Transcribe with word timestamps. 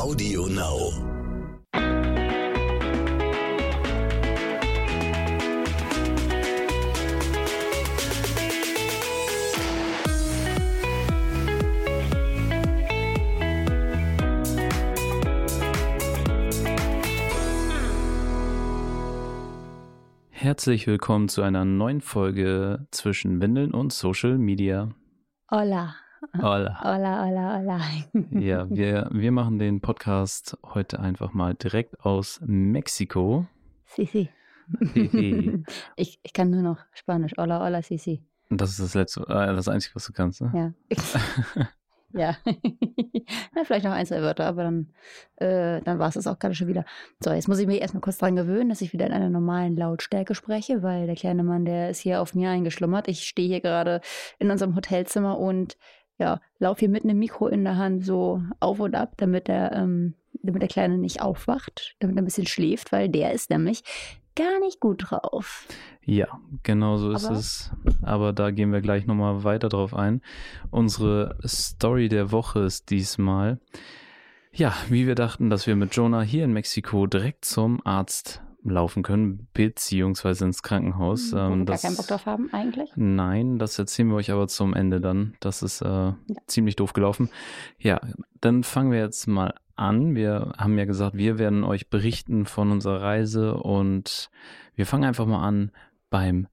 Audio 0.00 0.46
Now. 0.46 0.92
Herzlich 20.30 20.86
willkommen 20.86 21.28
zu 21.28 21.42
einer 21.42 21.66
neuen 21.66 22.00
Folge 22.00 22.86
zwischen 22.90 23.42
Windeln 23.42 23.74
und 23.74 23.92
Social 23.92 24.38
Media. 24.38 24.94
Hola. 25.50 25.94
Hola. 26.36 26.80
Hola, 26.84 27.26
hola, 27.26 27.58
hola. 27.58 27.80
Ja, 28.30 28.66
wir, 28.70 29.08
wir 29.10 29.32
machen 29.32 29.58
den 29.58 29.80
Podcast 29.80 30.58
heute 30.62 31.00
einfach 31.00 31.32
mal 31.32 31.54
direkt 31.54 32.00
aus 32.00 32.40
Mexiko. 32.44 33.46
Sí, 33.86 34.04
sí. 34.04 34.28
Hehe. 34.92 35.64
Ich, 35.96 36.20
ich 36.22 36.32
kann 36.32 36.50
nur 36.50 36.62
noch 36.62 36.78
Spanisch. 36.92 37.32
Hola, 37.38 37.60
hola, 37.64 37.82
sí, 37.82 37.96
sí. 37.96 38.22
Das 38.50 38.70
ist 38.70 38.80
das 38.80 38.94
letzte, 38.94 39.22
äh, 39.22 39.54
das 39.54 39.68
Einzige, 39.68 39.94
was 39.94 40.06
du 40.06 40.12
kannst, 40.12 40.42
ne? 40.42 40.74
Ja. 40.90 41.68
ja. 42.12 42.36
ja. 42.42 43.64
Vielleicht 43.64 43.84
noch 43.84 43.92
ein, 43.92 44.06
zwei 44.06 44.20
Wörter, 44.20 44.44
aber 44.44 44.64
dann, 44.64 44.92
äh, 45.36 45.80
dann 45.82 45.98
war 45.98 46.08
es 46.08 46.14
das 46.14 46.26
auch 46.26 46.38
gerade 46.38 46.54
schon 46.54 46.68
wieder. 46.68 46.84
So, 47.20 47.32
jetzt 47.32 47.48
muss 47.48 47.58
ich 47.58 47.66
mich 47.66 47.80
erstmal 47.80 48.02
kurz 48.02 48.18
dran 48.18 48.36
gewöhnen, 48.36 48.68
dass 48.68 48.82
ich 48.82 48.92
wieder 48.92 49.06
in 49.06 49.12
einer 49.12 49.30
normalen 49.30 49.76
Lautstärke 49.76 50.34
spreche, 50.34 50.82
weil 50.82 51.06
der 51.06 51.16
kleine 51.16 51.44
Mann, 51.44 51.64
der 51.64 51.90
ist 51.90 52.00
hier 52.00 52.20
auf 52.20 52.34
mir 52.34 52.50
eingeschlummert. 52.50 53.08
Ich 53.08 53.26
stehe 53.26 53.48
hier 53.48 53.60
gerade 53.60 54.00
in 54.38 54.50
unserem 54.50 54.76
Hotelzimmer 54.76 55.38
und 55.38 55.76
ja, 56.20 56.40
laufe 56.58 56.80
hier 56.80 56.88
mit 56.88 57.02
einem 57.02 57.18
Mikro 57.18 57.48
in 57.48 57.64
der 57.64 57.76
Hand 57.76 58.04
so 58.04 58.42
auf 58.60 58.78
und 58.78 58.94
ab, 58.94 59.14
damit 59.16 59.48
der, 59.48 59.72
ähm, 59.72 60.14
damit 60.42 60.62
der 60.62 60.68
Kleine 60.68 60.98
nicht 60.98 61.20
aufwacht, 61.22 61.96
damit 61.98 62.16
er 62.16 62.22
ein 62.22 62.26
bisschen 62.26 62.46
schläft, 62.46 62.92
weil 62.92 63.08
der 63.08 63.32
ist 63.32 63.50
nämlich 63.50 63.82
gar 64.36 64.60
nicht 64.60 64.78
gut 64.80 65.10
drauf. 65.10 65.66
Ja, 66.04 66.28
genau 66.62 66.96
so 66.98 67.10
ist 67.10 67.24
Aber- 67.26 67.36
es. 67.36 67.72
Aber 68.02 68.32
da 68.32 68.50
gehen 68.52 68.72
wir 68.72 68.80
gleich 68.80 69.06
nochmal 69.06 69.42
weiter 69.44 69.68
drauf 69.68 69.94
ein. 69.94 70.20
Unsere 70.70 71.36
Story 71.44 72.08
der 72.08 72.30
Woche 72.30 72.60
ist 72.60 72.90
diesmal, 72.90 73.58
ja, 74.52 74.74
wie 74.88 75.06
wir 75.06 75.14
dachten, 75.14 75.50
dass 75.50 75.66
wir 75.66 75.74
mit 75.76 75.94
Jonah 75.96 76.22
hier 76.22 76.44
in 76.44 76.52
Mexiko 76.52 77.06
direkt 77.06 77.44
zum 77.44 77.84
Arzt 77.84 78.42
laufen 78.62 79.02
können, 79.02 79.48
beziehungsweise 79.54 80.44
ins 80.44 80.62
Krankenhaus. 80.62 81.32
Wo 81.32 81.36
wir 81.36 81.48
gar 81.56 81.64
das- 81.64 81.82
keinen 81.82 81.96
Bock 81.96 82.06
drauf 82.08 82.26
haben 82.26 82.52
eigentlich. 82.52 82.90
Nein, 82.96 83.58
das 83.58 83.78
erzählen 83.78 84.08
wir 84.08 84.16
euch 84.16 84.30
aber 84.30 84.48
zum 84.48 84.74
Ende 84.74 85.00
dann. 85.00 85.34
Das 85.40 85.62
ist 85.62 85.80
äh, 85.82 86.12
ziemlich 86.46 86.76
doof 86.76 86.92
gelaufen. 86.92 87.30
Ja, 87.78 88.00
dann 88.40 88.62
fangen 88.64 88.90
wir 88.92 88.98
jetzt 88.98 89.26
mal 89.26 89.54
an. 89.76 90.14
Wir 90.14 90.52
haben 90.58 90.76
ja 90.76 90.84
gesagt, 90.84 91.16
wir 91.16 91.38
werden 91.38 91.64
euch 91.64 91.88
berichten 91.88 92.44
von 92.44 92.70
unserer 92.70 93.00
Reise 93.00 93.54
und 93.54 94.30
wir 94.74 94.84
fangen 94.86 95.04
einfach 95.04 95.26
mal 95.26 95.42
an 95.46 95.72
beim 96.10 96.46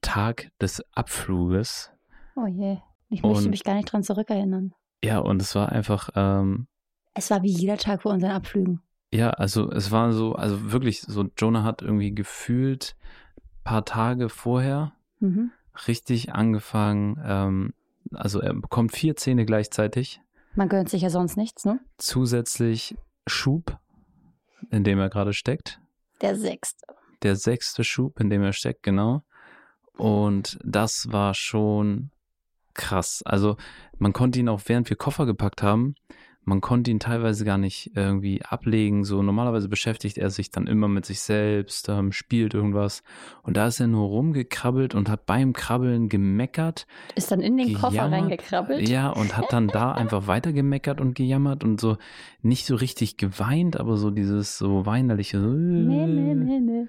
Tag 0.00 0.50
des 0.60 0.82
Abfluges. 0.94 1.92
Oh 2.34 2.46
je. 2.46 2.78
Ich 3.08 3.22
möchte 3.22 3.44
Und- 3.44 3.50
mich 3.50 3.62
gar 3.62 3.74
nicht 3.74 3.92
dran 3.92 4.02
zurückerinnern. 4.02 4.72
Ja, 5.04 5.18
und 5.18 5.40
es 5.42 5.54
war 5.54 5.70
einfach, 5.70 6.10
ähm, 6.16 6.66
Es 7.14 7.30
war 7.30 7.42
wie 7.42 7.50
jeder 7.52 7.76
Tag 7.76 8.02
vor 8.02 8.12
unseren 8.12 8.30
Abflügen. 8.32 8.80
Ja, 9.12 9.30
also 9.30 9.70
es 9.70 9.90
war 9.90 10.12
so, 10.12 10.34
also 10.34 10.72
wirklich 10.72 11.02
so, 11.02 11.26
Jonah 11.36 11.62
hat 11.62 11.82
irgendwie 11.82 12.14
gefühlt 12.14 12.96
paar 13.64 13.84
Tage 13.84 14.28
vorher 14.28 14.92
Mhm. 15.20 15.52
richtig 15.86 16.32
angefangen, 16.34 17.20
ähm, 17.24 17.74
also 18.12 18.40
er 18.40 18.54
bekommt 18.54 18.92
vier 18.92 19.14
Zähne 19.14 19.44
gleichzeitig. 19.46 20.20
Man 20.56 20.68
gönnt 20.68 20.88
sich 20.88 21.02
ja 21.02 21.10
sonst 21.10 21.36
nichts, 21.36 21.64
ne? 21.64 21.78
zusätzlich 21.98 22.96
Schub, 23.26 23.78
in 24.70 24.82
dem 24.84 24.98
er 24.98 25.08
gerade 25.08 25.32
steckt. 25.32 25.80
Der 26.20 26.36
sechste. 26.36 26.86
Der 27.22 27.36
sechste 27.36 27.84
Schub, 27.84 28.18
in 28.18 28.30
dem 28.30 28.42
er 28.42 28.52
steckt, 28.52 28.82
genau. 28.82 29.22
Und 29.96 30.58
das 30.64 31.06
war 31.10 31.34
schon 31.34 32.10
krass. 32.74 33.22
Also 33.24 33.56
man 33.98 34.12
konnte 34.12 34.40
ihn 34.40 34.48
auch, 34.48 34.62
während 34.66 34.88
wir 34.90 34.96
Koffer 34.96 35.24
gepackt 35.26 35.62
haben, 35.62 35.94
man 36.44 36.60
konnte 36.60 36.90
ihn 36.90 36.98
teilweise 36.98 37.44
gar 37.44 37.58
nicht 37.58 37.92
irgendwie 37.94 38.42
ablegen. 38.42 39.04
So 39.04 39.22
normalerweise 39.22 39.68
beschäftigt 39.68 40.18
er 40.18 40.30
sich 40.30 40.50
dann 40.50 40.66
immer 40.66 40.88
mit 40.88 41.06
sich 41.06 41.20
selbst, 41.20 41.88
ähm, 41.88 42.10
spielt 42.12 42.54
irgendwas. 42.54 43.02
Und 43.42 43.56
da 43.56 43.68
ist 43.68 43.80
er 43.80 43.86
nur 43.86 44.08
rumgekrabbelt 44.08 44.94
und 44.94 45.08
hat 45.08 45.24
beim 45.26 45.52
Krabbeln 45.52 46.08
gemeckert. 46.08 46.86
Ist 47.14 47.30
dann 47.30 47.40
in 47.40 47.56
den 47.56 47.74
Koffer 47.74 47.90
Gejammert. 47.90 48.12
reingekrabbelt. 48.22 48.88
Ja, 48.88 49.10
und 49.10 49.36
hat 49.36 49.52
dann 49.52 49.68
da 49.68 49.92
einfach 49.92 50.26
weiter 50.26 50.52
gemeckert 50.52 51.00
und 51.00 51.14
gejammert 51.14 51.62
und 51.62 51.80
so 51.80 51.96
nicht 52.42 52.66
so 52.66 52.74
richtig 52.74 53.16
geweint, 53.16 53.78
aber 53.78 53.96
so 53.96 54.10
dieses 54.10 54.58
so 54.58 54.84
weinerliche. 54.84 55.40
so, 55.40 55.46
Nee, 55.46 56.06
nee, 56.06 56.34
nee, 56.34 56.60
nee. 56.60 56.86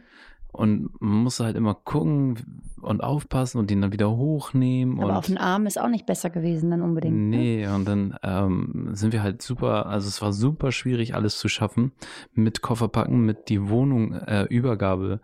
Und 0.54 0.90
man 1.02 1.24
musste 1.24 1.46
halt 1.46 1.58
immer 1.58 1.74
gucken 1.74 2.64
und 2.80 3.04
aufpassen 3.04 3.58
und 3.58 3.72
ihn 3.72 3.82
dann 3.82 3.92
wieder 3.92 4.12
hochnehmen. 4.12 5.00
Aber 5.00 5.10
und 5.10 5.16
auf 5.16 5.26
den 5.26 5.40
Arm 5.40 5.66
ist 5.66 5.80
auch 5.80 5.90
nicht 5.90 6.06
besser 6.06 6.30
gewesen 6.30 6.70
dann 6.70 6.82
unbedingt. 6.82 7.16
ne? 7.16 7.38
Nee, 7.38 7.68
und 7.68 7.86
dann 7.86 8.16
ähm, 8.22 8.90
sind 8.94 9.14
wir 9.14 9.24
halt 9.24 9.42
super, 9.42 9.88
also 9.88 10.08
es 10.08 10.22
war 10.22 10.32
super 10.32 10.72
schwierig, 10.72 11.16
alles 11.16 11.40
zu 11.40 11.48
schaffen, 11.48 11.92
mit 12.34 12.62
Kofferpacken, 12.62 13.26
mit 13.26 13.50
die 13.50 13.68
Wohnung 13.68 14.14
äh, 14.14 14.44
Übergabe 14.44 15.22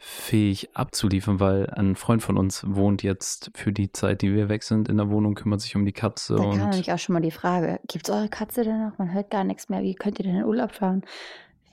fähig 0.00 0.70
abzuliefern, 0.76 1.40
weil 1.40 1.68
ein 1.70 1.96
Freund 1.96 2.22
von 2.22 2.36
uns 2.36 2.64
wohnt 2.64 3.02
jetzt 3.02 3.50
für 3.54 3.72
die 3.72 3.90
Zeit, 3.90 4.22
die 4.22 4.32
wir 4.32 4.48
weg 4.48 4.62
sind, 4.62 4.88
in 4.88 4.96
der 4.96 5.10
Wohnung, 5.10 5.34
kümmert 5.34 5.60
sich 5.60 5.74
um 5.74 5.84
die 5.84 5.92
Katze 5.92 6.36
Da 6.36 6.42
kam 6.44 6.70
nämlich 6.70 6.92
auch 6.92 6.98
schon 6.98 7.14
mal 7.14 7.20
die 7.20 7.32
Frage, 7.32 7.80
gibt's 7.88 8.08
eure 8.08 8.28
Katze 8.28 8.62
denn 8.62 8.80
noch? 8.80 8.96
Man 8.98 9.12
hört 9.12 9.28
gar 9.28 9.42
nichts 9.42 9.68
mehr. 9.68 9.82
Wie 9.82 9.96
könnt 9.96 10.20
ihr 10.20 10.24
denn 10.24 10.36
in 10.36 10.44
Urlaub 10.44 10.72
fahren? 10.72 11.02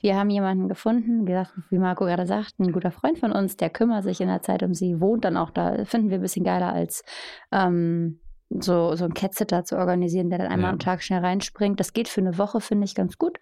Wir 0.00 0.16
haben 0.16 0.30
jemanden 0.30 0.68
gefunden, 0.68 1.24
gesagt, 1.26 1.52
wie 1.70 1.78
Marco 1.78 2.04
gerade 2.04 2.26
sagt, 2.26 2.58
ein 2.58 2.72
guter 2.72 2.90
Freund 2.90 3.18
von 3.18 3.32
uns, 3.32 3.56
der 3.56 3.70
kümmert 3.70 4.04
sich 4.04 4.20
in 4.20 4.28
der 4.28 4.42
Zeit 4.42 4.62
um 4.62 4.74
sie, 4.74 5.00
wohnt 5.00 5.24
dann 5.24 5.36
auch 5.36 5.50
da. 5.50 5.84
Finden 5.84 6.10
wir 6.10 6.18
ein 6.18 6.22
bisschen 6.22 6.44
geiler 6.44 6.72
als 6.72 7.02
ähm, 7.50 8.20
so, 8.50 8.94
so 8.94 9.04
einen 9.04 9.14
Cat-Sitter 9.14 9.64
zu 9.64 9.76
organisieren, 9.76 10.30
der 10.30 10.38
dann 10.38 10.48
einmal 10.48 10.68
Ja. 10.68 10.72
am 10.72 10.78
Tag 10.78 11.02
schnell 11.02 11.20
reinspringt. 11.20 11.80
Das 11.80 11.92
geht 11.92 12.08
für 12.08 12.20
eine 12.20 12.38
Woche, 12.38 12.60
finde 12.60 12.84
ich, 12.84 12.94
ganz 12.94 13.18
gut. 13.18 13.38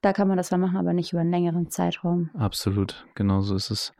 Da 0.00 0.12
kann 0.12 0.26
man 0.26 0.36
das 0.36 0.50
mal 0.50 0.58
machen, 0.58 0.76
aber 0.78 0.92
nicht 0.94 1.12
über 1.12 1.20
einen 1.20 1.30
längeren 1.30 1.70
Zeitraum. 1.70 2.30
Absolut, 2.36 3.06
genau 3.14 3.40
so 3.42 3.54
ist 3.54 3.70
es. 3.70 3.92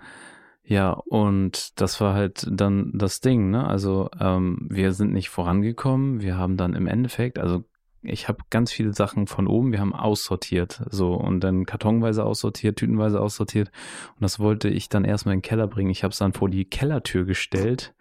Ja, 0.64 0.90
und 0.92 1.80
das 1.80 2.00
war 2.00 2.14
halt 2.14 2.46
dann 2.50 2.92
das 2.94 3.20
Ding, 3.20 3.50
ne? 3.50 3.66
Also 3.66 4.08
ähm, 4.18 4.66
wir 4.70 4.92
sind 4.92 5.12
nicht 5.12 5.28
vorangekommen. 5.28 6.20
Wir 6.20 6.36
haben 6.38 6.56
dann 6.56 6.74
im 6.74 6.86
Endeffekt, 6.86 7.38
also 7.38 7.64
ich 8.02 8.28
habe 8.28 8.42
ganz 8.50 8.72
viele 8.72 8.92
Sachen 8.92 9.26
von 9.26 9.46
oben, 9.46 9.72
wir 9.72 9.80
haben 9.80 9.94
aussortiert, 9.94 10.82
so 10.90 11.14
und 11.14 11.40
dann 11.40 11.66
kartonweise 11.66 12.24
aussortiert, 12.24 12.76
tütenweise 12.76 13.20
aussortiert. 13.20 13.70
Und 14.14 14.22
das 14.22 14.38
wollte 14.38 14.68
ich 14.68 14.88
dann 14.88 15.04
erstmal 15.04 15.34
in 15.34 15.38
den 15.38 15.48
Keller 15.48 15.68
bringen. 15.68 15.90
Ich 15.90 16.02
habe 16.02 16.12
es 16.12 16.18
dann 16.18 16.32
vor 16.32 16.48
die 16.48 16.64
Kellertür 16.64 17.24
gestellt. 17.24 17.94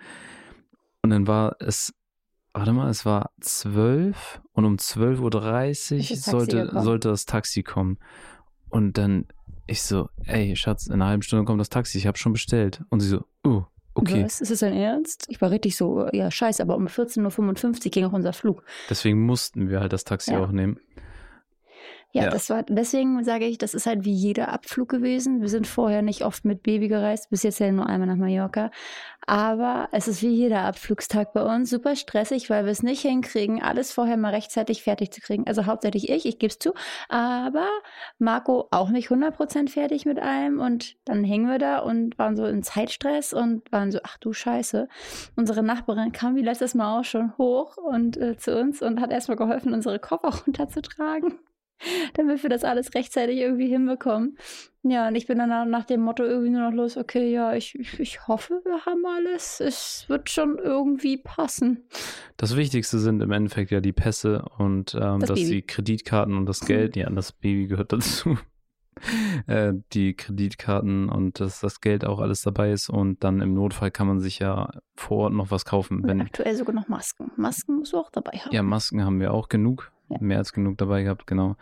Und 1.03 1.11
dann 1.11 1.27
war 1.27 1.55
es, 1.59 1.93
warte 2.53 2.73
mal, 2.73 2.89
es 2.89 3.05
war 3.05 3.31
zwölf 3.39 4.41
und 4.53 4.65
um 4.65 4.75
12.30 4.75 6.11
Uhr 6.11 6.17
sollte, 6.17 6.63
gekommen? 6.63 6.83
sollte 6.83 7.09
das 7.09 7.25
Taxi 7.25 7.63
kommen. 7.63 7.97
Und 8.69 8.97
dann 8.97 9.25
ich 9.67 9.83
so, 9.83 10.09
ey, 10.25 10.55
Schatz, 10.55 10.87
in 10.87 10.93
einer 10.93 11.07
halben 11.07 11.21
Stunde 11.21 11.45
kommt 11.45 11.59
das 11.59 11.69
Taxi, 11.69 11.97
ich 11.97 12.07
habe 12.07 12.17
schon 12.17 12.33
bestellt. 12.33 12.83
Und 12.89 12.99
sie 12.99 13.07
so, 13.07 13.25
oh, 13.43 13.63
okay. 13.93 14.23
Was? 14.23 14.41
Ist 14.41 14.51
es 14.51 14.59
dein 14.59 14.73
Ernst? 14.73 15.25
Ich 15.29 15.41
war 15.41 15.51
richtig 15.51 15.75
so, 15.77 16.07
ja, 16.11 16.29
scheiße, 16.31 16.61
aber 16.61 16.75
um 16.75 16.87
14.55 16.87 17.85
Uhr 17.85 17.91
ging 17.91 18.05
auch 18.05 18.13
unser 18.13 18.33
Flug. 18.33 18.63
Deswegen 18.89 19.21
mussten 19.25 19.69
wir 19.69 19.79
halt 19.79 19.93
das 19.93 20.03
Taxi 20.03 20.31
Ja. 20.31 20.43
auch 20.43 20.51
nehmen. 20.51 20.79
Ja, 22.13 22.23
Ja. 22.23 22.29
das 22.29 22.49
war, 22.49 22.63
deswegen 22.63 23.23
sage 23.23 23.45
ich, 23.45 23.57
das 23.57 23.73
ist 23.73 23.85
halt 23.85 24.03
wie 24.03 24.11
jeder 24.11 24.49
Abflug 24.49 24.89
gewesen. 24.89 25.41
Wir 25.41 25.49
sind 25.49 25.65
vorher 25.67 26.01
nicht 26.01 26.25
oft 26.25 26.43
mit 26.45 26.61
Baby 26.63 26.87
gereist, 26.89 27.29
bis 27.29 27.43
jetzt 27.43 27.59
ja 27.59 27.71
nur 27.71 27.87
einmal 27.87 28.07
nach 28.07 28.17
Mallorca. 28.17 28.69
Aber 29.27 29.87
es 29.91 30.07
ist 30.07 30.21
wie 30.21 30.29
jeder 30.29 30.61
Abflugstag 30.63 31.31
bei 31.33 31.43
uns, 31.43 31.69
super 31.69 31.95
stressig, 31.95 32.49
weil 32.49 32.65
wir 32.65 32.71
es 32.71 32.83
nicht 32.83 33.01
hinkriegen, 33.01 33.61
alles 33.61 33.91
vorher 33.93 34.17
mal 34.17 34.33
rechtzeitig 34.33 34.83
fertig 34.83 35.11
zu 35.11 35.21
kriegen. 35.21 35.47
Also 35.47 35.65
hauptsächlich 35.67 36.09
ich, 36.09 36.25
ich 36.25 36.39
gebe 36.39 36.51
es 36.51 36.59
zu. 36.59 36.73
Aber 37.07 37.67
Marco 38.19 38.67
auch 38.71 38.89
nicht 38.89 39.09
100% 39.09 39.69
fertig 39.69 40.05
mit 40.05 40.19
allem. 40.19 40.59
Und 40.59 40.95
dann 41.05 41.23
hingen 41.23 41.47
wir 41.49 41.59
da 41.59 41.79
und 41.79 42.17
waren 42.19 42.35
so 42.35 42.45
in 42.45 42.63
Zeitstress 42.63 43.31
und 43.33 43.71
waren 43.71 43.91
so, 43.91 43.99
ach 44.03 44.17
du 44.17 44.33
Scheiße. 44.33 44.87
Unsere 45.35 45.63
Nachbarin 45.63 46.11
kam 46.11 46.35
wie 46.35 46.41
letztes 46.41 46.73
Mal 46.75 46.99
auch 46.99 47.05
schon 47.05 47.37
hoch 47.37 47.77
und 47.77 48.17
äh, 48.17 48.37
zu 48.37 48.59
uns 48.59 48.81
und 48.81 48.99
hat 48.99 49.11
erstmal 49.11 49.37
geholfen, 49.37 49.73
unsere 49.73 49.99
Koffer 49.99 50.33
runterzutragen 50.45 51.39
damit 52.15 52.41
wir 52.43 52.49
das 52.49 52.63
alles 52.63 52.93
rechtzeitig 52.93 53.37
irgendwie 53.37 53.67
hinbekommen. 53.67 54.37
Ja, 54.83 55.07
und 55.07 55.15
ich 55.15 55.27
bin 55.27 55.37
dann 55.37 55.69
nach- 55.69 55.85
dem 55.85 56.01
Motto 56.01 56.23
irgendwie 56.23 56.49
nur 56.49 56.61
noch 56.69 56.75
los, 56.75 56.97
okay, 56.97 57.31
ja, 57.31 57.53
ich, 57.53 57.75
ich, 57.99 58.27
hoffe, 58.27 58.61
wir 58.65 58.83
haben 58.85 59.05
alles. 59.05 59.59
Es 59.59 60.05
wird 60.07 60.29
schon 60.29 60.57
irgendwie 60.57 61.17
passen. 61.17 61.83
Das 62.37 62.55
Wichtigste 62.57 62.97
sind 62.97 63.21
im 63.21 63.31
Endeffekt 63.31 63.69
ja 63.69 63.79
die 63.79 63.93
Pässe 63.93 64.43
und 64.57 64.95
ähm, 64.95 65.19
Das 65.19 65.29
dass 65.29 65.39
Baby. 65.39 65.51
die 65.51 65.61
Kreditkarten 65.61 66.35
und 66.35 66.47
das 66.47 66.61
Geld, 66.65 66.95
ja, 66.95 67.09
das 67.11 67.31
Baby 67.31 67.67
gehört 67.67 67.93
dazu. 67.93 68.37
äh, 69.47 69.73
die 69.93 70.15
Kreditkarten 70.15 71.09
und 71.09 71.39
dass 71.39 71.59
das 71.61 71.81
Geld 71.81 72.05
auch 72.05 72.19
alles 72.19 72.41
dabei 72.41 72.71
ist 72.71 72.89
und 72.89 73.23
dann 73.23 73.41
im 73.41 73.53
Notfall 73.53 73.91
kann 73.91 74.07
man 74.07 74.19
sich 74.19 74.39
ja 74.39 74.69
vor 74.95 75.17
Ort 75.25 75.33
noch 75.33 75.51
was 75.51 75.65
kaufen. 75.65 76.01
Wenn, 76.03 76.21
aktuell 76.21 76.55
sogar 76.55 76.73
noch 76.75 76.87
Masken. 76.87 77.31
Masken 77.37 77.77
musst 77.77 77.93
du 77.93 77.97
auch 77.97 78.09
dabei 78.11 78.37
haben. 78.39 78.53
ja, 78.53 78.63
Masken 78.63 79.03
haben 79.03 79.19
wir 79.19 79.33
auch 79.33 79.47
genug, 79.49 79.91
Ja. 80.11 80.17
mehr 80.19 80.37
als 80.37 80.53
genug 80.53 80.77
dabei 80.77 81.03
gehabt, 81.03 81.27
genau. 81.27 81.55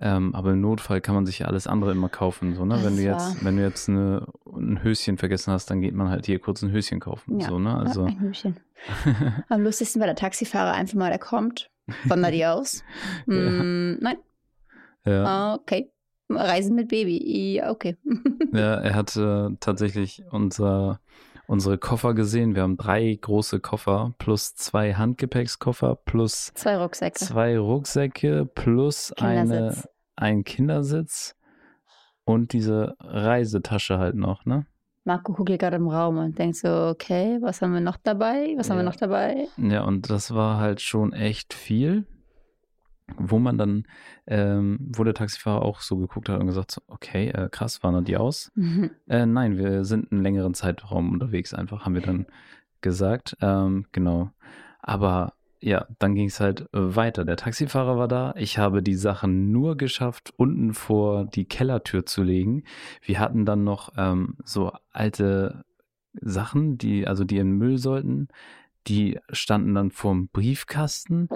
Ähm, 0.00 0.32
aber 0.34 0.52
im 0.52 0.60
Notfall 0.60 1.00
kann 1.00 1.16
man 1.16 1.26
sich 1.26 1.40
ja 1.40 1.46
alles 1.46 1.66
andere 1.66 1.90
immer 1.90 2.08
kaufen. 2.08 2.54
So, 2.54 2.64
ne? 2.64 2.74
Das 2.74 2.84
Wenn 2.84 2.96
du 2.96 3.02
jetzt, 3.02 3.44
wenn 3.44 3.56
du 3.56 3.62
jetzt 3.62 3.88
eine, 3.88 4.26
ein 4.46 4.82
Höschen 4.82 5.18
vergessen 5.18 5.52
hast, 5.52 5.66
dann 5.70 5.80
geht 5.80 5.94
man 5.94 6.08
halt 6.08 6.26
hier 6.26 6.38
kurz 6.38 6.62
ein 6.62 6.70
Höschen 6.70 7.00
kaufen. 7.00 7.40
Ja, 7.40 7.48
So, 7.48 7.58
ne? 7.58 7.70
Ja, 7.70 7.76
Also, 7.78 8.04
ein 8.04 8.20
Hühnchen. 8.20 8.60
Am 9.48 9.62
lustigsten 9.62 10.00
war 10.00 10.06
der 10.06 10.14
Taxifahrer 10.14 10.72
einfach 10.72 10.94
mal, 10.94 11.08
der 11.10 11.18
kommt, 11.18 11.68
wandert 12.04 12.32
die 12.32 12.46
aus. 12.46 12.84
Mm, 13.26 13.94
nein, 14.00 14.18
ja. 15.04 15.54
Okay. 15.54 15.90
Reisen 16.30 16.74
mit 16.76 16.88
Baby. 16.88 17.54
Ja, 17.56 17.70
okay. 17.70 17.96
Ja, 18.52 18.74
er 18.76 18.94
hat 18.94 19.16
äh, 19.16 19.48
tatsächlich 19.60 20.22
unser, 20.30 21.00
unsere 21.48 21.78
Koffer 21.78 22.14
gesehen. 22.14 22.54
Wir 22.54 22.62
haben 22.62 22.76
drei 22.76 23.18
große 23.20 23.58
Koffer 23.58 24.14
plus 24.18 24.54
zwei 24.54 24.94
Handgepäckskoffer 24.94 25.96
plus 25.96 26.52
Zwei 26.54 26.76
Rucksäcke. 26.76 27.18
zwei 27.18 27.58
Rucksäcke 27.58 28.46
plus 28.46 29.12
eine, 29.14 29.74
ein 30.14 30.44
Kindersitz 30.44 31.34
und 32.24 32.52
diese 32.52 32.94
Reisetasche 33.00 33.98
halt 33.98 34.14
noch, 34.14 34.44
ne? 34.44 34.66
Marco 35.04 35.32
guckt 35.32 35.58
gerade 35.58 35.76
im 35.76 35.88
Raum 35.88 36.18
und 36.18 36.38
denkt 36.38 36.56
so, 36.56 36.68
okay, 36.68 37.38
was 37.40 37.62
haben 37.62 37.72
wir 37.72 37.80
noch 37.80 37.96
dabei? 37.96 38.52
Was 38.58 38.68
haben 38.68 38.76
wir 38.76 38.82
Ja. 38.84 38.90
noch 38.90 38.96
dabei? 38.96 39.48
Ja, 39.56 39.84
und 39.84 40.10
das 40.10 40.34
war 40.34 40.58
halt 40.58 40.82
schon 40.82 41.14
echt 41.14 41.54
viel, 41.54 42.06
wo 43.16 43.38
man 43.38 43.58
dann, 43.58 43.84
ähm, 44.26 44.78
wo 44.80 45.04
der 45.04 45.14
Taxifahrer 45.14 45.62
auch 45.62 45.80
so 45.80 45.96
geguckt 45.96 46.28
hat 46.28 46.40
und 46.40 46.46
gesagt 46.46 46.72
so, 46.72 46.82
okay, 46.86 47.28
äh, 47.28 47.48
krass, 47.50 47.82
waren 47.82 48.04
die 48.04 48.16
aus? 48.16 48.52
Mhm. 48.54 48.90
Äh, 49.08 49.26
nein, 49.26 49.56
wir 49.56 49.84
sind 49.84 50.12
einen 50.12 50.22
längeren 50.22 50.54
Zeitraum 50.54 51.12
unterwegs, 51.12 51.54
einfach, 51.54 51.84
haben 51.84 51.94
wir 51.94 52.02
dann 52.02 52.26
gesagt. 52.80 53.36
Ähm, 53.40 53.86
genau. 53.92 54.30
Aber 54.80 55.34
ja, 55.60 55.86
dann 55.98 56.14
ging 56.14 56.28
es 56.28 56.40
halt 56.40 56.62
äh, 56.72 56.96
weiter. 56.96 57.24
Der 57.24 57.36
Taxifahrer 57.36 57.98
war 57.98 58.08
da. 58.08 58.34
Ich 58.36 58.58
habe 58.58 58.82
die 58.82 58.94
Sachen 58.94 59.50
nur 59.50 59.76
geschafft, 59.76 60.32
unten 60.36 60.72
vor 60.72 61.24
die 61.24 61.46
Kellertür 61.46 62.06
zu 62.06 62.22
legen. 62.22 62.64
Wir 63.02 63.18
hatten 63.18 63.44
dann 63.44 63.64
noch 63.64 63.92
ähm, 63.96 64.36
so 64.44 64.72
alte 64.92 65.64
Sachen, 66.12 66.78
die, 66.78 67.06
also 67.06 67.24
die 67.24 67.38
in 67.38 67.48
den 67.48 67.58
Müll 67.58 67.78
sollten. 67.78 68.28
Die 68.86 69.18
standen 69.30 69.74
dann 69.74 69.90
vorm 69.90 70.28
Briefkasten. 70.28 71.28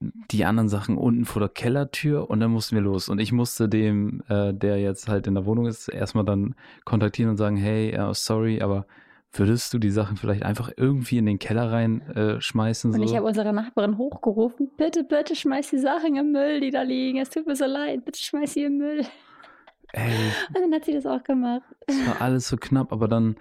Die 0.00 0.44
anderen 0.44 0.68
Sachen 0.68 0.96
unten 0.96 1.24
vor 1.24 1.40
der 1.40 1.48
Kellertür 1.48 2.30
und 2.30 2.40
dann 2.40 2.52
mussten 2.52 2.76
wir 2.76 2.82
los. 2.82 3.08
Und 3.08 3.18
ich 3.18 3.32
musste 3.32 3.68
dem, 3.68 4.22
äh, 4.28 4.54
der 4.54 4.78
jetzt 4.78 5.08
halt 5.08 5.26
in 5.26 5.34
der 5.34 5.44
Wohnung 5.44 5.66
ist, 5.66 5.88
erstmal 5.88 6.24
dann 6.24 6.54
kontaktieren 6.84 7.30
und 7.30 7.36
sagen, 7.36 7.56
hey, 7.56 7.90
äh, 7.90 8.14
sorry, 8.14 8.62
aber 8.62 8.86
würdest 9.32 9.74
du 9.74 9.78
die 9.78 9.90
Sachen 9.90 10.16
vielleicht 10.16 10.42
einfach 10.44 10.70
irgendwie 10.76 11.18
in 11.18 11.26
den 11.26 11.38
Keller 11.38 11.70
rein 11.70 12.00
äh, 12.10 12.40
schmeißen? 12.40 12.92
Und 12.92 12.98
so? 12.98 13.04
ich 13.04 13.16
habe 13.16 13.26
unsere 13.26 13.52
Nachbarin 13.52 13.98
hochgerufen, 13.98 14.70
bitte, 14.76 15.04
bitte 15.04 15.34
schmeiß 15.34 15.70
die 15.70 15.78
Sachen 15.78 16.16
im 16.16 16.32
Müll, 16.32 16.60
die 16.60 16.70
da 16.70 16.82
liegen. 16.82 17.18
Es 17.18 17.30
tut 17.30 17.46
mir 17.46 17.56
so 17.56 17.66
leid, 17.66 18.04
bitte 18.04 18.20
schmeiß 18.20 18.54
sie 18.54 18.64
im 18.64 18.78
Müll. 18.78 19.04
Ey, 19.92 20.12
Und 20.54 20.62
dann 20.62 20.72
hat 20.74 20.84
sie 20.84 20.92
das 20.92 21.06
auch 21.06 21.24
gemacht. 21.24 21.62
es 21.86 22.06
war 22.06 22.20
alles 22.20 22.48
so 22.48 22.56
knapp, 22.56 22.92
aber 22.92 23.08
dann, 23.08 23.36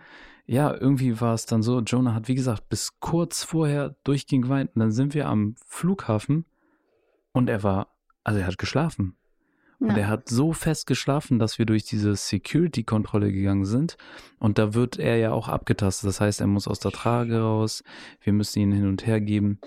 ja, 0.47 0.73
irgendwie 0.73 1.19
war 1.21 1.33
es 1.33 1.45
dann 1.45 1.61
so, 1.61 1.79
Jonah 1.81 2.13
hat, 2.13 2.27
wie 2.27 2.35
gesagt, 2.35 2.69
bis 2.69 2.99
kurz 2.99 3.43
vorher 3.43 3.95
durchgehend 4.03 4.45
geweint 4.45 4.71
und 4.75 4.79
dann 4.79 4.91
sind 4.91 5.13
wir 5.13 5.27
am 5.27 5.55
Flughafen 5.65 6.45
und 7.33 7.49
er 7.49 7.63
war, 7.63 7.95
also 8.23 8.39
er 8.39 8.47
hat 8.47 8.57
geschlafen. 8.57 9.17
Und 9.79 9.91
Ja. 9.91 9.97
er 9.97 10.07
hat 10.07 10.27
so 10.27 10.53
fest 10.53 10.87
geschlafen, 10.87 11.37
dass 11.37 11.59
wir 11.59 11.67
durch 11.67 11.83
diese 11.85 12.15
Security-Kontrolle 12.15 13.31
gegangen 13.31 13.65
sind. 13.65 13.95
Und 14.39 14.57
da 14.57 14.73
wird 14.73 14.97
er 14.97 15.17
ja 15.17 15.31
auch 15.33 15.49
abgetastet. 15.49 16.07
Das 16.07 16.19
heißt, 16.19 16.41
er 16.41 16.47
muss 16.47 16.67
aus 16.67 16.79
der 16.79 16.89
Trage 16.91 17.41
raus. 17.41 17.83
Wir 18.21 18.33
müssen 18.33 18.57
ihn 18.59 18.71
hin 18.71 18.87
und 18.87 19.05
her 19.05 19.21
geben. 19.21 19.59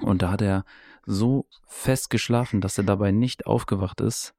Und 0.00 0.22
da 0.22 0.30
hat 0.30 0.40
er 0.40 0.64
so 1.04 1.46
fest 1.66 2.08
geschlafen, 2.08 2.62
dass 2.62 2.78
er 2.78 2.84
dabei 2.84 3.10
nicht 3.12 3.46
aufgewacht 3.46 4.00
ist. 4.00 4.34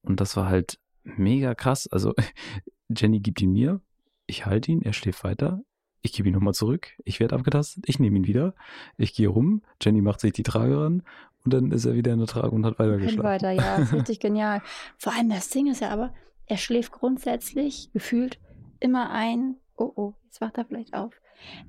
Und 0.00 0.20
das 0.22 0.38
war 0.38 0.46
halt 0.48 0.78
mega 1.04 1.54
krass. 1.54 1.86
Also 1.88 2.14
Jenny 2.88 3.20
gibt 3.20 3.42
ihn 3.42 3.52
mir. 3.52 3.82
Ich 4.30 4.46
halte 4.46 4.70
ihn. 4.70 4.82
Er 4.82 4.92
schläft 4.92 5.24
weiter. 5.24 5.60
Ich 6.02 6.12
gebe 6.12 6.28
ihn 6.28 6.34
nochmal 6.34 6.54
zurück. 6.54 6.92
Ich 7.04 7.18
werde 7.20 7.34
abgetastet. 7.34 7.84
Ich 7.88 7.98
nehme 7.98 8.16
ihn 8.16 8.26
wieder. 8.26 8.54
Ich 8.96 9.12
gehe 9.12 9.28
rum. 9.28 9.62
Jenny 9.82 10.00
macht 10.00 10.20
sich 10.20 10.32
die 10.32 10.44
Trage 10.44 10.80
ran. 10.80 11.02
Und 11.44 11.52
dann 11.52 11.72
ist 11.72 11.84
er 11.84 11.94
wieder 11.94 12.12
in 12.12 12.18
der 12.18 12.28
Trage 12.28 12.50
und 12.50 12.64
hat 12.64 12.78
weiter 12.78 12.92
Hin 12.92 13.00
geschlafen. 13.02 13.24
weiter, 13.24 13.50
ja, 13.50 13.76
ist 13.76 13.92
richtig 13.92 14.20
genial. 14.20 14.62
Vor 14.98 15.12
allem 15.14 15.28
das 15.30 15.48
Ding 15.50 15.66
ist 15.66 15.80
ja 15.80 15.90
aber, 15.90 16.14
er 16.46 16.56
schläft 16.58 16.92
grundsätzlich 16.92 17.90
gefühlt 17.92 18.38
immer 18.78 19.10
ein. 19.10 19.56
Oh 19.76 19.90
oh, 19.94 20.14
jetzt 20.24 20.40
wacht 20.40 20.58
er 20.58 20.64
vielleicht 20.64 20.94
auf. 20.94 21.12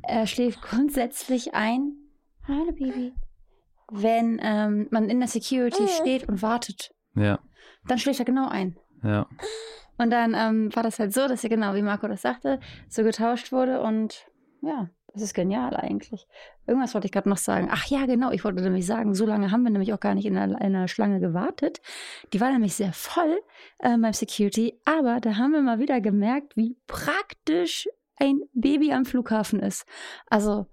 Er 0.03 0.27
schläft 0.27 0.61
grundsätzlich 0.61 1.53
ein. 1.55 1.93
Hallo 2.47 2.71
Baby. 2.73 3.13
Wenn 3.91 4.39
ähm, 4.43 4.87
man 4.91 5.09
in 5.09 5.19
der 5.19 5.27
Security 5.29 5.87
steht 5.87 6.27
und 6.29 6.41
wartet, 6.41 6.91
Ja, 7.15 7.39
dann 7.87 7.97
schläft 7.97 8.19
er 8.19 8.25
genau 8.25 8.47
ein. 8.49 8.77
ja. 9.03 9.27
Und 10.01 10.09
dann 10.09 10.33
ähm, 10.33 10.75
war 10.75 10.81
das 10.81 10.97
halt 10.97 11.13
so, 11.13 11.27
dass 11.27 11.43
er 11.43 11.49
genau, 11.51 11.75
wie 11.75 11.83
Marco 11.83 12.07
das 12.07 12.23
sagte, 12.23 12.59
so 12.89 13.03
getauscht 13.03 13.51
wurde 13.51 13.81
und 13.81 14.25
ja, 14.63 14.89
das 15.13 15.21
ist 15.21 15.35
genial 15.35 15.75
eigentlich. 15.75 16.27
Irgendwas 16.65 16.95
wollte 16.95 17.05
ich 17.05 17.11
gerade 17.11 17.29
noch 17.29 17.37
sagen. 17.37 17.69
Ach 17.71 17.85
ja, 17.85 18.07
genau, 18.07 18.31
ich 18.31 18.43
wollte 18.43 18.63
nämlich 18.63 18.87
sagen, 18.87 19.13
so 19.13 19.27
lange 19.27 19.51
haben 19.51 19.61
wir 19.61 19.69
nämlich 19.69 19.93
auch 19.93 19.99
gar 19.99 20.15
nicht 20.15 20.25
in 20.25 20.37
einer, 20.37 20.59
in 20.59 20.75
einer 20.75 20.87
Schlange 20.87 21.19
gewartet. 21.19 21.81
Die 22.33 22.41
war 22.41 22.51
nämlich 22.51 22.73
sehr 22.73 22.93
voll 22.93 23.41
äh, 23.77 23.95
beim 23.95 24.13
Security, 24.13 24.79
aber 24.85 25.19
da 25.19 25.35
haben 25.35 25.51
wir 25.51 25.61
mal 25.61 25.77
wieder 25.77 26.01
gemerkt, 26.01 26.57
wie 26.57 26.77
praktisch 26.87 27.87
ein 28.15 28.41
Baby 28.53 28.93
am 28.93 29.05
Flughafen 29.05 29.59
ist. 29.59 29.85
Also, 30.31 30.65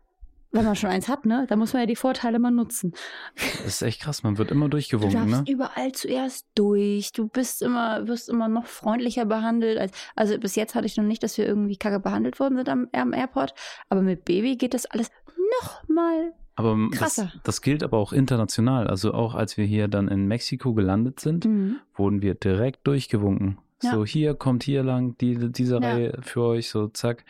wenn 0.51 0.65
man 0.65 0.77
schon 0.77 0.91
eins 0.91 1.09
hat, 1.09 1.27
ne, 1.27 1.47
da 1.49 1.57
muss 1.57 1.73
man 1.73 1.81
ja 1.83 1.87
die 1.87 1.97
Vorteile 1.97 2.39
mal 2.39 2.51
nutzen. 2.51 2.93
Das 3.37 3.67
ist 3.67 3.83
echt 3.83 4.01
krass, 4.01 4.23
man 4.23 4.39
wird 4.39 4.51
immer 4.51 4.67
Du 4.67 4.71
durchgewunken, 4.71 5.31
darfst 5.31 5.47
ne? 5.47 5.53
überall 5.53 5.93
zuerst 5.93 6.47
durch. 6.55 7.13
Du 7.13 7.29
bist 7.29 7.63
immer, 7.63 8.07
wirst 8.09 8.29
immer 8.29 8.49
noch 8.49 8.67
freundlicher 8.67 9.25
behandelt. 9.27 9.79
Als, 9.79 9.93
also 10.17 10.39
bis 10.39 10.57
jetzt 10.57 10.75
hatte 10.75 10.87
ich 10.87 10.97
noch 10.97 11.05
nicht, 11.05 11.23
dass 11.23 11.37
wir 11.39 11.47
irgendwie 11.47 11.77
kacke 11.77 12.01
behandelt 12.01 12.41
worden 12.41 12.57
sind 12.57 12.69
am, 12.69 12.89
am 12.93 13.13
Airport. 13.13 13.55
Aber 13.89 14.03
mit 14.03 14.25
Baby 14.25 14.57
geht 14.57 14.75
das 14.75 14.87
alles 14.87 15.11
noch 15.61 15.87
mal. 15.89 16.33
Aber 16.57 16.77
das, 16.91 16.99
krasser. 16.99 17.33
das 17.45 17.63
gilt 17.63 17.85
aber 17.85 17.99
auch 17.99 18.13
international. 18.13 18.89
Also 18.89 19.15
auch 19.15 19.35
als 19.37 19.57
wir 19.57 19.65
hier 19.65 19.87
dann 19.87 20.09
in 20.09 20.27
Mexiko 20.27 20.75
gelandet 20.75 21.21
sind, 21.21 21.45
Mhm. 21.45 21.77
wurden 21.95 22.21
wir 22.23 22.35
direkt 22.35 22.87
durchgewunken. 22.87 23.59
Ja. 23.81 23.93
So, 23.93 24.05
hier, 24.05 24.35
kommt 24.35 24.65
hier 24.65 24.83
lang, 24.83 25.17
die, 25.19 25.53
diese 25.53 25.75
Ja. 25.81 25.93
Reihe 25.93 26.19
für 26.23 26.43
euch, 26.43 26.69
so 26.69 26.89
zack. 26.89 27.25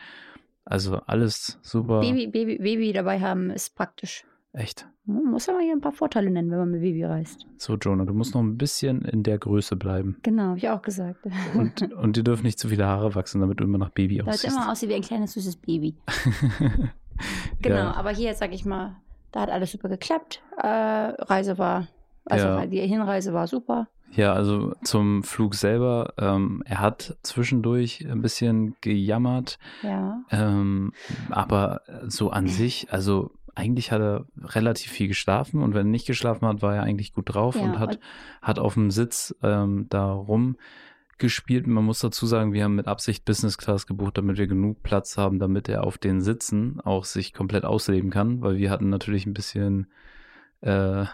Also 0.69 0.97
alles 1.07 1.57
super. 1.63 1.99
Baby, 1.99 2.27
Baby, 2.27 2.57
Baby 2.59 2.93
dabei 2.93 3.19
haben 3.19 3.49
ist 3.49 3.75
praktisch. 3.75 4.23
Echt. 4.53 4.87
Man 5.05 5.25
muss 5.25 5.49
aber 5.49 5.59
hier 5.59 5.73
ein 5.73 5.81
paar 5.81 5.91
Vorteile 5.91 6.29
nennen, 6.29 6.49
wenn 6.51 6.59
man 6.59 6.71
mit 6.71 6.81
Baby 6.81 7.03
reist. 7.03 7.45
So, 7.57 7.75
Jonah, 7.75 8.05
du 8.05 8.13
musst 8.13 8.33
noch 8.35 8.41
ein 8.41 8.57
bisschen 8.57 9.01
in 9.03 9.23
der 9.23 9.37
Größe 9.39 9.75
bleiben. 9.75 10.17
Genau, 10.23 10.49
hab 10.51 10.57
ich 10.57 10.69
auch 10.69 10.81
gesagt. 10.81 11.19
Und, 11.55 11.91
und 11.93 12.15
dir 12.17 12.23
dürfen 12.23 12.43
nicht 12.45 12.59
zu 12.59 12.67
viele 12.69 12.85
Haare 12.85 13.13
wachsen, 13.15 13.41
damit 13.41 13.59
du 13.59 13.63
immer 13.63 13.77
nach 13.79 13.89
Baby 13.89 14.17
Damit 14.17 14.33
aussiehst. 14.35 14.55
immer 14.55 14.71
aussieht 14.71 14.89
wie 14.89 14.95
ein 14.95 15.01
kleines 15.01 15.33
süßes 15.33 15.55
Baby. 15.57 15.95
Genau, 17.61 17.75
Ja. 17.75 17.93
aber 17.95 18.11
hier, 18.11 18.33
sag 18.33 18.53
ich 18.53 18.63
mal, 18.65 18.95
da 19.31 19.41
hat 19.41 19.49
alles 19.49 19.71
super 19.73 19.89
geklappt. 19.89 20.41
Äh, 20.57 20.67
Reise 20.67 21.57
war, 21.57 21.87
also 22.25 22.45
Ja. 22.47 22.65
die 22.65 22.79
Hinreise 22.79 23.33
war 23.33 23.45
super. 23.47 23.87
Ja, 24.15 24.33
also 24.33 24.73
zum 24.83 25.23
Flug 25.23 25.53
selber. 25.55 26.13
Ähm, 26.17 26.63
er 26.65 26.79
hat 26.79 27.17
zwischendurch 27.23 28.05
ein 28.09 28.21
bisschen 28.21 28.75
gejammert, 28.81 29.59
Ja. 29.83 30.21
ähm, 30.31 30.93
aber 31.29 31.81
so 32.07 32.31
an 32.31 32.47
sich, 32.47 32.87
also 32.91 33.31
eigentlich 33.55 33.91
hat 33.91 34.01
er 34.01 34.25
relativ 34.41 34.91
viel 34.91 35.07
geschlafen 35.09 35.61
und 35.61 35.73
wenn 35.73 35.87
er 35.87 35.91
nicht 35.91 36.07
geschlafen 36.07 36.47
hat, 36.47 36.61
war 36.61 36.75
er 36.75 36.83
eigentlich 36.83 37.13
gut 37.13 37.25
drauf 37.33 37.55
Ja, 37.55 37.61
und 37.63 37.77
hat, 37.79 37.95
und- 37.95 38.01
hat 38.41 38.59
auf 38.59 38.73
dem 38.75 38.89
Sitz 38.89 39.35
ähm, 39.43 39.87
da 39.89 40.11
rumgespielt. 40.11 41.67
Man 41.67 41.83
muss 41.83 41.99
dazu 41.99 42.25
sagen, 42.25 42.53
wir 42.53 42.63
haben 42.63 42.75
mit 42.75 42.87
Absicht 42.87 43.25
Business 43.25 43.57
Class 43.57 43.85
gebucht, 43.85 44.17
damit 44.17 44.37
wir 44.37 44.47
genug 44.47 44.81
Platz 44.83 45.17
haben, 45.17 45.39
damit 45.39 45.67
er 45.69 45.83
auf 45.83 45.97
den 45.97 46.21
Sitzen 46.21 46.79
auch 46.81 47.03
sich 47.05 47.33
komplett 47.33 47.65
ausleben 47.65 48.09
kann, 48.11 48.41
weil 48.41 48.57
wir 48.57 48.69
hatten 48.71 48.89
natürlich 48.89 49.25
ein 49.25 49.33
bisschen 49.33 49.87
äh, 50.61 51.05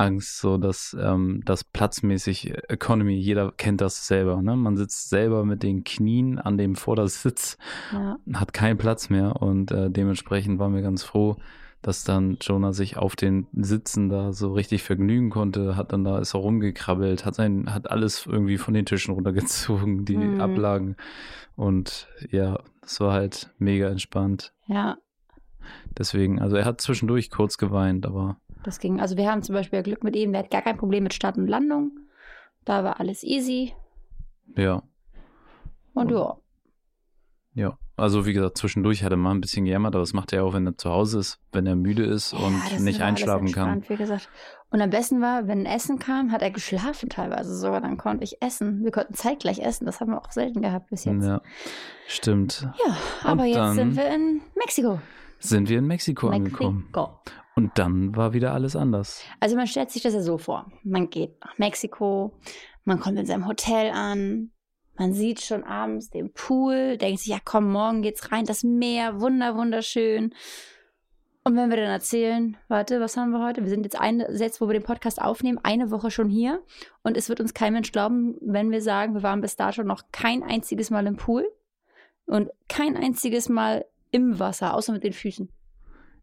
Angst, 0.00 0.38
so 0.38 0.56
dass 0.58 0.96
ähm, 1.00 1.42
das 1.44 1.62
platzmäßig 1.64 2.54
Economy, 2.68 3.14
jeder 3.14 3.52
kennt 3.52 3.80
das 3.80 4.06
selber, 4.06 4.40
ne? 4.42 4.56
Man 4.56 4.76
sitzt 4.76 5.10
selber 5.10 5.44
mit 5.44 5.62
den 5.62 5.84
Knien 5.84 6.38
an 6.38 6.56
dem 6.58 6.74
Vordersitz, 6.74 7.58
Ja. 7.92 8.16
hat 8.32 8.52
keinen 8.52 8.78
Platz 8.78 9.10
mehr 9.10 9.40
und 9.42 9.70
äh, 9.70 9.90
dementsprechend 9.90 10.58
waren 10.58 10.74
wir 10.74 10.82
ganz 10.82 11.02
froh, 11.04 11.36
dass 11.82 12.04
dann 12.04 12.36
Jonah 12.40 12.72
sich 12.72 12.96
auf 12.98 13.16
den 13.16 13.46
Sitzen 13.52 14.08
da 14.10 14.32
so 14.32 14.52
richtig 14.52 14.82
vergnügen 14.82 15.30
konnte, 15.30 15.76
hat 15.76 15.92
dann 15.92 16.04
da 16.04 16.18
ist 16.18 16.34
er 16.34 16.40
rumgekrabbelt, 16.40 17.24
hat 17.24 17.34
sein, 17.34 17.72
hat 17.72 17.90
alles 17.90 18.26
irgendwie 18.26 18.58
von 18.58 18.74
den 18.74 18.84
Tischen 18.86 19.14
runtergezogen, 19.14 20.04
die 20.04 20.16
Mhm. 20.16 20.40
Ablagen 20.40 20.96
und 21.56 22.08
ja, 22.30 22.58
das 22.82 23.00
war 23.00 23.12
halt 23.12 23.50
mega 23.58 23.88
entspannt. 23.88 24.52
Ja, 24.66 24.96
Deswegen, 25.96 26.40
also 26.40 26.56
er 26.56 26.64
hat 26.64 26.80
zwischendurch 26.80 27.30
kurz 27.30 27.56
geweint, 27.58 28.06
aber 28.06 28.36
das 28.64 28.78
ging. 28.78 29.00
Also 29.00 29.16
wir 29.16 29.30
haben 29.30 29.42
zum 29.42 29.54
Beispiel 29.54 29.82
Glück 29.82 30.04
mit 30.04 30.16
ihm, 30.16 30.32
der 30.32 30.42
hat 30.42 30.50
gar 30.50 30.62
kein 30.62 30.76
Problem 30.76 31.02
mit 31.04 31.14
Start 31.14 31.36
und 31.36 31.46
Landung. 31.46 31.92
Da 32.64 32.84
war 32.84 33.00
alles 33.00 33.22
easy. 33.24 33.72
ja, 34.56 34.82
Und 35.94 36.10
ja, 36.10 36.36
ja. 37.54 37.78
Also 37.96 38.24
wie 38.24 38.32
gesagt, 38.32 38.56
zwischendurch 38.56 39.04
hat 39.04 39.10
er 39.12 39.18
mal 39.18 39.32
ein 39.32 39.42
bisschen 39.42 39.66
gejammert, 39.66 39.94
aber 39.94 40.02
das 40.02 40.14
macht 40.14 40.32
er 40.32 40.44
auch, 40.44 40.54
wenn 40.54 40.66
er 40.66 40.78
zu 40.78 40.90
Hause 40.90 41.18
ist, 41.18 41.38
wenn 41.52 41.66
er 41.66 41.76
müde 41.76 42.04
ist 42.04 42.32
Ja, 42.32 42.38
und 42.38 42.80
nicht 42.80 43.02
einschlafen 43.02 43.52
kann. 43.52 43.84
Wie 43.88 43.96
gesagt. 43.96 44.30
Und 44.70 44.80
am 44.80 44.88
besten 44.88 45.20
war, 45.20 45.48
wenn 45.48 45.66
Essen 45.66 45.98
kam, 45.98 46.32
hat 46.32 46.40
er 46.40 46.50
geschlafen 46.50 47.10
teilweise 47.10 47.54
sogar. 47.54 47.80
Dann 47.82 47.98
konnte 47.98 48.24
ich 48.24 48.40
essen. 48.40 48.84
Wir 48.84 48.90
konnten 48.92 49.12
zeitgleich 49.14 49.58
essen. 49.58 49.84
Das 49.84 50.00
haben 50.00 50.12
wir 50.12 50.18
auch 50.18 50.30
selten 50.30 50.62
gehabt 50.62 50.88
bis 50.88 51.04
jetzt. 51.04 51.24
Ja, 51.24 51.42
stimmt. 52.06 52.68
Ja, 52.86 52.96
aber 53.22 53.42
Und 53.42 53.48
jetzt 53.48 53.74
sind 53.74 53.96
wir 53.96 54.08
in 54.14 54.40
Mexiko. 54.54 55.00
Sind 55.40 55.68
wir 55.68 55.78
in 55.78 55.86
Mexiko, 55.86 56.28
angekommen. 56.28 56.84
Mexiko. 56.92 57.18
Und 57.56 57.78
dann 57.78 58.16
war 58.16 58.32
wieder 58.32 58.52
alles 58.52 58.76
anders. 58.76 59.22
Also 59.40 59.56
man 59.56 59.66
stellt 59.66 59.90
sich 59.90 60.02
das 60.02 60.14
ja 60.14 60.22
so 60.22 60.38
vor. 60.38 60.70
Man 60.84 61.10
geht 61.10 61.40
nach 61.44 61.58
Mexiko, 61.58 62.32
man 62.84 63.00
kommt 63.00 63.18
in 63.18 63.26
seinem 63.26 63.46
Hotel 63.46 63.90
an, 63.90 64.50
man 64.96 65.12
sieht 65.12 65.40
schon 65.40 65.64
abends 65.64 66.10
den 66.10 66.32
Pool, 66.32 66.96
denkt 66.98 67.20
sich, 67.20 67.28
ja 67.28 67.38
komm, 67.44 67.72
morgen 67.72 68.02
geht's 68.02 68.32
rein, 68.32 68.44
das 68.44 68.62
Meer, 68.62 69.20
wunder, 69.20 69.56
wunderschön. 69.56 70.34
Und 71.42 71.56
wenn 71.56 71.70
wir 71.70 71.78
dann 71.78 71.86
erzählen, 71.86 72.56
warte, 72.68 73.00
was 73.00 73.16
haben 73.16 73.30
wir 73.30 73.42
heute? 73.42 73.62
Wir 73.62 73.70
sind 73.70 73.84
jetzt 73.84 73.98
eine, 73.98 74.30
jetzt 74.30 74.60
wo 74.60 74.68
wir 74.68 74.74
den 74.74 74.82
Podcast 74.82 75.20
aufnehmen, 75.20 75.58
eine 75.62 75.90
Woche 75.90 76.10
schon 76.10 76.28
hier 76.28 76.62
und 77.02 77.16
es 77.16 77.30
wird 77.30 77.40
uns 77.40 77.54
kein 77.54 77.72
Mensch 77.72 77.92
glauben, 77.92 78.36
wenn 78.42 78.70
wir 78.70 78.82
sagen, 78.82 79.14
wir 79.14 79.22
waren 79.22 79.40
bis 79.40 79.56
dato 79.56 79.82
noch 79.82 80.02
kein 80.12 80.42
einziges 80.42 80.90
Mal 80.90 81.06
im 81.06 81.16
Pool 81.16 81.50
und 82.26 82.50
kein 82.68 82.96
einziges 82.96 83.48
Mal 83.48 83.86
im 84.10 84.38
Wasser, 84.38 84.74
außer 84.74 84.92
mit 84.92 85.04
den 85.04 85.12
Füßen 85.12 85.48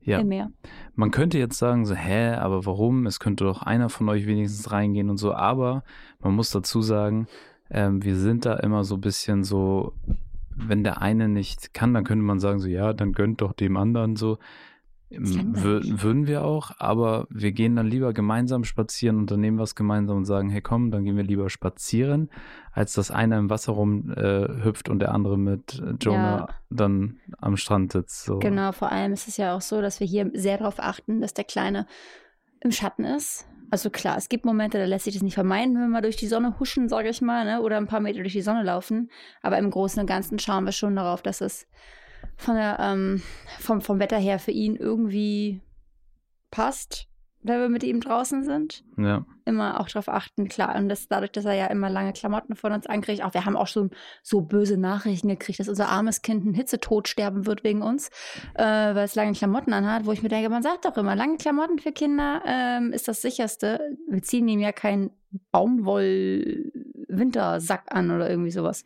Ja. 0.02 0.20
im 0.20 0.28
Meer. 0.28 0.52
Man 0.96 1.12
könnte 1.12 1.38
jetzt 1.38 1.58
sagen, 1.58 1.86
so, 1.86 1.96
hä, 1.96 2.34
aber 2.34 2.66
warum? 2.66 3.06
Es 3.06 3.20
könnte 3.20 3.44
doch 3.44 3.62
einer 3.64 3.90
von 3.90 4.08
euch 4.10 4.26
wenigstens 4.28 4.72
reingehen 4.72 5.10
und 5.10 5.18
so. 5.18 5.34
Aber 5.34 5.84
man 6.20 6.34
muss 6.36 6.52
dazu 6.52 6.82
sagen, 6.82 7.28
ähm, 7.70 8.04
wir 8.04 8.16
sind 8.16 8.46
da 8.46 8.56
immer 8.56 8.84
so 8.84 8.96
ein 8.96 9.02
bisschen 9.02 9.44
so, 9.44 9.94
wenn 10.56 10.84
der 10.84 11.02
eine 11.02 11.28
nicht 11.28 11.74
kann, 11.74 11.94
dann 11.94 12.04
könnte 12.04 12.24
man 12.24 12.40
sagen, 12.40 12.60
so, 12.60 12.68
ja, 12.68 12.94
dann 12.94 13.12
gönnt 13.14 13.42
doch 13.42 13.54
dem 13.54 13.78
anderen 13.78 14.16
so. 14.16 14.38
Würden 15.10 16.28
wir 16.28 16.44
auch, 16.44 16.72
aber 16.80 17.28
wir 17.30 17.54
gehen 17.54 17.76
dann 17.78 17.88
lieber 17.88 18.14
gemeinsam 18.14 18.66
spazieren, 18.66 19.18
unternehmen 19.18 19.58
was 19.58 19.76
gemeinsam 19.76 20.18
und 20.18 20.26
sagen, 20.26 20.50
hey 20.50 20.62
komm, 20.62 20.92
dann 20.92 21.06
gehen 21.06 21.16
wir 21.16 21.24
lieber 21.24 21.50
spazieren, 21.50 22.30
als 22.74 22.94
dass 22.94 23.10
einer 23.10 23.38
im 23.38 23.50
Wasser 23.50 23.74
rumhüpft 23.74 24.88
äh, 24.88 24.92
und 24.92 25.00
der 25.00 25.14
andere 25.14 25.38
mit 25.38 25.80
äh, 25.80 25.94
Jonah 26.02 26.38
Ja. 26.38 26.48
dann 26.70 27.20
am 27.38 27.56
Strand 27.56 27.94
sitzt. 27.94 28.26
So. 28.26 28.40
Genau, 28.40 28.74
vor 28.74 28.92
allem 28.92 29.14
ist 29.14 29.28
es 29.28 29.38
ja 29.38 29.56
auch 29.56 29.62
so, 29.62 29.82
dass 29.82 30.00
wir 30.00 30.08
hier 30.08 30.30
sehr 30.34 30.58
darauf 30.58 30.80
achten, 30.80 31.22
dass 31.22 31.34
der 31.34 31.46
Kleine 31.46 31.88
im 32.60 32.72
Schatten 32.72 33.06
ist. 33.06 33.48
Also 33.70 33.90
klar, 33.90 34.18
es 34.18 34.30
gibt 34.30 34.46
Momente, 34.46 34.78
da 34.78 34.86
lässt 34.86 35.06
sich 35.06 35.14
das 35.14 35.24
nicht 35.24 35.34
vermeiden, 35.34 35.76
wenn 35.76 35.82
wir 35.82 35.88
mal 35.90 36.02
durch 36.02 36.16
die 36.16 36.28
Sonne 36.28 36.58
huschen, 36.60 36.88
sage 36.88 37.10
ich 37.10 37.22
mal, 37.22 37.46
ne? 37.46 37.62
oder 37.62 37.78
ein 37.78 37.88
paar 37.88 38.00
Meter 38.00 38.20
durch 38.20 38.34
die 38.34 38.42
Sonne 38.42 38.64
laufen. 38.64 39.10
Aber 39.42 39.58
im 39.58 39.70
Großen 39.70 40.00
und 40.00 40.08
Ganzen 40.08 40.40
schauen 40.40 40.66
wir 40.66 40.72
schon 40.72 40.96
darauf, 40.96 41.22
dass 41.22 41.42
es 41.42 41.68
von 42.36 42.56
der, 42.56 42.78
ähm, 42.80 43.22
vom, 43.60 43.82
vom 43.82 44.00
Wetter 44.00 44.18
her 44.18 44.40
für 44.40 44.52
ihn 44.52 44.76
irgendwie 44.76 45.62
passt, 46.52 47.08
wenn 47.44 47.62
wir 47.62 47.70
mit 47.70 47.84
ihm 47.84 48.02
draußen 48.02 48.44
sind 48.44 48.84
Ja. 48.98 49.24
immer 49.46 49.80
auch 49.80 49.88
darauf 49.88 50.10
achten, 50.10 50.50
klar. 50.50 50.76
Und 50.76 50.90
das 50.90 51.08
dadurch, 51.08 51.32
dass 51.32 51.46
er 51.46 51.54
ja 51.54 51.68
immer 51.68 51.90
lange 51.90 52.12
Klamotten 52.12 52.56
von 52.56 52.74
uns 52.74 52.88
ankriegt. 52.88 53.24
Auch 53.24 53.34
wir 53.34 53.46
haben 53.46 53.56
auch 53.56 53.68
schon 53.68 53.92
so 54.22 54.42
böse 54.42 54.78
Nachrichten 54.78 55.30
gekriegt, 55.30 55.60
dass 55.60 55.70
unser 55.70 55.88
armes 55.88 56.22
Kind 56.22 56.44
einen 56.46 56.56
Hitzetod 56.56 57.08
sterben 57.08 57.46
wird 57.46 57.64
wegen 57.64 57.82
uns, 57.82 58.10
äh, 58.56 58.64
weil 58.64 59.06
es 59.06 59.16
lange 59.16 59.32
Klamotten 59.34 59.72
anhat. 59.72 60.06
Wo 60.06 60.12
ich 60.12 60.24
mir 60.24 60.30
denke, 60.30 60.50
man 60.50 60.64
sagt 60.64 60.84
doch 60.86 60.98
immer, 60.98 61.16
lange 61.16 61.38
Klamotten 61.38 61.80
für 61.80 61.92
Kinder 61.94 62.42
ähm, 62.46 62.92
ist 62.92 63.08
das 63.08 63.22
sicherste. 63.22 63.96
Wir 64.10 64.22
ziehen 64.24 64.48
ihm 64.48 64.60
ja 64.60 64.72
keinen 64.74 65.12
Baumwoll-Wintersack 65.52 67.84
an 67.90 68.12
oder 68.12 68.30
irgendwie 68.30 68.52
sowas. 68.52 68.84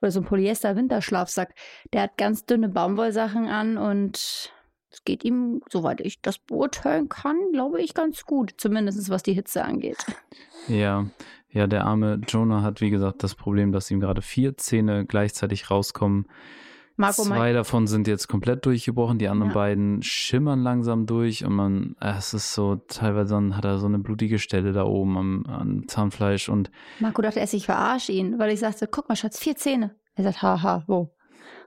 Oder 0.00 0.10
so 0.10 0.20
ein 0.20 0.26
Polyester-Winterschlafsack. 0.26 1.54
Der 1.92 2.02
hat 2.02 2.16
ganz 2.16 2.46
dünne 2.46 2.68
Baumwollsachen 2.68 3.46
an 3.48 3.76
und 3.76 4.52
es 4.92 5.04
geht 5.04 5.24
ihm, 5.24 5.60
soweit 5.68 6.00
ich 6.00 6.20
das 6.20 6.38
beurteilen 6.38 7.08
kann, 7.08 7.36
glaube 7.52 7.80
ich, 7.80 7.94
ganz 7.94 8.24
gut. 8.24 8.54
Zumindest 8.56 9.08
was 9.10 9.22
die 9.22 9.34
Hitze 9.34 9.64
angeht. 9.64 10.04
Ja, 10.68 11.06
ja, 11.52 11.66
der 11.66 11.84
arme 11.84 12.20
Jonah 12.26 12.62
hat, 12.62 12.80
wie 12.80 12.90
gesagt, 12.90 13.22
das 13.22 13.34
Problem, 13.34 13.72
dass 13.72 13.90
ihm 13.90 14.00
gerade 14.00 14.22
vier 14.22 14.56
Zähne 14.56 15.04
gleichzeitig 15.04 15.70
rauskommen. 15.70 16.26
Marco, 17.00 17.22
Zwei 17.22 17.52
davon 17.52 17.86
sind 17.86 18.06
jetzt 18.06 18.28
komplett 18.28 18.64
durchgebrochen, 18.66 19.18
die 19.18 19.28
anderen 19.28 19.50
Ja. 19.50 19.54
beiden 19.54 20.02
schimmern 20.02 20.60
langsam 20.62 21.06
durch 21.06 21.44
und 21.44 21.52
man, 21.54 21.96
äh, 22.00 22.12
es 22.16 22.34
ist 22.34 22.52
so, 22.54 22.76
teilweise 22.88 23.34
dann 23.34 23.56
hat 23.56 23.64
er 23.64 23.78
so 23.78 23.86
eine 23.86 23.98
blutige 23.98 24.38
Stelle 24.38 24.72
da 24.72 24.84
oben 24.84 25.16
am, 25.18 25.46
am 25.46 25.88
Zahnfleisch 25.88 26.48
und 26.48 26.70
Marco 27.00 27.22
dachte 27.22 27.40
erst, 27.40 27.54
ich 27.54 27.66
verarsche 27.66 28.12
ihn, 28.12 28.38
weil 28.38 28.50
ich 28.52 28.60
sagte, 28.60 28.86
guck 28.86 29.08
mal, 29.08 29.16
Schatz, 29.16 29.38
vier 29.38 29.56
Zähne. 29.56 29.96
Er 30.14 30.24
sagt, 30.24 30.42
haha, 30.42 30.84
wo? 30.86 31.12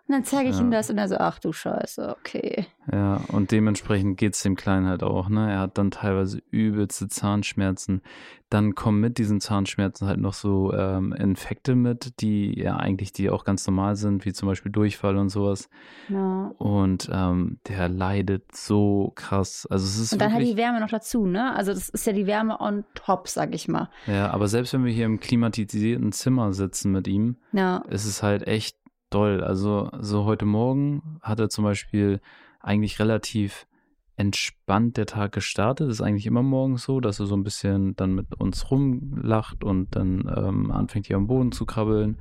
Und 0.05 0.15
dann 0.15 0.25
zeige 0.25 0.49
ich 0.49 0.55
Ja. 0.57 0.61
ihm 0.61 0.69
das 0.71 0.89
und 0.89 0.97
er 0.97 1.07
so, 1.07 1.15
ach 1.17 1.39
du 1.39 1.53
Scheiße, 1.53 2.13
okay. 2.19 2.65
ja, 2.91 3.21
und 3.29 3.51
dementsprechend 3.51 4.17
geht's 4.17 4.43
dem 4.43 4.55
Kleinen 4.55 4.85
halt 4.87 5.01
auch, 5.01 5.29
ne? 5.29 5.49
Er 5.51 5.59
hat 5.59 5.77
dann 5.77 5.91
teilweise 5.91 6.41
übelste 6.51 7.07
Zahnschmerzen. 7.07 8.01
Dann 8.49 8.75
kommen 8.75 8.99
mit 8.99 9.17
diesen 9.17 9.39
Zahnschmerzen 9.39 10.05
halt 10.07 10.19
noch 10.19 10.33
so 10.33 10.73
ähm, 10.73 11.13
Infekte 11.13 11.73
mit, 11.75 12.19
die 12.21 12.53
ja 12.59 12.75
eigentlich 12.75 13.13
die 13.13 13.29
auch 13.29 13.45
ganz 13.45 13.65
normal 13.65 13.95
sind, 13.95 14.25
wie 14.25 14.33
zum 14.33 14.47
Beispiel 14.49 14.71
Durchfall 14.71 15.17
und 15.17 15.29
sowas. 15.29 15.69
Ja. 16.09 16.51
Und 16.57 17.09
ähm, 17.11 17.59
der 17.69 17.87
leidet 17.89 18.55
so 18.55 19.11
krass. 19.15 19.65
Also 19.71 19.85
es 19.85 19.97
ist 19.97 20.13
Und 20.13 20.21
dann 20.21 20.31
hat 20.33 20.39
wirklich, 20.39 20.55
die 20.55 20.61
Wärme 20.61 20.81
noch 20.81 20.89
dazu, 20.91 21.25
ne? 21.25 21.55
Also 21.55 21.73
das 21.73 21.87
ist 21.89 22.05
ja 22.05 22.13
die 22.13 22.27
Wärme 22.27 22.59
on 22.59 22.83
top, 22.93 23.29
sag 23.29 23.55
ich 23.55 23.67
mal. 23.69 23.89
ja, 24.05 24.29
aber 24.31 24.47
selbst 24.49 24.73
wenn 24.73 24.83
wir 24.85 24.91
hier 24.91 25.05
im 25.05 25.19
klimatisierten 25.21 26.11
Zimmer 26.11 26.51
sitzen 26.53 26.91
mit 26.91 27.07
ihm, 27.07 27.37
Ja, 27.53 27.77
ist 27.89 28.05
es 28.05 28.21
halt 28.21 28.45
echt 28.47 28.77
doll. 29.13 29.43
Also 29.43 29.89
so 29.99 30.25
heute 30.25 30.45
Morgen 30.45 31.19
hat 31.21 31.39
er 31.39 31.49
zum 31.49 31.63
Beispiel 31.63 32.19
eigentlich 32.59 32.99
relativ 32.99 33.67
entspannt 34.15 34.97
der 34.97 35.05
Tag 35.05 35.31
gestartet. 35.31 35.89
Ist 35.89 36.01
eigentlich 36.01 36.25
immer 36.25 36.43
morgens 36.43 36.83
so, 36.83 36.99
dass 36.99 37.19
er 37.19 37.25
so 37.25 37.35
ein 37.35 37.43
bisschen 37.43 37.95
dann 37.95 38.13
mit 38.13 38.33
uns 38.39 38.69
rumlacht 38.71 39.63
und 39.63 39.95
dann 39.95 40.31
ähm, 40.35 40.71
anfängt 40.71 41.07
hier 41.07 41.17
am 41.17 41.27
Boden 41.27 41.51
zu 41.51 41.65
krabbeln 41.65 42.17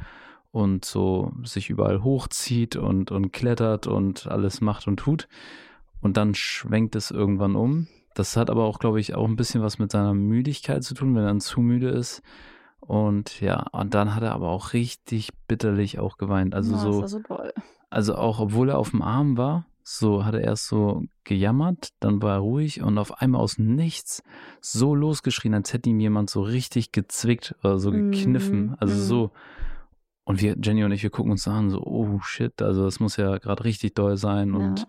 und 0.50 0.84
so 0.84 1.32
sich 1.44 1.70
überall 1.70 2.02
hochzieht 2.02 2.76
und, 2.76 3.11
und 3.11 3.32
klettert 3.32 3.87
und 3.87 4.26
alles 4.26 4.61
macht 4.61 4.87
und 4.87 4.99
tut. 4.99 5.28
Und 6.00 6.16
dann 6.16 6.34
schwenkt 6.34 6.96
es 6.96 7.11
irgendwann 7.11 7.56
um. 7.56 7.88
Das 8.14 8.37
hat 8.37 8.50
aber 8.50 8.64
auch, 8.64 8.78
glaube 8.78 9.00
ich, 9.00 9.14
auch 9.14 9.26
ein 9.26 9.37
bisschen 9.37 9.62
was 9.62 9.78
mit 9.78 9.90
seiner 9.90 10.14
Müdigkeit 10.14 10.84
zu 10.84 10.94
tun, 10.94 11.14
wenn 11.14 11.22
er 11.22 11.28
dann 11.28 11.40
zu 11.40 11.61
müde 11.61 11.88
ist. 11.88 12.22
Und 12.87 13.41
ja, 13.41 13.67
und 13.73 13.95
dann 13.95 14.15
hat 14.15 14.23
er 14.23 14.33
aber 14.33 14.49
auch 14.51 14.73
richtig 14.73 15.31
bitterlich 15.49 15.99
auch 15.99 16.19
geweint. 16.19 16.55
Also 16.55 16.73
ja, 16.75 16.79
so, 16.79 16.89
das 16.89 17.01
war 17.01 17.09
so 17.09 17.21
toll. 17.21 17.53
also 17.91 18.15
auch 18.17 18.41
obwohl 18.41 18.71
er 18.71 18.79
auf 18.79 18.91
dem 18.91 19.03
Arm 19.03 19.37
war, 19.37 19.67
so 19.85 20.25
hat 20.25 20.35
er 20.35 20.43
erst 20.43 20.67
so 20.67 21.03
gejammert, 21.25 21.89
dann 22.01 22.23
war 22.23 22.35
er 22.35 22.39
ruhig 22.39 22.83
und 22.83 22.99
auf 22.99 23.21
einmal 23.21 23.41
aus 23.41 23.59
Nichts 23.59 24.23
so 24.61 24.95
losgeschrien, 24.95 25.55
als 25.55 25.73
hätte 25.73 25.91
ihm 25.91 26.01
jemand 26.01 26.29
so 26.31 26.43
richtig 26.43 26.93
gezwickt 26.93 27.55
oder 27.62 27.79
so 27.79 27.91
gekniffen. 27.93 28.67
Mhm, 28.67 28.77
Also 28.79 28.95
mhm. 28.95 28.99
so. 29.01 29.31
Und 30.25 30.41
wir, 30.41 30.57
Jenny 30.61 30.85
und 30.85 30.93
ich, 30.93 31.03
wir 31.03 31.11
gucken 31.11 31.33
uns 31.33 31.49
an, 31.49 31.71
so, 31.71 31.83
oh 31.85 32.21
shit, 32.23 32.62
also 32.62 32.85
das 32.85 33.01
muss 33.01 33.17
ja 33.17 33.39
gerade 33.39 33.65
richtig 33.65 33.95
doll 33.95 34.17
sein. 34.17 34.55
Und 34.55 34.81
Ja. 34.81 34.87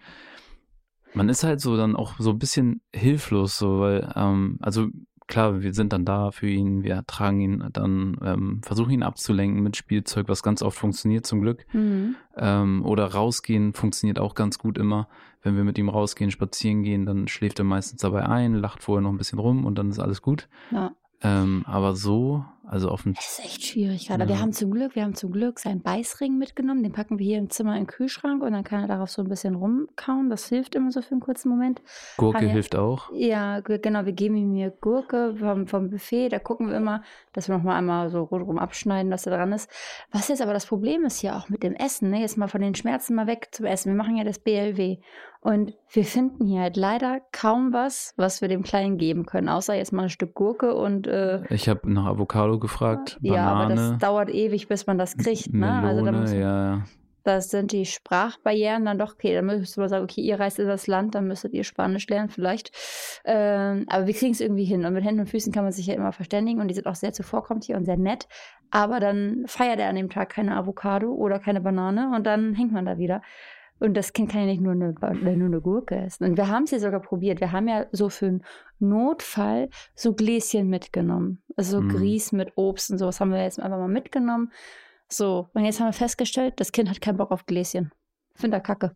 man 1.14 1.30
ist 1.30 1.44
halt 1.44 1.60
so 1.60 1.76
dann 1.78 1.96
auch 1.96 2.14
so 2.20 2.32
ein 2.32 2.40
bisschen 2.40 2.82
hilflos, 2.94 3.58
so, 3.58 3.80
weil, 3.80 4.12
ähm, 4.16 4.58
also 4.62 4.88
klar, 5.34 5.64
wir 5.64 5.74
sind 5.74 5.92
dann 5.94 6.06
da 6.06 6.30
für 6.30 6.48
ihn, 6.48 6.84
wir 6.84 7.04
tragen 7.08 7.42
ihn 7.42 7.70
dann, 7.74 8.18
ähm, 8.24 8.62
versuchen 8.62 8.92
ihn 8.92 9.02
abzulenken 9.02 9.64
mit 9.64 9.76
Spielzeug, 9.76 10.30
was 10.30 10.44
ganz 10.44 10.62
oft 10.62 10.78
funktioniert 10.78 11.26
zum 11.26 11.42
Glück. 11.42 11.66
Mhm. 11.74 12.16
Ähm, 12.38 12.86
oder 12.86 13.08
rausgehen 13.08 13.74
funktioniert 13.74 14.20
auch 14.20 14.36
ganz 14.36 14.60
gut 14.60 14.78
immer. 14.78 15.08
Wenn 15.42 15.56
wir 15.56 15.64
mit 15.64 15.80
ihm 15.80 15.90
rausgehen, 15.90 16.30
spazieren 16.30 16.84
gehen, 16.84 17.08
dann 17.08 17.28
schläft 17.28 17.58
er 17.58 17.66
meistens 17.66 18.02
dabei 18.02 18.28
ein, 18.28 18.54
lacht 18.54 18.84
vorher 18.84 19.02
noch 19.02 19.10
ein 19.10 19.18
bisschen 19.18 19.40
rum 19.40 19.66
und 19.66 19.76
dann 19.76 19.90
ist 19.90 19.98
alles 19.98 20.22
gut. 20.22 20.48
Ja. 20.70 20.92
Ähm, 21.22 21.64
aber 21.66 21.96
so, 21.96 22.46
also 22.66 22.90
auf 22.90 23.04
dem 23.04 23.14
Das 23.14 23.40
ist 23.40 23.46
echt 23.46 23.64
schwierig 23.66 24.08
gerade. 24.08 24.24
Ja. 24.24 24.30
Wir 24.30 24.40
haben 24.40 24.54
zum 24.54 24.72
Glück, 24.72 24.96
wir 24.96 25.04
haben 25.04 25.16
zum 25.16 25.32
Glück 25.32 25.60
seinen 25.60 25.82
Beißring 25.82 26.38
mitgenommen. 26.38 26.82
Den 26.84 26.92
packen 26.94 27.20
wir 27.20 27.26
hier 27.26 27.38
im 27.38 27.50
Zimmer 27.50 27.74
in 27.76 27.82
den 27.84 27.88
Kühlschrank 27.88 28.42
und 28.42 28.54
dann 28.54 28.64
kann 28.64 28.82
er 28.82 28.88
darauf 28.88 29.10
so 29.10 29.22
ein 29.22 29.28
bisschen 29.28 29.56
rumkauen. 29.56 30.30
Das 30.30 30.48
hilft 30.48 30.76
immer 30.76 30.92
so 30.92 31.02
für 31.02 31.12
einen 31.12 31.20
kurzen 31.20 31.50
Moment. 31.50 31.82
Gurke 32.18 32.38
Kann 32.40 32.48
ja- 32.48 32.54
hilft 32.54 32.76
auch. 32.76 33.10
Ja, 33.14 33.60
ge- 33.60 33.80
genau. 33.80 34.06
Wir 34.06 34.14
geben 34.14 34.36
ihm 34.38 34.54
hier 34.54 34.70
Gurke 34.72 35.36
vom, 35.38 35.68
vom 35.68 35.90
Buffet. 35.90 36.30
Da 36.30 36.40
gucken 36.40 36.70
wir 36.70 36.78
immer, 36.78 37.04
dass 37.34 37.48
wir 37.50 37.58
nochmal 37.58 37.76
einmal 37.78 38.10
so 38.10 38.24
rundherum 38.24 38.58
abschneiden, 38.58 39.12
dass 39.12 39.26
er 39.26 39.36
dran 39.38 39.52
ist. 39.52 39.70
Was 40.12 40.28
jetzt 40.30 40.42
aber 40.42 40.54
das 40.54 40.66
Problem 40.66 41.04
ist 41.06 41.20
hier 41.20 41.36
auch 41.36 41.50
mit 41.50 41.64
dem 41.64 41.74
Essen, 41.76 42.10
ne? 42.10 42.22
jetzt 42.22 42.38
mal 42.38 42.48
von 42.48 42.62
den 42.62 42.76
Schmerzen 42.76 43.16
mal 43.16 43.28
weg 43.28 43.50
zum 43.52 43.66
Essen. 43.66 43.92
Wir 43.92 43.98
machen 43.98 44.16
ja 44.16 44.24
das 44.24 44.40
BLW. 44.40 44.98
Und 45.42 45.74
wir 45.92 46.06
finden 46.06 46.46
hier 46.46 46.62
halt 46.62 46.78
leider 46.78 47.20
kaum 47.34 47.74
was, 47.74 48.14
was 48.16 48.40
wir 48.40 48.48
dem 48.48 48.64
Kleinen 48.64 48.98
geben 48.98 49.26
können, 49.26 49.50
außer 49.50 49.74
jetzt 49.76 49.92
mal 49.92 50.04
ein 50.04 50.10
Stück 50.10 50.34
Gurke 50.36 50.74
und 50.74 51.06
äh, 51.06 51.44
Ich 51.54 51.68
habe 51.68 51.92
nach 51.92 52.06
Avocado 52.06 52.53
gefragt, 52.60 53.18
ja, 53.22 53.46
aber 53.46 53.68
Banane, 53.68 53.76
das 53.92 53.98
dauert 54.00 54.30
ewig, 54.30 54.68
bis 54.68 54.88
man 54.88 54.98
das 54.98 55.18
kriegt. 55.18 55.54
Ne? 55.54 55.60
Melone, 55.60 55.88
Also 55.88 56.06
da 56.06 56.12
muss, 56.12 56.34
ja, 56.34 56.84
das 57.24 57.50
sind 57.50 57.72
die 57.72 57.86
Sprachbarrieren 57.86 58.86
dann 58.86 59.00
doch, 59.00 59.14
okay, 59.14 59.34
dann 59.34 59.46
müsstest 59.46 59.78
du 59.78 59.82
mal 59.82 59.90
sagen, 59.90 60.04
okay, 60.04 60.22
ihr 60.22 60.40
reist 60.40 60.60
in 60.60 60.68
das 60.68 60.88
Land, 60.88 61.16
dann 61.16 61.28
müsstet 61.28 61.54
ihr 61.54 61.64
Spanisch 61.64 62.08
lernen 62.08 62.30
vielleicht. 62.30 62.72
Ähm, 63.24 63.86
aber 63.88 64.08
wir 64.08 64.14
kriegen 64.14 64.34
es 64.34 64.42
irgendwie 64.42 64.66
hin. 64.66 64.86
Und 64.86 64.94
mit 64.94 65.04
Händen 65.04 65.22
und 65.22 65.30
Füßen 65.30 65.54
kann 65.54 65.64
man 65.64 65.72
sich 65.72 65.88
ja 65.88 65.94
immer 65.94 66.12
verständigen 66.12 66.60
und 66.60 66.68
die 66.68 66.74
sind 66.74 66.86
auch 66.86 66.96
sehr 66.96 67.14
zuvorkommend 67.14 67.64
hier 67.64 67.78
und 67.78 67.86
sehr 67.86 67.98
nett. 67.98 68.28
Aber 68.72 69.00
dann 69.00 69.44
feiert 69.48 69.80
er 69.80 69.90
an 69.90 69.96
dem 69.96 70.10
Tag 70.10 70.30
keine 70.30 70.56
Avocado 70.58 71.14
oder 71.14 71.40
keine 71.40 71.62
Banane 71.62 72.12
und 72.14 72.26
dann 72.26 72.54
hängt 72.56 72.74
man 72.74 72.86
da 72.86 72.98
wieder. 72.98 73.22
Und 73.84 73.96
das 73.96 74.14
Kind 74.14 74.32
kann 74.32 74.42
ja 74.42 74.48
nicht 74.48 74.62
nur 74.62 74.72
eine, 74.72 74.94
nur 74.94 75.48
eine 75.48 75.60
Gurke 75.60 75.96
essen. 75.98 76.24
Und 76.24 76.38
wir 76.38 76.48
haben 76.48 76.64
es 76.64 76.72
ja 76.72 76.80
sogar 76.80 77.02
probiert. 77.02 77.42
Wir 77.42 77.52
haben 77.52 77.68
ja 77.68 77.86
so 77.92 78.08
für 78.08 78.28
einen 78.28 78.44
Notfall 78.80 79.70
so 79.94 80.14
Gläschen 80.14 80.70
mitgenommen. 80.70 81.44
Also 81.58 81.78
so 81.80 81.82
Mhm. 81.84 81.90
Grieß 81.90 82.32
mit 82.32 82.54
Obst 82.56 82.92
und 82.92 82.98
sowas 82.98 83.20
haben 83.20 83.32
wir 83.32 83.44
jetzt 83.44 83.60
einfach 83.60 83.78
mal 83.78 83.90
mitgenommen. 83.90 84.52
So, 85.10 85.50
und 85.54 85.66
jetzt 85.66 85.80
haben 85.82 85.88
wir 85.88 85.94
festgestellt, 85.94 86.54
das 86.62 86.72
Kind 86.72 86.90
hat 86.90 87.02
keinen 87.02 87.18
Bock 87.18 87.32
auf 87.32 87.46
Gläschen. 87.46 87.92
Finde 88.36 88.58
er 88.58 88.62
kacke. 88.62 88.96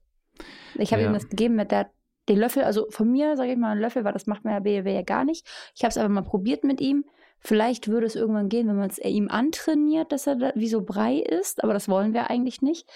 Ich 0.76 0.94
habe 0.94 1.02
Ja. 1.04 1.10
ihm 1.10 1.14
das 1.14 1.28
gegeben 1.28 1.56
mit 1.56 1.72
der, 1.72 1.92
den 2.30 2.38
Löffel, 2.38 2.64
also 2.64 2.88
von 2.90 3.12
mir, 3.12 3.36
sage 3.36 3.52
ich 3.52 3.58
mal, 3.58 3.72
ein 3.72 3.80
Löffel, 3.80 4.06
weil 4.06 4.14
das 4.14 4.26
macht 4.26 4.46
man 4.46 4.54
ja 4.54 4.60
BW 4.62 4.94
ja 4.94 5.02
gar 5.02 5.26
nicht. 5.26 5.46
Ich 5.76 5.84
habe 5.84 5.90
es 5.90 5.98
aber 5.98 6.08
mal 6.10 6.24
probiert 6.24 6.64
mit 6.64 6.80
ihm. 6.80 7.04
Vielleicht 7.40 7.88
würde 7.90 8.08
es 8.08 8.16
irgendwann 8.16 8.48
gehen, 8.50 8.68
wenn 8.68 8.78
man 8.78 8.90
es 8.90 9.00
ihm 9.00 9.28
antrainiert, 9.30 10.12
dass 10.14 10.28
er 10.28 10.38
da 10.38 10.52
wie 10.56 10.70
so 10.70 10.82
Brei 10.82 11.18
isst, 11.18 11.62
aber 11.64 11.74
das 11.74 11.90
wollen 11.90 12.14
wir 12.14 12.30
eigentlich 12.30 12.62
nicht. 12.62 12.90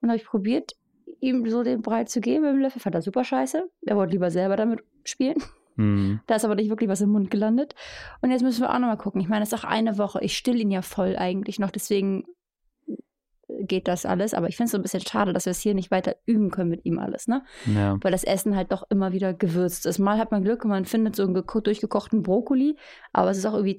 Und 0.00 0.08
habe 0.08 0.18
ich 0.18 0.24
probiert, 0.24 0.76
ihm 1.20 1.48
so 1.48 1.62
den 1.62 1.82
Brei 1.82 2.04
zu 2.04 2.20
geben 2.20 2.42
mit 2.44 2.52
dem 2.52 2.60
Löffel. 2.60 2.80
Fand 2.80 2.94
er 2.94 3.02
super 3.02 3.24
scheiße. 3.24 3.68
Er 3.86 3.96
wollte 3.96 4.12
lieber 4.12 4.30
selber 4.30 4.56
damit 4.56 4.82
spielen. 5.04 5.36
Mhm. 5.76 6.20
Da 6.26 6.36
ist 6.36 6.44
aber 6.44 6.54
nicht 6.54 6.70
wirklich 6.70 6.88
was 6.88 7.00
im 7.00 7.10
Mund 7.10 7.30
gelandet. 7.30 7.74
Und 8.22 8.30
jetzt 8.30 8.42
müssen 8.42 8.62
wir 8.62 8.70
auch 8.70 8.78
nochmal 8.78 8.96
gucken. 8.96 9.20
Ich 9.20 9.28
meine, 9.28 9.42
es 9.42 9.52
ist 9.52 9.58
auch 9.58 9.68
eine 9.68 9.98
Woche. 9.98 10.20
Ich 10.22 10.36
still 10.36 10.60
ihn 10.60 10.70
ja 10.70 10.82
voll 10.82 11.16
eigentlich 11.16 11.58
noch. 11.58 11.70
Deswegen 11.70 12.24
geht 13.60 13.86
das 13.88 14.04
alles. 14.06 14.34
Aber 14.34 14.48
ich 14.48 14.56
finde 14.56 14.66
es 14.66 14.72
so 14.72 14.78
ein 14.78 14.82
bisschen 14.82 15.00
schade, 15.00 15.32
dass 15.32 15.46
wir 15.46 15.50
es 15.50 15.60
hier 15.60 15.74
nicht 15.74 15.90
weiter 15.90 16.16
üben 16.26 16.50
können 16.50 16.70
mit 16.70 16.84
ihm 16.84 16.98
alles, 16.98 17.28
ne? 17.28 17.44
Ja. 17.66 17.96
Weil 18.02 18.12
das 18.12 18.24
Essen 18.24 18.56
halt 18.56 18.72
doch 18.72 18.84
immer 18.90 19.12
wieder 19.12 19.34
gewürzt 19.34 19.86
ist. 19.86 19.98
Mal 19.98 20.18
hat 20.18 20.30
man 20.30 20.42
Glück 20.42 20.64
und 20.64 20.70
man 20.70 20.84
findet 20.84 21.14
so 21.14 21.22
einen 21.22 21.36
geko- 21.36 21.60
durchgekochten 21.60 22.22
Brokkoli. 22.22 22.76
Aber 23.12 23.30
es 23.30 23.38
ist 23.38 23.46
auch 23.46 23.54
irgendwie 23.54 23.76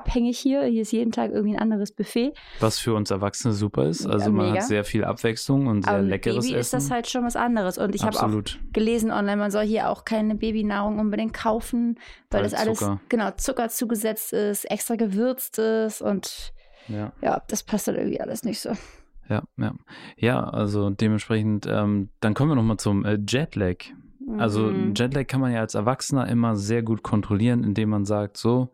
tagesabhängig 0.00 0.38
hier. 0.38 0.64
Hier 0.64 0.82
ist 0.82 0.92
jeden 0.92 1.12
Tag 1.12 1.30
irgendwie 1.32 1.56
ein 1.56 1.62
anderes 1.62 1.92
Buffet. 1.92 2.32
Was 2.60 2.78
für 2.78 2.94
uns 2.94 3.10
Erwachsene 3.10 3.54
super 3.54 3.84
ist. 3.86 4.06
Also 4.06 4.30
man 4.30 4.46
mega. 4.46 4.60
hat 4.60 4.68
sehr 4.68 4.84
viel 4.84 5.04
Abwechslung 5.04 5.66
und 5.66 5.84
sehr 5.84 5.94
Aber 5.94 6.02
leckeres 6.02 6.44
Baby 6.46 6.58
Essen. 6.58 6.60
ist 6.78 6.84
das 6.84 6.90
halt 6.90 7.08
schon 7.08 7.24
was 7.24 7.36
anderes. 7.36 7.78
Und 7.78 7.94
ich 7.94 8.02
habe 8.02 8.16
auch 8.22 8.42
gelesen 8.72 9.10
online, 9.10 9.36
man 9.36 9.50
soll 9.50 9.64
hier 9.64 9.88
auch 9.90 10.04
keine 10.04 10.34
Babynahrung 10.34 10.98
unbedingt 10.98 11.32
kaufen, 11.34 11.98
weil 12.30 12.42
Weil 12.42 12.50
das 12.50 12.54
alles 12.54 12.78
Zucker. 12.78 13.00
genau 13.08 13.30
Zucker 13.32 13.68
zugesetzt 13.68 14.32
ist, 14.32 14.64
extra 14.70 14.96
gewürzt 14.96 15.58
ist 15.58 16.02
und 16.02 16.52
Ja. 16.88 17.12
ja, 17.20 17.42
das 17.48 17.62
passt 17.62 17.88
dann 17.88 17.96
irgendwie 17.96 18.20
alles 18.20 18.44
nicht 18.44 18.60
so. 18.60 18.70
Ja, 19.28 19.42
ja. 19.56 19.74
Ja, 20.16 20.44
also 20.44 20.90
dementsprechend, 20.90 21.66
ähm, 21.66 22.10
dann 22.20 22.34
kommen 22.34 22.50
wir 22.50 22.54
nochmal 22.54 22.76
zum 22.76 23.04
äh, 23.04 23.18
Jetlag. 23.26 23.76
Also 24.38 24.60
Mhm. 24.66 24.94
Jetlag 24.96 25.26
kann 25.26 25.40
man 25.40 25.52
ja 25.52 25.60
als 25.60 25.74
Erwachsener 25.74 26.28
immer 26.28 26.56
sehr 26.56 26.82
gut 26.82 27.02
kontrollieren, 27.02 27.64
indem 27.64 27.90
man 27.90 28.04
sagt, 28.04 28.36
so, 28.36 28.70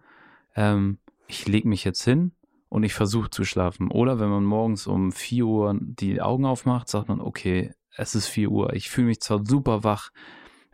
ähm, 0.54 0.98
ich 1.32 1.48
lege 1.48 1.66
mich 1.66 1.82
jetzt 1.82 2.04
hin 2.04 2.32
und 2.68 2.82
ich 2.82 2.92
versuche 2.92 3.30
zu 3.30 3.44
schlafen. 3.44 3.90
Oder 3.90 4.20
wenn 4.20 4.28
man 4.28 4.44
morgens 4.44 4.86
um 4.86 5.12
4 5.12 5.46
Uhr 5.46 5.78
die 5.80 6.20
Augen 6.20 6.44
aufmacht, 6.44 6.88
sagt 6.88 7.08
man, 7.08 7.20
okay, 7.20 7.72
es 7.96 8.14
ist 8.14 8.28
4 8.28 8.50
Uhr, 8.50 8.74
ich 8.74 8.90
fühle 8.90 9.08
mich 9.08 9.20
zwar 9.20 9.44
super 9.44 9.82
wach, 9.82 10.10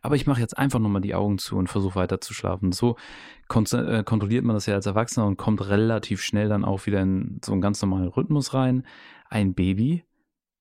aber 0.02 0.16
ich 0.16 0.26
mache 0.26 0.40
jetzt 0.40 0.58
einfach 0.58 0.80
nochmal 0.80 1.00
die 1.00 1.14
Augen 1.14 1.38
zu 1.38 1.56
und 1.56 1.68
versuche 1.68 1.94
weiter 1.94 2.20
zu 2.20 2.34
schlafen. 2.34 2.72
So 2.72 2.96
äh, 3.48 4.02
kontrolliert 4.02 4.44
man 4.44 4.54
das 4.54 4.66
ja 4.66 4.74
als 4.74 4.86
Erwachsener 4.86 5.26
und 5.26 5.36
kommt 5.36 5.68
relativ 5.68 6.22
schnell 6.22 6.48
dann 6.48 6.64
auch 6.64 6.86
wieder 6.86 7.00
in 7.00 7.40
so 7.44 7.52
einen 7.52 7.60
ganz 7.60 7.80
normalen 7.80 8.08
Rhythmus 8.08 8.52
rein. 8.52 8.84
Ein 9.28 9.54
Baby 9.54 10.04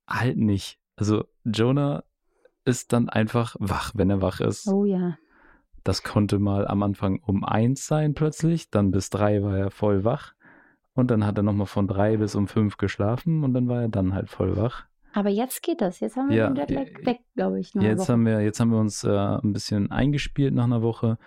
halt 0.07 0.37
nicht. 0.37 0.79
Also 0.95 1.25
Jonah 1.43 2.03
ist 2.65 2.93
dann 2.93 3.09
einfach 3.09 3.55
wach, 3.59 3.93
wenn 3.95 4.09
er 4.09 4.21
wach 4.21 4.41
ist. 4.41 4.67
Oh 4.67 4.85
ja. 4.85 5.17
Das 5.87 6.03
konnte 6.03 6.37
mal 6.37 6.67
am 6.67 6.83
Anfang 6.83 7.19
um 7.25 7.43
eins 7.45 7.87
sein 7.87 8.13
plötzlich, 8.13 8.69
dann 8.69 8.91
bis 8.91 9.09
drei 9.09 9.41
war 9.41 9.57
er 9.57 9.71
voll 9.71 10.03
wach 10.03 10.33
und 10.93 11.09
dann 11.11 11.25
hat 11.25 11.37
er 11.37 11.43
nochmal 11.43 11.67
von 11.67 11.87
drei 11.87 12.17
bis 12.17 12.35
um 12.35 12.47
fünf 12.47 12.75
geschlafen 12.77 13.43
und 13.45 13.53
dann 13.53 13.67
war 13.69 13.83
er 13.83 13.87
dann 13.89 14.13
halt 14.13 14.29
voll 14.29 14.57
wach. 14.57 14.83
Aber 15.13 15.29
jetzt 15.29 15.63
geht 15.63 15.79
das. 15.81 15.99
Jetzt 16.01 16.17
haben 16.17 16.29
wir 16.29 16.35
Ja, 16.35 16.49
den 16.49 16.57
Jetlag 16.57 17.05
weg, 17.05 17.19
glaube 17.35 17.59
ich. 17.59 17.73
nach 17.73 17.81
einer 17.83 17.91
Jetzt 17.91 18.09
haben 18.09 18.25
wir, 18.25 18.41
jetzt 18.41 18.59
haben 18.59 18.71
wir 18.71 18.79
uns 18.79 19.03
äh, 19.03 19.09
ein 19.09 19.53
bisschen 19.53 19.89
eingespielt 19.89 20.53
nach 20.53 20.65
einer 20.65 20.81
Woche 20.81 21.17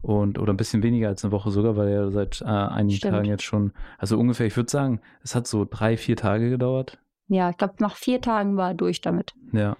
und 0.00 0.38
oder 0.38 0.52
ein 0.52 0.56
bisschen 0.56 0.82
weniger 0.82 1.08
als 1.08 1.22
eine 1.24 1.32
Woche 1.32 1.50
sogar, 1.50 1.76
weil 1.76 1.88
er 1.88 2.10
seit 2.10 2.40
äh, 2.40 2.44
einigen 2.46 2.96
Stimmt. 2.96 3.14
Tagen 3.14 3.26
jetzt 3.26 3.42
schon, 3.44 3.72
also 3.98 4.18
ungefähr, 4.18 4.46
ich 4.46 4.56
würde 4.56 4.70
sagen, 4.70 5.00
es 5.22 5.34
hat 5.34 5.46
so 5.46 5.66
drei, 5.68 5.96
vier 5.98 6.16
Tage 6.16 6.48
gedauert. 6.48 6.98
ja, 7.28 7.50
ich 7.50 7.56
glaube, 7.58 7.74
nach 7.80 7.96
vier 7.96 8.20
Tagen 8.22 8.56
war 8.56 8.70
er 8.70 8.74
durch 8.74 9.00
damit. 9.02 9.34
Ja, 9.52 9.76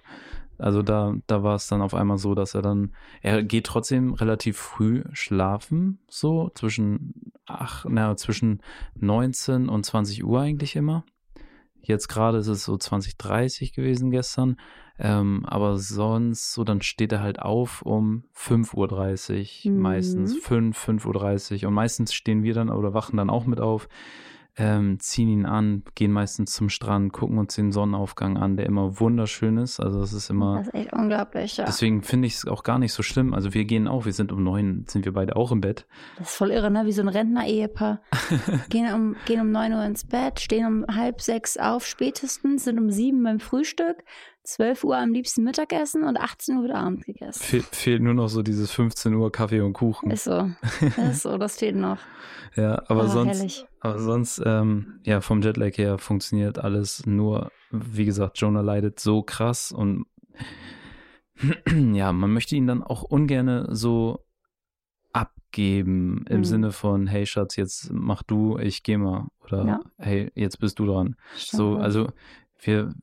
also 0.57 0.81
da, 0.81 1.15
da 1.27 1.43
war 1.43 1.55
es 1.55 1.67
dann 1.67 1.81
auf 1.81 1.93
einmal 1.93 2.17
so, 2.17 2.35
dass 2.35 2.55
er 2.55 2.61
dann, 2.61 2.93
er 3.21 3.43
geht 3.43 3.65
trotzdem 3.65 4.13
relativ 4.13 4.57
früh 4.57 5.03
schlafen, 5.13 5.99
so 6.09 6.49
zwischen 6.55 7.31
ach, 7.45 7.85
na, 7.87 8.15
zwischen 8.15 8.61
19 8.95 9.69
und 9.69 9.85
20 9.85 10.23
Uhr 10.25 10.41
eigentlich 10.41 10.75
immer. 10.75 11.03
Jetzt 11.81 12.09
gerade 12.09 12.39
ist 12.39 12.47
es 12.47 12.65
so 12.65 12.77
20, 12.77 13.17
30 13.17 13.71
gewesen 13.73 14.11
gestern. 14.11 14.57
Ähm, 14.99 15.45
aber 15.45 15.77
sonst, 15.77 16.53
so 16.53 16.63
dann 16.63 16.81
steht 16.81 17.11
er 17.11 17.21
halt 17.21 17.39
auf 17.39 17.83
um 17.83 18.23
5.30 18.35 19.65
Uhr, 19.67 19.71
Mhm. 19.71 19.79
meistens 19.79 20.35
5, 20.35 20.77
5.30 20.77 21.61
Uhr. 21.63 21.67
Und 21.69 21.75
meistens 21.75 22.13
stehen 22.13 22.43
wir 22.43 22.53
dann 22.53 22.69
oder 22.69 22.93
wachen 22.93 23.15
dann 23.15 23.29
auch 23.29 23.45
mit 23.45 23.61
auf, 23.61 23.87
ähm, 24.59 24.99
ziehen 24.99 25.29
ihn 25.29 25.45
an, 25.45 25.83
gehen 25.93 26.11
meistens 26.11 26.53
zum 26.53 26.69
Strand, 26.69 27.13
gucken 27.13 27.37
uns 27.37 27.53
den 27.55 27.71
Sonnenaufgang 27.71 28.37
an, 28.37 28.57
der 28.57 28.65
immer 28.65 28.99
wunderschön 28.99 29.57
ist. 29.57 29.79
Also 29.79 29.99
das 29.99 30.13
ist 30.13 30.31
immer. 30.31 30.57
Das 30.57 30.67
ist 30.67 30.73
echt 30.73 30.93
unglaublich, 30.93 31.57
ja. 31.57 31.65
Deswegen 31.65 32.01
finde 32.01 32.25
ich 32.27 32.35
es 32.35 32.47
auch 32.47 32.63
gar 32.63 32.79
nicht 32.79 32.91
so 32.91 33.03
schlimm. 33.03 33.35
Also 33.35 33.53
wir 33.53 33.65
gehen 33.65 33.87
auch, 33.87 34.05
wir 34.05 34.13
sind 34.13 34.31
um 34.31 34.43
neun, 34.43 34.85
sind 34.87 35.05
wir 35.05 35.13
beide 35.13 35.35
auch 35.35 35.51
im 35.51 35.61
Bett. 35.61 35.85
Das 36.17 36.29
ist 36.29 36.35
voll 36.35 36.49
irre, 36.49 36.71
ne? 36.71 36.85
Wie 36.87 36.91
so 36.91 37.03
ein 37.03 37.07
Rentner-Ehepaar. 37.07 38.01
gehen, 38.69 38.91
um, 38.93 39.15
gehen 39.25 39.41
um 39.41 39.51
9 39.51 39.73
Uhr 39.73 39.83
ins 39.83 40.05
Bett, 40.05 40.39
stehen 40.39 40.65
um 40.65 40.95
halb 40.95 41.21
sechs 41.21 41.57
auf 41.57 41.85
spätestens, 41.85 42.63
sind 42.63 42.79
um 42.79 42.89
sieben 42.89 43.23
beim 43.23 43.39
Frühstück, 43.39 44.03
12 44.47 44.83
Uhr 44.85 44.97
am 44.97 45.11
liebsten 45.11 45.43
Mittagessen 45.43 46.03
und 46.05 46.17
18 46.17 46.55
Uhr 46.57 46.63
wird 46.63 46.73
Abend 46.73 47.05
gegessen. 47.05 47.43
Fe 47.43 47.61
fehlt 47.61 48.01
nur 48.01 48.13
noch 48.13 48.29
so 48.29 48.41
dieses 48.43 48.71
15 48.71 49.13
Uhr 49.13 49.29
Kaffee 49.31 49.59
und 49.59 49.73
Kuchen. 49.73 50.09
Ist 50.09 50.23
so. 50.23 50.49
Ist 50.97 51.23
so, 51.23 51.37
das 51.37 51.57
fehlt 51.57 51.75
noch. 51.75 51.99
Ja, 52.55 52.81
aber 52.87 53.03
Ah, 53.03 53.07
sonst, 53.09 53.37
herrlich. 53.37 53.65
aber 53.81 53.99
sonst, 53.99 54.41
ähm, 54.45 54.99
ja, 55.05 55.19
vom 55.19 55.41
Jetlag 55.41 55.77
her 55.77 55.97
funktioniert 55.97 56.59
alles 56.59 57.05
nur, 57.05 57.51
wie 57.71 58.05
gesagt, 58.05 58.37
Jonah 58.39 58.61
leidet 58.61 58.99
so 59.01 59.21
krass 59.21 59.73
und 59.73 60.05
ja, 61.93 62.13
man 62.13 62.31
möchte 62.31 62.55
ihn 62.55 62.67
dann 62.67 62.81
auch 62.83 63.03
ungerne 63.03 63.67
so 63.75 64.25
abgeben 65.13 66.25
im 66.29 66.39
Mhm. 66.39 66.45
Sinne 66.45 66.71
von, 66.71 67.05
hey 67.07 67.25
Schatz, 67.25 67.55
jetzt 67.57 67.89
mach 67.91 68.23
du, 68.23 68.57
ich 68.57 68.83
geh 68.83 68.97
mal 68.97 69.27
oder 69.43 69.65
Ja. 69.65 69.79
hey, 69.97 70.31
jetzt 70.35 70.59
bist 70.59 70.79
du 70.79 70.85
dran. 70.85 71.15
So, 71.35 71.71
Stimmt. 71.73 71.81
also 71.83 72.07
wir, 72.61 72.93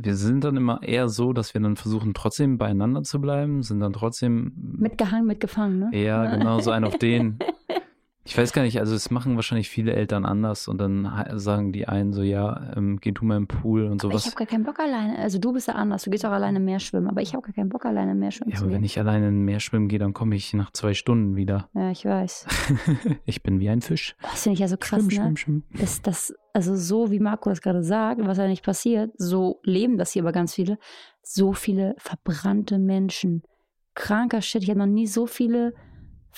wir 0.00 0.14
sind 0.14 0.44
dann 0.44 0.56
immer 0.56 0.80
eher 0.82 1.08
so, 1.08 1.32
dass 1.32 1.54
wir 1.54 1.60
dann 1.60 1.76
versuchen, 1.76 2.14
trotzdem 2.14 2.56
beieinander 2.56 3.02
zu 3.02 3.20
bleiben, 3.20 3.62
sind 3.62 3.80
dann 3.80 3.92
trotzdem 3.92 4.52
Mitgehangen, 4.56 5.26
mitgefangen, 5.26 5.78
ne? 5.80 5.90
ja, 5.92 6.26
genau, 6.26 6.60
so 6.60 6.70
ein 6.70 6.84
auf 6.84 6.98
den. 6.98 7.38
Ich 8.28 8.36
weiß 8.36 8.52
gar 8.52 8.60
nicht, 8.60 8.78
also 8.78 8.94
es 8.94 9.10
machen 9.10 9.36
wahrscheinlich 9.36 9.70
viele 9.70 9.94
Eltern 9.94 10.26
anders 10.26 10.68
und 10.68 10.76
dann 10.78 11.10
sagen 11.36 11.72
die 11.72 11.88
einen 11.88 12.12
so, 12.12 12.22
ja, 12.22 12.74
ähm, 12.76 12.98
geh 13.00 13.10
du 13.10 13.24
mal 13.24 13.38
im 13.38 13.46
Pool 13.46 13.84
und 13.84 14.04
Aber 14.04 14.14
Ich 14.14 14.20
sowas. 14.20 14.26
habe 14.26 14.36
gar 14.36 14.46
keinen 14.46 14.64
Bock 14.64 14.78
alleine. 14.80 15.18
Also 15.18 15.38
du 15.38 15.54
bist 15.54 15.66
ja 15.66 15.74
anders. 15.76 16.02
Du 16.02 16.10
gehst 16.10 16.26
auch 16.26 16.30
alleine 16.30 16.60
mehr 16.60 16.78
schwimmen. 16.78 17.08
Aber 17.08 17.22
ich 17.22 17.32
habe 17.32 17.42
gar 17.42 17.54
keinen 17.54 17.70
Bock 17.70 17.86
alleine 17.86 18.14
mehr 18.14 18.30
schwimmen 18.30 18.52
Ja, 18.52 18.60
aber 18.60 18.70
wenn 18.70 18.84
ich 18.84 18.98
alleine 18.98 19.28
in 19.28 19.46
Meer 19.46 19.60
schwimmen 19.60 19.88
gehe, 19.88 19.98
dann 19.98 20.12
komme 20.12 20.36
ich 20.36 20.52
nach 20.52 20.70
zwei 20.72 20.92
Stunden 20.92 21.36
wieder. 21.36 21.70
Ja, 21.72 21.90
ich 21.90 22.04
weiß. 22.04 22.46
ich 23.24 23.42
bin 23.42 23.60
wie 23.60 23.70
ein 23.70 23.80
Fisch. 23.80 24.14
Das 24.20 24.42
finde 24.42 24.54
ich 24.54 24.60
ja 24.60 24.68
so 24.68 24.76
krass, 24.76 25.00
schwimm, 25.00 25.06
ne? 25.06 25.14
schwimm, 25.14 25.36
schwimm. 25.38 25.62
dass 25.80 26.02
das, 26.02 26.34
also 26.52 26.76
so 26.76 27.10
wie 27.10 27.20
Marco 27.20 27.48
das 27.48 27.62
gerade 27.62 27.82
sagt, 27.82 28.20
was 28.26 28.36
ja 28.36 28.46
nicht 28.46 28.62
passiert, 28.62 29.10
so 29.16 29.60
leben 29.62 29.96
das 29.96 30.12
hier 30.12 30.22
aber 30.22 30.32
ganz 30.32 30.54
viele, 30.54 30.78
so 31.22 31.54
viele 31.54 31.94
verbrannte 31.96 32.78
Menschen. 32.78 33.42
Kranker 33.94 34.42
Shit, 34.42 34.62
ich 34.64 34.68
habe 34.68 34.80
noch 34.80 34.86
nie 34.86 35.06
so 35.06 35.26
viele 35.26 35.72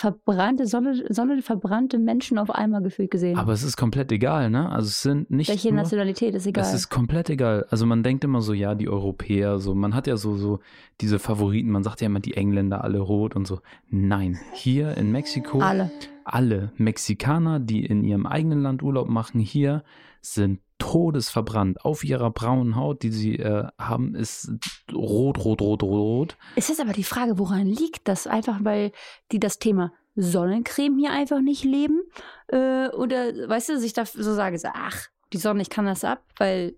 verbrannte, 0.00 0.66
Sonne, 0.66 1.04
Sonne 1.10 1.42
verbrannte 1.42 1.98
Menschen 1.98 2.38
auf 2.38 2.50
einmal 2.50 2.82
gefühlt 2.82 3.10
gesehen. 3.10 3.38
Aber 3.38 3.52
es 3.52 3.62
ist 3.62 3.76
komplett 3.76 4.10
egal, 4.10 4.48
ne? 4.48 4.70
Also 4.70 4.88
es 4.88 5.02
sind 5.02 5.30
nicht 5.30 5.50
Welche 5.50 5.68
nur, 5.68 5.82
Nationalität 5.82 6.34
ist 6.34 6.46
egal. 6.46 6.64
Es 6.64 6.72
ist 6.72 6.88
komplett 6.88 7.28
egal. 7.28 7.66
Also 7.68 7.84
man 7.84 8.02
denkt 8.02 8.24
immer 8.24 8.40
so, 8.40 8.54
ja, 8.54 8.74
die 8.74 8.88
Europäer, 8.88 9.58
so, 9.58 9.74
man 9.74 9.94
hat 9.94 10.06
ja 10.06 10.16
so, 10.16 10.36
so 10.36 10.60
diese 11.02 11.18
Favoriten, 11.18 11.70
man 11.70 11.82
sagt 11.82 12.00
ja 12.00 12.06
immer 12.06 12.20
die 12.20 12.34
Engländer 12.34 12.82
alle 12.82 12.98
rot 12.98 13.36
und 13.36 13.46
so. 13.46 13.60
Nein, 13.90 14.38
hier 14.54 14.96
in 14.96 15.12
Mexiko, 15.12 15.58
Alle. 15.58 15.90
alle 16.24 16.72
Mexikaner, 16.78 17.60
die 17.60 17.84
in 17.84 18.02
ihrem 18.02 18.24
eigenen 18.24 18.62
Land 18.62 18.82
Urlaub 18.82 19.08
machen, 19.10 19.38
hier 19.38 19.84
sind 20.22 20.60
todesverbrannt. 20.80 21.84
Auf 21.84 22.02
ihrer 22.02 22.30
braunen 22.30 22.74
Haut, 22.74 23.02
die 23.04 23.10
sie 23.10 23.38
äh, 23.38 23.68
haben, 23.78 24.14
ist 24.16 24.50
rot, 24.92 25.38
rot, 25.38 25.60
rot, 25.62 25.82
rot, 25.82 25.82
rot. 25.82 26.36
Es 26.56 26.70
ist 26.70 26.80
aber 26.80 26.92
die 26.92 27.04
Frage, 27.04 27.38
woran 27.38 27.66
liegt 27.66 28.08
das? 28.08 28.26
Einfach, 28.26 28.58
weil 28.62 28.90
die 29.30 29.38
das 29.38 29.58
Thema 29.60 29.92
Sonnencreme 30.16 30.98
hier 30.98 31.12
einfach 31.12 31.40
nicht 31.40 31.64
leben? 31.64 32.00
Äh, 32.48 32.88
oder, 32.88 33.48
weißt 33.48 33.68
du, 33.68 33.78
sich 33.78 33.92
da 33.92 34.04
so 34.04 34.34
sagen, 34.34 34.58
so, 34.58 34.68
ach, 34.74 35.06
die 35.32 35.38
Sonne, 35.38 35.62
ich 35.62 35.70
kann 35.70 35.86
das 35.86 36.02
ab, 36.02 36.24
weil 36.38 36.74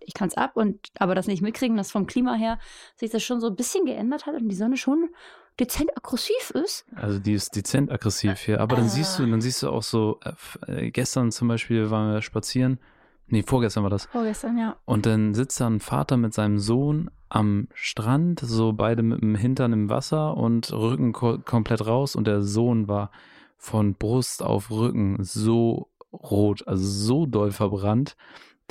ich 0.00 0.14
kann 0.14 0.28
es 0.28 0.36
ab 0.36 0.52
und 0.54 0.88
aber 1.00 1.16
das 1.16 1.26
nicht 1.26 1.42
mitkriegen, 1.42 1.76
dass 1.76 1.90
vom 1.90 2.06
Klima 2.06 2.34
her 2.34 2.60
sich 2.94 3.10
das 3.10 3.24
schon 3.24 3.40
so 3.40 3.48
ein 3.48 3.56
bisschen 3.56 3.84
geändert 3.86 4.26
hat 4.26 4.36
und 4.36 4.48
die 4.48 4.54
Sonne 4.54 4.76
schon 4.76 5.08
dezent 5.58 5.90
aggressiv 5.96 6.50
ist. 6.50 6.84
Also 6.94 7.18
die 7.18 7.32
ist 7.32 7.56
dezent 7.56 7.90
aggressiv 7.90 8.38
hier. 8.38 8.60
Aber 8.60 8.76
dann 8.76 8.84
Ah. 8.84 8.88
siehst 8.90 9.18
du, 9.18 9.26
dann 9.26 9.40
siehst 9.40 9.62
du 9.64 9.70
auch 9.70 9.82
so, 9.82 10.20
äh, 10.68 10.86
äh, 10.86 10.90
gestern 10.92 11.32
zum 11.32 11.48
Beispiel 11.48 11.90
waren 11.90 12.12
wir 12.12 12.22
spazieren. 12.22 12.78
Nee, 13.28 13.42
vorgestern 13.42 13.82
war 13.82 13.90
das. 13.90 14.06
Vorgestern, 14.06 14.56
ja. 14.56 14.76
Und 14.84 15.06
dann 15.06 15.34
sitzt 15.34 15.60
da 15.60 15.66
ein 15.66 15.80
Vater 15.80 16.16
mit 16.16 16.32
seinem 16.32 16.58
Sohn 16.58 17.10
am 17.28 17.68
Strand, 17.74 18.40
so 18.40 18.72
beide 18.72 19.02
mit 19.02 19.20
dem 19.20 19.34
Hintern 19.34 19.72
im 19.72 19.90
Wasser 19.90 20.36
und 20.36 20.72
Rücken 20.72 21.12
ko 21.12 21.38
komplett 21.38 21.86
raus 21.86 22.14
und 22.14 22.26
der 22.26 22.42
Sohn 22.42 22.86
war 22.86 23.10
von 23.58 23.94
Brust 23.94 24.42
auf 24.42 24.70
Rücken 24.70 25.16
so 25.20 25.88
rot, 26.12 26.66
also 26.68 26.84
so 26.84 27.26
doll 27.26 27.50
verbrannt. 27.50 28.16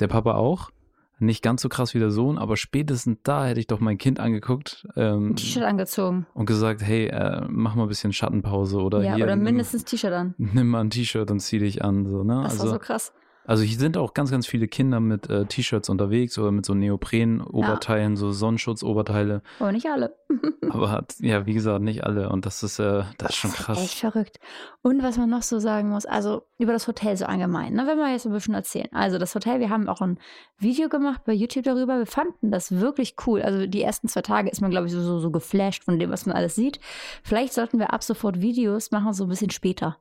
Der 0.00 0.08
Papa 0.08 0.34
auch. 0.34 0.70
Nicht 1.18 1.42
ganz 1.42 1.62
so 1.62 1.70
krass 1.70 1.94
wie 1.94 1.98
der 1.98 2.10
Sohn, 2.10 2.36
aber 2.36 2.58
spätestens 2.58 3.18
da 3.22 3.46
hätte 3.46 3.58
ich 3.58 3.66
doch 3.66 3.80
mein 3.80 3.96
Kind 3.96 4.20
angeguckt 4.20 4.86
ähm, 4.96 5.34
T-Shirt 5.34 5.62
angezogen. 5.62 6.26
und 6.34 6.44
gesagt, 6.44 6.82
hey, 6.82 7.06
äh, 7.06 7.46
mach 7.48 7.74
mal 7.74 7.84
ein 7.84 7.88
bisschen 7.88 8.12
Schattenpause 8.12 8.78
oder 8.78 9.02
ja, 9.02 9.14
hier 9.14 9.24
oder 9.24 9.36
mindestens 9.36 9.84
T-Shirt 9.84 10.12
an. 10.12 10.34
nimm 10.36 10.68
mal 10.68 10.80
ein 10.80 10.90
T-Shirt 10.90 11.30
und 11.30 11.40
zieh 11.40 11.58
dich 11.58 11.82
an, 11.82 12.04
so, 12.04 12.22
ne? 12.22 12.42
Das 12.42 12.52
also, 12.52 12.64
war 12.64 12.72
so 12.72 12.78
krass. 12.78 13.14
Also 13.46 13.62
hier 13.62 13.78
sind 13.78 13.96
auch 13.96 14.12
ganz, 14.12 14.30
ganz 14.30 14.46
viele 14.46 14.66
Kinder 14.66 14.98
mit 14.98 15.30
äh, 15.30 15.46
T-Shirts 15.46 15.88
unterwegs 15.88 16.36
oder 16.36 16.50
mit 16.50 16.66
so 16.66 16.74
Neopren-Oberteilen, 16.74 18.16
so 18.16 18.32
Sonnenschutz-Oberteile. 18.32 19.42
Aber 19.60 19.70
nicht 19.70 19.86
alle. 19.86 20.16
Aber 20.70 20.90
hat, 20.90 21.14
ja, 21.20 21.46
wie 21.46 21.54
gesagt, 21.54 21.82
nicht 21.82 22.02
alle. 22.02 22.28
Und 22.28 22.44
das 22.44 22.64
ist, 22.64 22.80
äh, 22.80 23.04
das 23.18 23.30
ist 23.30 23.36
schon 23.36 23.50
Echt 23.52 23.60
krass. 23.60 23.94
verrückt. 23.94 24.40
Und 24.82 25.02
was 25.02 25.16
man 25.16 25.30
noch 25.30 25.42
so 25.42 25.60
sagen 25.60 25.90
muss, 25.90 26.06
also 26.06 26.42
über 26.58 26.72
das 26.72 26.88
Hotel 26.88 27.16
so 27.16 27.26
allgemein, 27.26 27.74
ne, 27.74 27.86
wenn 27.86 27.98
wir 27.98 28.10
jetzt 28.10 28.26
ein 28.26 28.32
bisschen 28.32 28.54
erzählen. 28.54 28.88
Also 28.92 29.18
das 29.18 29.34
Hotel, 29.34 29.60
wir 29.60 29.70
haben 29.70 29.88
auch 29.88 30.00
ein 30.00 30.18
Video 30.58 30.88
gemacht 30.88 31.22
bei 31.24 31.32
YouTube 31.32 31.64
darüber. 31.64 31.98
Wir 31.98 32.06
fanden 32.06 32.50
das 32.50 32.72
wirklich 32.72 33.14
cool. 33.26 33.42
Also 33.42 33.66
die 33.66 33.82
ersten 33.82 34.08
zwei 34.08 34.22
Tage 34.22 34.50
ist 34.50 34.60
man, 34.60 34.72
glaube 34.72 34.88
ich, 34.88 34.92
so, 34.92 35.20
so 35.20 35.30
geflasht 35.30 35.84
von 35.84 36.00
dem, 36.00 36.10
was 36.10 36.26
man 36.26 36.34
alles 36.34 36.56
sieht. 36.56 36.80
Vielleicht 37.22 37.52
sollten 37.52 37.78
wir 37.78 37.92
ab 37.92 38.02
sofort 38.02 38.40
Videos 38.40 38.90
machen, 38.90 39.12
so 39.12 39.24
ein 39.24 39.28
bisschen 39.28 39.50
später. 39.50 39.98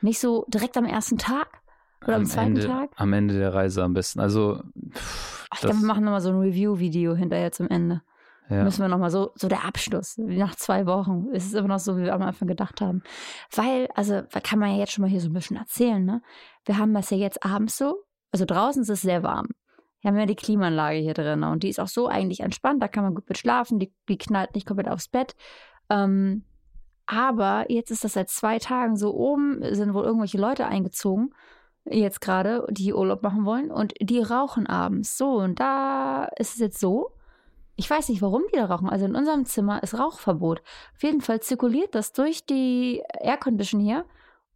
Nicht 0.00 0.20
so 0.20 0.44
direkt 0.48 0.76
am 0.76 0.84
ersten 0.84 1.18
Tag 1.18 1.63
oder 2.06 2.16
am, 2.16 2.22
am, 2.22 2.26
zweiten 2.26 2.56
Ende, 2.56 2.66
Tag. 2.66 2.90
am 2.96 3.12
Ende 3.12 3.34
der 3.34 3.54
Reise 3.54 3.82
am 3.82 3.94
besten. 3.94 4.20
Also, 4.20 4.62
pff, 4.92 5.46
Ach, 5.50 5.56
ich 5.56 5.60
glaube, 5.60 5.80
wir 5.80 5.86
machen 5.86 6.04
nochmal 6.04 6.20
so 6.20 6.30
ein 6.30 6.38
Review-Video 6.38 7.14
hinterher 7.14 7.52
zum 7.52 7.68
Ende. 7.68 8.02
ja. 8.48 8.64
Müssen 8.64 8.82
wir 8.82 8.88
nochmal 8.88 9.10
so, 9.10 9.32
so 9.34 9.48
der 9.48 9.64
Abschluss. 9.64 10.16
Nach 10.18 10.54
zwei 10.54 10.86
Wochen 10.86 11.28
ist 11.32 11.46
es 11.46 11.54
immer 11.54 11.68
noch 11.68 11.78
so, 11.78 11.96
wie 11.96 12.02
wir 12.02 12.14
am 12.14 12.22
Anfang 12.22 12.48
gedacht 12.48 12.80
haben. 12.80 13.02
Weil, 13.54 13.88
also, 13.94 14.22
kann 14.42 14.58
man 14.58 14.70
ja 14.70 14.78
jetzt 14.78 14.92
schon 14.92 15.02
mal 15.02 15.10
hier 15.10 15.20
so 15.20 15.28
ein 15.28 15.34
bisschen 15.34 15.56
erzählen, 15.56 16.04
ne? 16.04 16.22
Wir 16.64 16.78
haben 16.78 16.94
das 16.94 17.10
ja 17.10 17.16
jetzt 17.16 17.44
abends 17.44 17.76
so. 17.76 18.04
Also 18.32 18.46
draußen 18.46 18.82
ist 18.82 18.88
es 18.88 19.02
sehr 19.02 19.22
warm. 19.22 19.46
Wir 20.00 20.10
haben 20.10 20.18
ja 20.18 20.26
die 20.26 20.34
Klimaanlage 20.34 20.98
hier 20.98 21.14
drin 21.14 21.44
und 21.44 21.62
die 21.62 21.68
ist 21.68 21.78
auch 21.78 21.88
so 21.88 22.08
eigentlich 22.08 22.40
entspannt. 22.40 22.82
Da 22.82 22.88
kann 22.88 23.04
man 23.04 23.14
gut 23.14 23.28
mit 23.28 23.38
schlafen. 23.38 23.78
Die, 23.78 23.94
die 24.08 24.18
knallt 24.18 24.54
nicht 24.54 24.66
komplett 24.66 24.88
aufs 24.88 25.08
Bett. 25.08 25.36
Ähm, 25.88 26.44
aber 27.06 27.66
jetzt 27.70 27.90
ist 27.90 28.04
das 28.04 28.14
seit 28.14 28.28
zwei 28.30 28.58
Tagen 28.58 28.96
so 28.96 29.14
oben, 29.14 29.60
sind 29.74 29.94
wohl 29.94 30.04
irgendwelche 30.04 30.38
Leute 30.38 30.66
eingezogen, 30.66 31.34
jetzt 31.84 32.20
gerade, 32.20 32.66
die 32.70 32.92
Urlaub 32.94 33.22
machen 33.22 33.44
wollen 33.44 33.70
und 33.70 33.94
die 34.00 34.20
rauchen 34.20 34.66
abends. 34.66 35.18
So, 35.18 35.32
und 35.38 35.60
da 35.60 36.24
ist 36.38 36.54
es 36.54 36.60
jetzt 36.60 36.80
so, 36.80 37.10
ich 37.76 37.90
weiß 37.90 38.08
nicht, 38.08 38.22
warum 38.22 38.42
die 38.52 38.56
da 38.56 38.66
rauchen. 38.66 38.88
Also 38.88 39.04
in 39.04 39.16
unserem 39.16 39.44
Zimmer 39.46 39.82
ist 39.82 39.98
Rauchverbot. 39.98 40.62
Auf 40.94 41.02
jeden 41.02 41.20
Fall 41.20 41.40
zirkuliert 41.40 41.94
das 41.94 42.12
durch 42.12 42.46
die 42.46 43.02
Aircondition 43.20 43.80
hier 43.80 44.04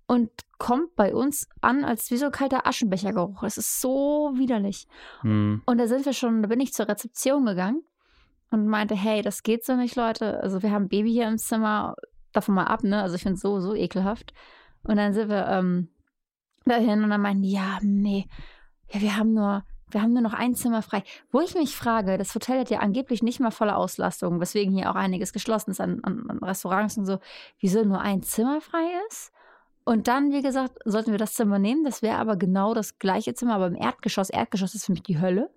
und 0.07 0.31
kommt 0.59 0.95
bei 0.97 1.15
uns 1.15 1.49
an 1.61 1.85
als 1.85 2.11
wie 2.11 2.17
so 2.17 2.31
kalter 2.31 2.67
Aschenbechergeruch. 2.67 3.43
Es 3.43 3.59
ist 3.59 3.81
so 3.81 4.33
widerlich. 4.35 4.87
Hm, 5.21 5.63
Und 5.67 5.79
da 5.79 5.87
sind 5.87 6.07
wir 6.07 6.13
schon, 6.13 6.43
da 6.43 6.49
bin 6.49 6.61
ich 6.61 6.73
zur 6.73 6.89
Rezeption 6.89 7.45
gegangen 7.45 7.83
und 8.51 8.67
meinte, 8.67 8.95
hey, 8.95 9.23
das 9.23 9.43
geht 9.43 9.65
so 9.65 9.75
nicht, 9.75 9.97
Leute. 9.97 10.41
Also 10.43 10.63
wir 10.63 10.71
haben 10.71 10.85
ein 10.85 10.89
Baby 10.89 11.11
hier 11.11 11.29
im 11.29 11.39
Zimmer, 11.39 11.95
davon 12.33 12.55
mal 12.55 12.65
ab, 12.65 12.83
ne? 12.85 13.03
Also 13.03 13.17
ich 13.17 13.23
finde 13.23 13.35
es 13.35 13.41
so, 13.41 13.61
so 13.61 13.75
ekelhaft. 13.75 14.33
Und 14.85 14.97
dann 14.97 15.13
sind 15.13 15.29
wir 15.29 15.47
ähm, 15.49 15.89
dahin 16.69 17.03
und 17.03 17.11
dann 17.11 17.21
meinten 17.21 17.43
die, 17.43 17.53
ja, 17.53 17.79
nee, 17.83 18.27
ja, 18.91 19.01
wir 19.01 19.17
haben 19.17 19.35
nur, 19.35 19.65
wir 19.91 20.03
haben 20.03 20.13
nur 20.13 20.23
noch 20.23 20.35
ein 20.35 20.55
Zimmer 20.55 20.83
frei. 20.83 21.03
Wo 21.31 21.41
ich 21.41 21.55
mich 21.55 21.75
frage, 21.75 22.19
das 22.19 22.35
Hotel 22.35 22.61
hat 22.61 22.71
ja 22.71 22.81
angeblich 22.81 23.23
nicht 23.23 23.41
mal 23.41 23.51
volle 23.51 23.77
Auslastung, 23.77 24.41
weswegen 24.41 24.75
hier 24.75 24.91
auch 24.91 24.95
einiges 24.95 25.33
geschlossen 25.33 25.71
ist 25.71 25.81
an, 25.81 26.01
an, 26.03 26.25
an 26.29 26.39
Restaurants 26.39 26.97
und 26.99 27.07
so. 27.07 27.19
Wieso 27.61 27.85
nur 27.85 28.01
ein 28.01 28.23
Zimmer 28.23 28.61
frei 28.61 28.87
ist? 29.09 29.33
Und 29.85 30.07
dann, 30.07 30.33
wie 30.33 30.43
gesagt, 30.43 30.79
sollten 30.85 31.13
wir 31.13 31.19
das 31.19 31.33
Zimmer 31.33 31.59
nehmen. 31.59 31.83
Das 31.85 32.03
wäre 32.03 32.19
aber 32.19 32.37
genau 32.37 32.75
das 32.75 32.99
gleiche 32.99 33.33
Zimmer, 33.33 33.55
aber 33.55 33.69
im 33.69 33.75
Erdgeschoss. 33.75 34.29
Erdgeschoss 34.29 34.75
ist 34.75 34.85
für 34.85 34.93
mich 34.93 35.03
die 35.03 35.19
Hölle. 35.19 35.51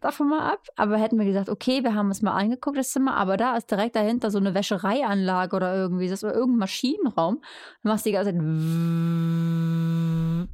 Davon 0.00 0.28
mal 0.28 0.52
ab. 0.52 0.60
Aber 0.76 0.96
hätten 0.98 1.18
wir 1.18 1.24
gesagt, 1.26 1.48
okay, 1.48 1.82
wir 1.84 1.94
haben 1.94 2.08
uns 2.08 2.22
mal 2.22 2.32
angeguckt, 2.32 2.76
das 2.76 2.90
Zimmer, 2.90 3.16
aber 3.16 3.36
da 3.36 3.56
ist 3.56 3.70
direkt 3.70 3.96
dahinter 3.96 4.30
so 4.30 4.38
eine 4.38 4.54
Wäschereianlage 4.54 5.54
oder 5.56 5.74
irgendwie, 5.74 6.08
das 6.08 6.22
ist 6.22 6.32
irgendein 6.32 6.58
Maschinenraum. 6.58 7.40
Dann 7.82 7.92
machst 7.92 8.06
du 8.06 8.10
die 8.10 8.14
ganze 8.14 8.32
Zeit. 8.32 8.40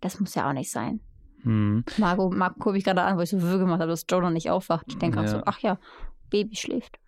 Das 0.00 0.20
muss 0.20 0.34
ja 0.34 0.46
auch 0.48 0.52
nicht 0.52 0.70
sein. 0.70 1.00
hm. 1.44 1.82
Marco, 1.96 2.28
Marco 2.30 2.58
gucke 2.58 2.76
ich 2.76 2.84
gerade 2.84 3.00
an, 3.02 3.16
wo 3.16 3.22
ich 3.22 3.30
so 3.30 3.40
Würge 3.40 3.60
gemacht 3.60 3.80
habe, 3.80 3.90
dass 3.90 4.04
Joe 4.08 4.20
noch 4.20 4.28
nicht 4.30 4.50
aufwacht. 4.50 4.84
Ich 4.88 4.98
denke 4.98 5.18
Ja. 5.20 5.26
so, 5.26 5.40
ach 5.46 5.60
ja, 5.60 5.78
Baby 6.28 6.56
schläft. 6.56 6.98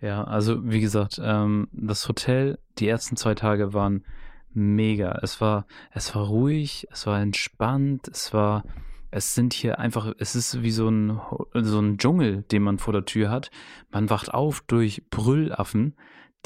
Ja, 0.00 0.24
also 0.24 0.68
wie 0.68 0.80
gesagt, 0.80 1.20
ähm, 1.22 1.68
das 1.72 2.08
Hotel, 2.08 2.58
die 2.78 2.88
ersten 2.88 3.16
zwei 3.16 3.36
Tage 3.36 3.72
waren 3.74 4.04
mega. 4.52 5.20
Es 5.22 5.40
war, 5.40 5.66
es 5.92 6.12
war 6.16 6.26
ruhig, 6.26 6.88
es 6.90 7.06
war 7.06 7.20
entspannt, 7.20 8.08
es 8.08 8.34
war, 8.34 8.64
es 9.12 9.34
sind 9.34 9.52
hier 9.52 9.78
einfach, 9.78 10.12
es 10.18 10.34
ist 10.34 10.62
wie 10.62 10.70
so 10.70 10.88
ein, 10.88 11.20
so 11.52 11.78
ein 11.78 11.98
Dschungel, 11.98 12.42
den 12.50 12.62
man 12.62 12.78
vor 12.78 12.94
der 12.94 13.04
Tür 13.04 13.30
hat. 13.30 13.50
Man 13.92 14.10
wacht 14.10 14.32
auf 14.32 14.62
durch 14.66 15.02
Brüllaffen, 15.10 15.94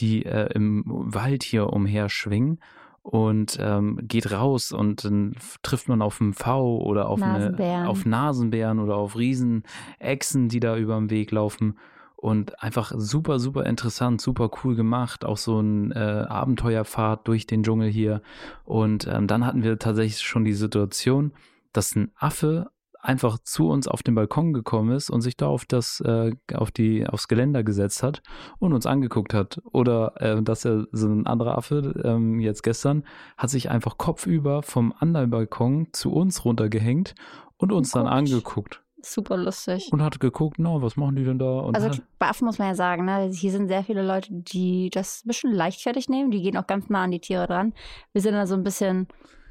die 0.00 0.26
äh, 0.26 0.52
im 0.52 0.82
Wald 0.84 1.44
hier 1.44 1.72
umherschwingen 1.72 2.58
und 3.02 3.56
ähm, 3.60 4.00
geht 4.02 4.32
raus 4.32 4.72
und 4.72 5.04
dann 5.04 5.36
trifft 5.62 5.88
man 5.88 6.02
auf 6.02 6.20
einen 6.20 6.34
V 6.34 6.78
oder 6.78 7.08
auf, 7.08 7.22
eine, 7.22 7.38
Nasenbären. 7.38 7.86
auf 7.86 8.04
Nasenbären 8.04 8.80
oder 8.80 8.96
auf 8.96 9.16
Riesenechsen, 9.16 10.48
die 10.48 10.58
da 10.58 10.76
über 10.76 10.96
den 10.96 11.08
Weg 11.08 11.30
laufen. 11.30 11.78
Und 12.16 12.60
einfach 12.60 12.92
super, 12.96 13.38
super 13.38 13.64
interessant, 13.66 14.20
super 14.20 14.50
cool 14.64 14.74
gemacht. 14.74 15.24
Auch 15.24 15.36
so 15.36 15.60
ein 15.60 15.92
äh, 15.92 15.98
Abenteuerfahrt 15.98 17.28
durch 17.28 17.46
den 17.46 17.62
Dschungel 17.62 17.90
hier. 17.90 18.22
Und 18.64 19.06
ähm, 19.06 19.28
dann 19.28 19.46
hatten 19.46 19.62
wir 19.62 19.78
tatsächlich 19.78 20.20
schon 20.22 20.44
die 20.44 20.54
Situation, 20.54 21.32
dass 21.76 21.94
ein 21.94 22.12
Affe 22.16 22.70
einfach 23.06 23.38
zu 23.38 23.68
uns 23.68 23.86
auf 23.86 24.02
den 24.02 24.14
Balkon 24.14 24.52
gekommen 24.52 24.94
ist 24.94 25.10
und 25.10 25.20
sich 25.20 25.36
da 25.36 25.46
auf 25.46 25.64
das, 25.64 26.00
äh, 26.00 26.32
auf 26.54 26.70
die, 26.70 27.06
aufs 27.06 27.28
Geländer 27.28 27.62
gesetzt 27.62 28.02
hat 28.02 28.22
und 28.58 28.72
uns 28.72 28.84
angeguckt 28.84 29.32
hat. 29.32 29.60
Oder 29.72 30.14
äh, 30.20 30.42
dass 30.42 30.64
er 30.64 30.86
so 30.90 31.06
ein 31.06 31.26
anderer 31.26 31.56
Affe, 31.56 32.02
ähm, 32.04 32.40
jetzt 32.40 32.62
gestern, 32.62 33.04
hat 33.36 33.50
sich 33.50 33.70
einfach 33.70 33.96
kopfüber 33.96 34.62
vom 34.62 34.92
anderen 34.98 35.30
Balkon 35.30 35.88
zu 35.92 36.12
uns 36.12 36.44
runtergehängt 36.44 37.14
und 37.58 37.72
uns 37.72 37.92
dann 37.92 38.06
angeguckt. 38.08 38.82
Super 39.02 39.36
lustig. 39.36 39.88
Und 39.92 40.02
hat 40.02 40.18
geguckt, 40.18 40.56
na, 40.58 40.82
was 40.82 40.96
machen 40.96 41.14
die 41.14 41.24
denn 41.24 41.38
da? 41.38 41.60
Und 41.60 41.76
Also 41.76 42.00
bei 42.18 42.28
Affen 42.28 42.44
muss 42.44 42.58
man 42.58 42.68
ja 42.68 42.74
sagen, 42.74 43.04
ne, 43.04 43.30
hier 43.32 43.52
sind 43.52 43.68
sehr 43.68 43.84
viele 43.84 44.02
Leute, 44.02 44.32
die 44.32 44.90
das 44.90 45.22
ein 45.24 45.28
bisschen 45.28 45.52
leichtfertig 45.52 46.08
nehmen. 46.08 46.32
Die 46.32 46.42
gehen 46.42 46.56
auch 46.56 46.66
ganz 46.66 46.88
nah 46.88 47.04
an 47.04 47.12
die 47.12 47.20
Tiere 47.20 47.46
dran. 47.46 47.72
Wir 48.12 48.20
sind 48.20 48.34
da 48.34 48.48
so 48.48 48.54
ein 48.54 48.64
bisschen 48.64 49.06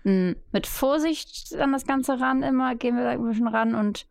mit 0.05 0.67
Vorsicht 0.67 1.55
an 1.55 1.71
das 1.71 1.85
Ganze 1.85 2.19
ran, 2.19 2.43
immer 2.43 2.75
gehen 2.75 2.95
wir 2.95 3.03
da 3.03 3.09
ein 3.09 3.25
bisschen 3.25 3.47
ran 3.47 3.73
und 3.75 4.07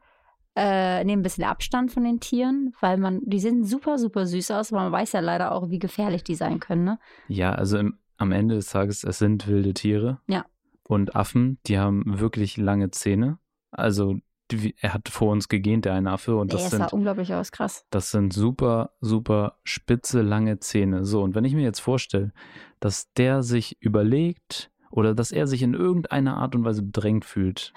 äh, 0.56 1.02
nehmen 1.04 1.20
ein 1.20 1.22
bisschen 1.22 1.44
Abstand 1.44 1.92
von 1.92 2.04
den 2.04 2.20
Tieren, 2.20 2.74
weil 2.80 2.96
man, 2.96 3.20
die 3.24 3.40
sehen 3.40 3.64
super, 3.64 3.98
super 3.98 4.26
süß 4.26 4.50
aus, 4.52 4.72
aber 4.72 4.82
man 4.82 4.92
weiß 4.92 5.12
ja 5.12 5.20
leider 5.20 5.52
auch, 5.52 5.70
wie 5.70 5.78
gefährlich 5.78 6.24
die 6.24 6.34
sein 6.34 6.60
können, 6.60 6.84
ne? 6.84 6.98
Ja, 7.28 7.52
also 7.52 7.78
im, 7.78 7.98
am 8.16 8.32
Ende 8.32 8.56
des 8.56 8.68
Tages, 8.68 9.04
es 9.04 9.18
sind 9.18 9.48
wilde 9.48 9.74
Tiere. 9.74 10.20
Ja. 10.26 10.44
Und 10.86 11.16
Affen, 11.16 11.58
die 11.66 11.78
haben 11.78 12.20
wirklich 12.20 12.56
lange 12.56 12.90
Zähne. 12.90 13.38
Also 13.70 14.16
die, 14.50 14.74
er 14.78 14.94
hat 14.94 15.08
vor 15.08 15.32
uns 15.32 15.48
gegähnt, 15.48 15.84
der 15.84 15.94
eine 15.94 16.10
Affe. 16.10 16.36
Und 16.36 16.52
das 16.52 16.64
es 16.64 16.70
sah 16.70 16.76
sind, 16.78 16.92
unglaublich 16.92 17.34
aus, 17.34 17.50
krass. 17.50 17.86
das 17.90 18.10
sind 18.10 18.32
super, 18.32 18.92
super 19.00 19.58
spitze, 19.64 20.22
lange 20.22 20.60
Zähne. 20.60 21.04
So, 21.04 21.22
und 21.22 21.34
wenn 21.34 21.44
ich 21.44 21.54
mir 21.54 21.62
jetzt 21.62 21.80
vorstelle, 21.80 22.32
dass 22.80 23.12
der 23.14 23.42
sich 23.42 23.80
überlegt 23.80 24.70
oder 24.96 25.12
dass 25.14 25.32
er 25.32 25.46
sich 25.48 25.62
in 25.62 25.74
irgendeiner 25.74 26.36
Art 26.36 26.54
und 26.54 26.64
Weise 26.64 26.82
bedrängt 26.82 27.24
fühlt, 27.24 27.72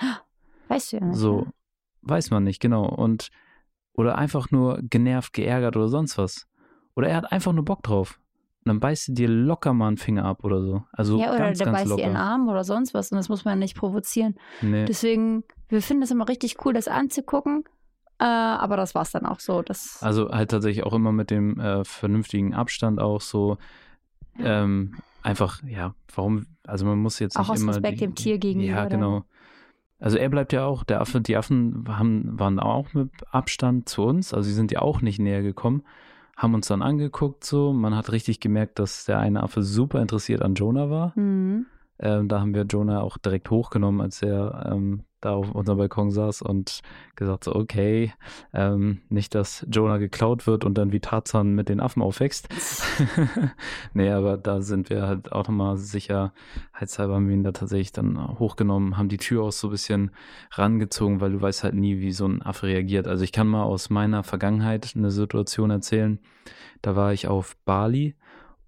Weißt 0.67 0.91
du 0.91 0.97
ja 0.97 1.06
nicht. 1.06 1.17
so 1.17 1.41
Ne? 1.41 1.51
weiß 2.03 2.30
man 2.32 2.43
nicht, 2.43 2.62
genau. 2.62 2.86
Und 2.88 3.30
oder 3.93 4.17
einfach 4.17 4.51
nur 4.51 4.80
genervt, 4.84 5.34
geärgert 5.34 5.75
oder 5.75 5.88
sonst 5.89 6.17
was. 6.17 6.47
Oder 6.95 7.10
er 7.10 7.17
hat 7.17 7.32
einfach 7.32 7.51
nur 7.53 7.65
Bock 7.65 7.82
drauf. 7.84 8.19
Und 8.63 8.69
dann 8.69 8.80
beißt 8.80 9.08
du 9.10 9.13
dir 9.13 9.27
locker 9.27 9.73
mal 9.73 9.88
einen 9.88 9.97
Finger 9.97 10.25
ab 10.25 10.43
oder 10.43 10.62
so. 10.62 10.84
Also 10.91 11.19
Ja, 11.19 11.30
oder 11.32 11.39
ganz, 11.39 11.58
der 11.58 11.65
ganz 11.65 11.77
beißt 11.80 11.89
dir 11.91 12.03
in 12.03 12.10
den 12.10 12.13
locker. 12.13 12.23
Arm 12.25 12.47
oder 12.49 12.63
sonst 12.63 12.93
was 12.93 13.12
und 13.12 13.17
das 13.17 13.27
muss 13.30 13.43
man 13.45 13.53
ja 13.53 13.60
nicht 13.60 13.75
provozieren. 13.75 14.36
Nee. 14.62 14.86
Deswegen, 14.86 15.43
wir 15.69 15.82
finden 15.82 16.03
es 16.03 16.12
immer 16.12 16.27
richtig 16.30 16.63
cool, 16.65 16.73
das 16.73 16.88
anzugucken. 16.88 17.63
Äh, 18.19 18.23
aber 18.25 18.77
das 18.77 18.93
war's 18.95 19.12
dann 19.12 19.25
auch 19.25 19.39
so. 19.39 19.62
Das, 19.63 19.97
Also 20.01 20.30
halt 20.30 20.51
tatsächlich 20.51 20.86
auch 20.86 20.93
immer 20.93 21.12
mit 21.12 21.30
dem 21.32 21.60
äh, 21.60 21.84
vernünftigen 21.84 22.53
Abstand 22.53 22.99
auch 23.01 23.21
so. 23.21 23.58
Ähm, 24.39 24.95
einfach, 25.27 25.61
ja, 25.63 25.93
warum, 26.15 26.45
also 26.65 26.85
man 26.85 26.97
muss 26.97 27.19
jetzt 27.19 27.35
Auch 27.35 27.41
nicht 27.41 27.51
aus 27.51 27.61
immer. 27.61 27.71
Respekt 27.73 27.95
die, 27.95 28.05
dem 28.05 28.15
Tier 28.15 28.37
gegenüber 28.37 28.71
Ja, 28.71 28.85
genau. 28.85 29.25
Also 29.99 30.17
er 30.17 30.29
bleibt 30.29 30.53
ja 30.53 30.65
auch, 30.65 30.83
der 30.83 31.01
Affe, 31.01 31.21
die 31.21 31.35
Affen 31.35 31.85
haben, 31.87 32.39
waren 32.39 32.59
auch 32.59 32.93
mit 32.93 33.11
Abstand 33.31 33.89
zu 33.89 34.03
uns, 34.03 34.33
also 34.33 34.47
sie 34.47 34.53
sind 34.53 34.71
ja 34.71 34.81
auch 34.81 35.01
nicht 35.01 35.19
näher 35.19 35.41
gekommen, 35.41 35.83
haben 36.35 36.53
uns 36.53 36.67
dann 36.67 36.83
angeguckt 36.83 37.43
so. 37.43 37.73
Man 37.73 37.95
hat 37.95 38.11
richtig 38.11 38.39
gemerkt, 38.39 38.77
dass 38.77 39.05
der 39.05 39.19
eine 39.19 39.41
Affe 39.41 39.63
super 39.63 40.01
interessiert 40.01 40.43
an 40.43 40.53
Jonah 40.53 40.89
war. 40.89 41.17
Mhm. 41.17 41.65
Ähm, 41.99 42.27
da 42.27 42.39
haben 42.39 42.53
wir 42.53 42.63
Jonah 42.63 43.01
auch 43.01 43.17
direkt 43.17 43.49
hochgenommen, 43.49 44.01
als 44.01 44.21
er 44.21 44.71
ähm, 44.71 45.03
da 45.19 45.33
auf 45.33 45.51
unserem 45.51 45.79
Balkon 45.79 46.12
saß 46.12 46.43
und 46.43 46.81
gesagt 47.15 47.43
so, 47.43 47.55
okay, 47.55 48.13
ähm, 48.53 49.01
nicht, 49.10 49.33
dass 49.33 49.65
Jonah 49.69 49.97
geklaut 49.97 50.45
wird 50.45 50.63
und 50.63 50.77
dann 50.77 50.91
wie 50.91 50.99
Tarzan 50.99 51.55
mit 51.55 51.69
den 51.69 51.79
Affen 51.79 52.03
aufwächst. 52.03 52.49
nee, 53.93 54.12
aber 54.12 54.38
da 54.38 54.62
sind 54.62 54.89
wir 54.89 55.07
halt 55.07 55.31
auch 55.31 55.47
nochmal 55.47 55.77
sicherheitshalber 55.77 57.15
haben 57.15 57.27
wir 57.27 57.36
ihn 57.36 57.43
da 57.43 57.51
tatsächlich 57.51 57.91
dann 57.91 58.39
hochgenommen, 58.39 58.97
haben 58.97 59.10
die 59.10 59.17
Tür 59.17 59.43
auch 59.43 59.51
so 59.51 59.67
ein 59.67 59.71
bisschen 59.71 60.12
rangezogen, 60.51 61.19
weil 61.19 61.31
du 61.31 61.41
weißt 61.41 61.63
halt 61.63 61.73
nie, 61.73 61.99
wie 61.99 62.12
so 62.12 62.27
ein 62.27 62.43
Affe 62.43 62.67
reagiert. 62.67 63.07
Also 63.07 63.23
ich 63.23 63.31
kann 63.31 63.47
mal 63.47 63.63
aus 63.63 63.89
meiner 63.89 64.23
Vergangenheit 64.23 64.93
eine 64.95 65.10
Situation 65.10 65.71
erzählen. 65.71 66.19
Da 66.83 66.95
war 66.95 67.12
ich 67.12 67.27
auf 67.27 67.57
Bali 67.65 68.15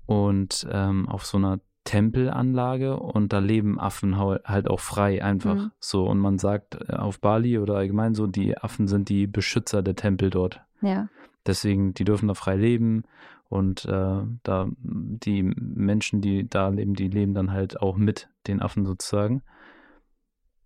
und 0.07 0.67
ähm, 0.71 1.07
auf 1.07 1.25
so 1.25 1.37
einer 1.37 1.59
Tempelanlage 1.89 2.97
und 2.97 3.33
da 3.33 3.39
leben 3.39 3.79
Affen 3.79 4.15
halt 4.15 4.69
auch 4.69 4.79
frei 4.79 5.23
einfach 5.23 5.55
mhm. 5.55 5.71
so 5.79 6.05
und 6.07 6.19
man 6.19 6.37
sagt 6.37 6.75
äh, 6.75 6.93
auf 6.93 7.19
Bali 7.19 7.57
oder 7.57 7.77
allgemein 7.77 8.13
so, 8.13 8.27
die 8.27 8.55
Affen 8.55 8.87
sind 8.87 9.09
die 9.09 9.25
Beschützer 9.25 9.81
der 9.81 9.95
Tempel 9.95 10.29
dort. 10.29 10.61
Ja. 10.81 11.09
Deswegen, 11.47 11.95
die 11.95 12.03
dürfen 12.03 12.27
da 12.27 12.35
frei 12.35 12.57
leben 12.57 13.05
und 13.47 13.85
äh, 13.85 14.21
da 14.43 14.69
die 14.77 15.41
Menschen, 15.41 16.21
die 16.21 16.47
da 16.47 16.67
leben, 16.67 16.93
die 16.93 17.07
leben 17.07 17.33
dann 17.33 17.51
halt 17.51 17.81
auch 17.81 17.97
mit 17.97 18.29
den 18.45 18.61
Affen 18.61 18.85
sozusagen. 18.85 19.41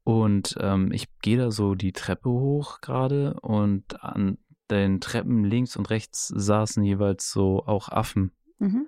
Und 0.03 0.57
ähm, 0.59 0.91
ich 0.91 1.07
gehe 1.21 1.38
da 1.38 1.51
so 1.51 1.73
die 1.73 1.93
Treppe 1.93 2.29
hoch 2.29 2.81
gerade 2.81 3.39
und 3.39 4.03
an 4.03 4.39
den 4.69 4.99
Treppen 4.99 5.45
links 5.45 5.77
und 5.77 5.89
rechts 5.89 6.27
saßen 6.27 6.83
jeweils 6.83 7.31
so 7.31 7.63
auch 7.65 7.88
Affen. 7.88 8.31
Mhm. 8.59 8.88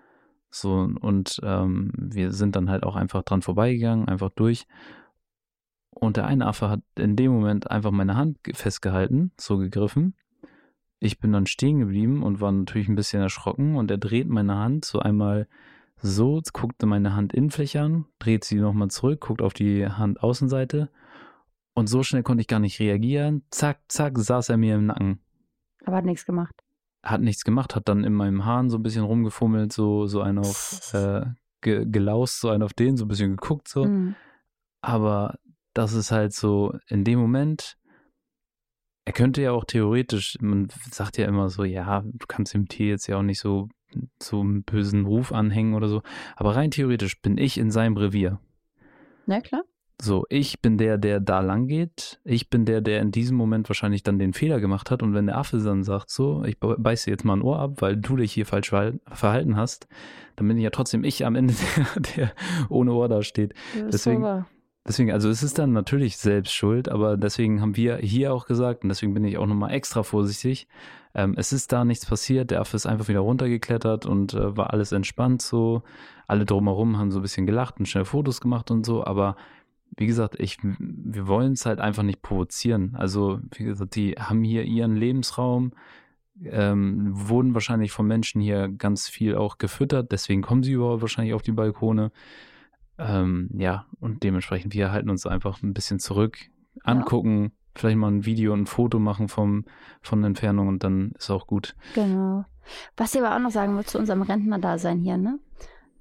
So, 0.55 0.89
und 1.01 1.41
ähm, 1.43 1.91
wir 1.97 2.31
sind 2.31 2.55
dann 2.55 2.69
halt 2.69 2.83
auch 2.83 2.95
einfach 2.95 3.23
dran 3.23 3.41
vorbeigegangen, 3.41 4.07
einfach 4.07 4.29
durch. 4.29 4.67
Und 5.89 6.15
der 6.15 6.27
eine 6.27 6.45
Affe 6.45 6.69
hat 6.69 6.79
in 6.97 7.17
dem 7.17 7.33
Moment 7.33 7.69
einfach 7.69 7.91
meine 7.91 8.15
Hand 8.15 8.37
festgehalten, 8.53 9.33
so 9.37 9.57
gegriffen. 9.57 10.15
Ich 10.99 11.19
bin 11.19 11.33
dann 11.33 11.45
stehen 11.45 11.79
geblieben 11.79 12.23
und 12.23 12.39
war 12.39 12.53
natürlich 12.53 12.87
ein 12.87 12.95
bisschen 12.95 13.21
erschrocken 13.21 13.75
und 13.75 13.91
er 13.91 13.97
dreht 13.97 14.29
meine 14.29 14.55
Hand 14.55 14.85
so 14.85 14.99
einmal 14.99 15.49
so, 15.97 16.41
guckte 16.53 16.85
meine 16.85 17.17
Handinnenfläche 17.17 17.81
an, 17.81 18.05
dreht 18.19 18.45
sie 18.45 18.55
nochmal 18.55 18.89
zurück, 18.89 19.19
guckt 19.19 19.41
auf 19.41 19.53
die 19.53 19.85
Handaußenseite 19.85 20.89
und 21.73 21.87
so 21.87 22.01
schnell 22.01 22.23
konnte 22.23 22.39
ich 22.39 22.47
gar 22.47 22.61
nicht 22.61 22.79
reagieren. 22.79 23.43
Zack, 23.49 23.79
zack, 23.89 24.17
saß 24.17 24.47
er 24.47 24.57
mir 24.57 24.75
im 24.75 24.85
Nacken. 24.85 25.19
Aber 25.83 25.97
hat 25.97 26.05
nichts 26.05 26.25
gemacht 26.25 26.64
hat 27.05 27.21
nichts 27.21 27.43
gemacht, 27.43 27.75
hat 27.75 27.87
dann 27.87 28.03
in 28.03 28.13
meinem 28.13 28.45
Haaren 28.45 28.69
so 28.69 28.77
ein 28.77 28.83
bisschen 28.83 29.05
rumgefummelt, 29.05 29.71
so, 29.71 30.07
so 30.07 30.21
einen 30.21 30.39
auf 30.39 30.89
äh, 30.93 31.25
ge, 31.61 31.85
gelaust, 31.87 32.41
so 32.41 32.49
einen 32.49 32.63
auf 32.63 32.73
den, 32.73 32.97
so 32.97 33.05
ein 33.05 33.07
bisschen 33.07 33.37
geguckt, 33.37 33.67
so. 33.67 33.85
Mhm. 33.85 34.15
Aber 34.81 35.37
das 35.73 35.93
ist 35.93 36.11
halt 36.11 36.33
so, 36.33 36.75
in 36.87 37.03
dem 37.03 37.19
Moment, 37.19 37.77
er 39.05 39.13
könnte 39.13 39.41
ja 39.41 39.51
auch 39.51 39.65
theoretisch, 39.65 40.37
man 40.41 40.67
sagt 40.91 41.17
ja 41.17 41.27
immer 41.27 41.49
so, 41.49 41.63
ja, 41.63 42.01
du 42.01 42.25
kannst 42.27 42.53
dem 42.55 42.67
Tier 42.67 42.87
jetzt 42.87 43.07
ja 43.07 43.17
auch 43.17 43.23
nicht 43.23 43.39
so, 43.39 43.69
so 44.21 44.41
einen 44.41 44.63
bösen 44.63 45.05
Ruf 45.05 45.31
anhängen 45.31 45.75
oder 45.75 45.87
so. 45.87 46.01
Aber 46.35 46.55
rein 46.55 46.71
theoretisch 46.71 47.21
bin 47.21 47.37
ich 47.37 47.59
in 47.59 47.69
seinem 47.69 47.97
Revier. 47.97 48.39
Na 49.27 49.41
klar. 49.41 49.63
So, 50.01 50.25
ich 50.29 50.61
bin 50.61 50.77
der, 50.77 50.97
der 50.97 51.19
da 51.19 51.39
lang 51.39 51.67
geht. 51.67 52.19
Ich 52.25 52.49
bin 52.49 52.65
der, 52.65 52.81
der 52.81 53.01
in 53.01 53.11
diesem 53.11 53.37
Moment 53.37 53.69
wahrscheinlich 53.69 54.03
dann 54.03 54.19
den 54.19 54.33
Fehler 54.33 54.59
gemacht 54.59 54.91
hat. 54.91 55.01
Und 55.01 55.13
wenn 55.13 55.27
der 55.27 55.37
Affe 55.37 55.57
dann 55.57 55.83
sagt, 55.83 56.09
so, 56.09 56.43
ich 56.43 56.59
beiß 56.59 57.05
dir 57.05 57.11
jetzt 57.11 57.23
mal 57.23 57.37
ein 57.37 57.41
Ohr 57.41 57.59
ab, 57.59 57.81
weil 57.81 57.95
du 57.95 58.17
dich 58.17 58.33
hier 58.33 58.45
falsch 58.45 58.69
verhalten 58.69 59.55
hast, 59.55 59.87
dann 60.35 60.47
bin 60.47 60.57
ich 60.57 60.63
ja 60.63 60.69
trotzdem 60.69 61.03
ich 61.03 61.25
am 61.25 61.35
Ende, 61.35 61.53
der, 61.95 62.15
der 62.15 62.31
ohne 62.69 62.93
Ohr 62.93 63.07
da 63.07 63.23
steht. 63.23 63.53
Deswegen, 63.91 64.45
deswegen, 64.85 65.11
also 65.11 65.29
es 65.29 65.43
ist 65.43 65.57
dann 65.59 65.71
natürlich 65.71 66.17
selbst 66.17 66.53
schuld, 66.53 66.89
aber 66.89 67.15
deswegen 67.15 67.61
haben 67.61 67.77
wir 67.77 67.97
hier 67.97 68.33
auch 68.33 68.47
gesagt, 68.47 68.83
und 68.83 68.89
deswegen 68.89 69.13
bin 69.13 69.23
ich 69.23 69.37
auch 69.37 69.47
nochmal 69.47 69.71
extra 69.71 70.03
vorsichtig, 70.03 70.67
ähm, 71.15 71.33
es 71.37 71.53
ist 71.53 71.71
da 71.71 71.85
nichts 71.85 72.05
passiert, 72.05 72.51
der 72.51 72.59
Affe 72.59 72.75
ist 72.75 72.85
einfach 72.85 73.07
wieder 73.07 73.21
runtergeklettert 73.21 74.05
und 74.05 74.33
äh, 74.33 74.57
war 74.57 74.73
alles 74.73 74.91
entspannt 74.91 75.41
so. 75.41 75.83
Alle 76.27 76.43
drumherum 76.45 76.97
haben 76.97 77.11
so 77.11 77.19
ein 77.19 77.21
bisschen 77.21 77.45
gelacht 77.45 77.79
und 77.79 77.87
schnell 77.87 78.03
Fotos 78.03 78.41
gemacht 78.41 78.69
und 78.69 78.85
so, 78.85 79.05
aber 79.05 79.37
wie 79.97 80.07
gesagt, 80.07 80.39
ich, 80.39 80.57
wir 80.61 81.27
wollen 81.27 81.53
es 81.53 81.65
halt 81.65 81.79
einfach 81.79 82.03
nicht 82.03 82.21
provozieren. 82.21 82.95
Also, 82.95 83.39
wie 83.51 83.63
gesagt, 83.63 83.95
die 83.95 84.13
haben 84.13 84.43
hier 84.43 84.63
ihren 84.63 84.95
Lebensraum, 84.95 85.71
ähm, 86.43 87.11
wurden 87.13 87.53
wahrscheinlich 87.53 87.91
von 87.91 88.05
Menschen 88.05 88.41
hier 88.41 88.67
ganz 88.67 89.07
viel 89.07 89.35
auch 89.35 89.57
gefüttert, 89.57 90.11
deswegen 90.11 90.41
kommen 90.41 90.63
sie 90.63 90.73
überhaupt 90.73 91.01
wahrscheinlich 91.01 91.33
auf 91.33 91.41
die 91.41 91.53
Balkone. 91.53 92.11
Ähm, 92.97 93.49
ja, 93.53 93.85
und 93.99 94.23
dementsprechend, 94.23 94.73
wir 94.73 94.91
halten 94.91 95.09
uns 95.09 95.25
einfach 95.25 95.61
ein 95.63 95.73
bisschen 95.73 95.99
zurück, 95.99 96.37
angucken, 96.83 97.43
ja. 97.43 97.49
vielleicht 97.75 97.97
mal 97.97 98.11
ein 98.11 98.25
Video, 98.25 98.53
ein 98.53 98.65
Foto 98.65 98.99
machen 98.99 99.27
vom, 99.27 99.65
von 100.01 100.23
Entfernung 100.23 100.67
und 100.67 100.83
dann 100.83 101.11
ist 101.17 101.29
auch 101.29 101.47
gut. 101.47 101.75
Genau. 101.93 102.45
Was 102.97 103.13
ich 103.13 103.21
aber 103.21 103.35
auch 103.35 103.39
noch 103.39 103.51
sagen 103.51 103.75
will 103.77 103.85
zu 103.85 103.99
unserem 103.99 104.21
Rentner-Dasein 104.21 104.99
hier, 104.99 105.17
ne? 105.17 105.39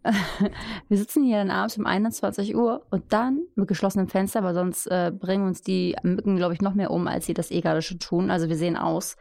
wir 0.88 0.98
sitzen 0.98 1.24
hier 1.24 1.38
dann 1.38 1.50
abends 1.50 1.78
um 1.78 1.86
21 1.86 2.54
Uhr 2.54 2.86
und 2.90 3.12
dann 3.12 3.42
mit 3.54 3.68
geschlossenem 3.68 4.08
Fenster, 4.08 4.44
weil 4.44 4.54
sonst 4.54 4.86
äh, 4.86 5.10
bringen 5.10 5.46
uns 5.46 5.62
die 5.62 5.96
Mücken, 6.02 6.36
glaube 6.36 6.54
ich, 6.54 6.60
noch 6.60 6.74
mehr 6.74 6.90
um, 6.90 7.08
als 7.08 7.26
sie 7.26 7.34
das 7.34 7.50
eh 7.50 7.60
gerade 7.60 7.82
schon 7.82 7.98
tun. 7.98 8.30
Also 8.30 8.48
wir 8.48 8.56
sehen 8.56 8.76
aus. 8.76 9.16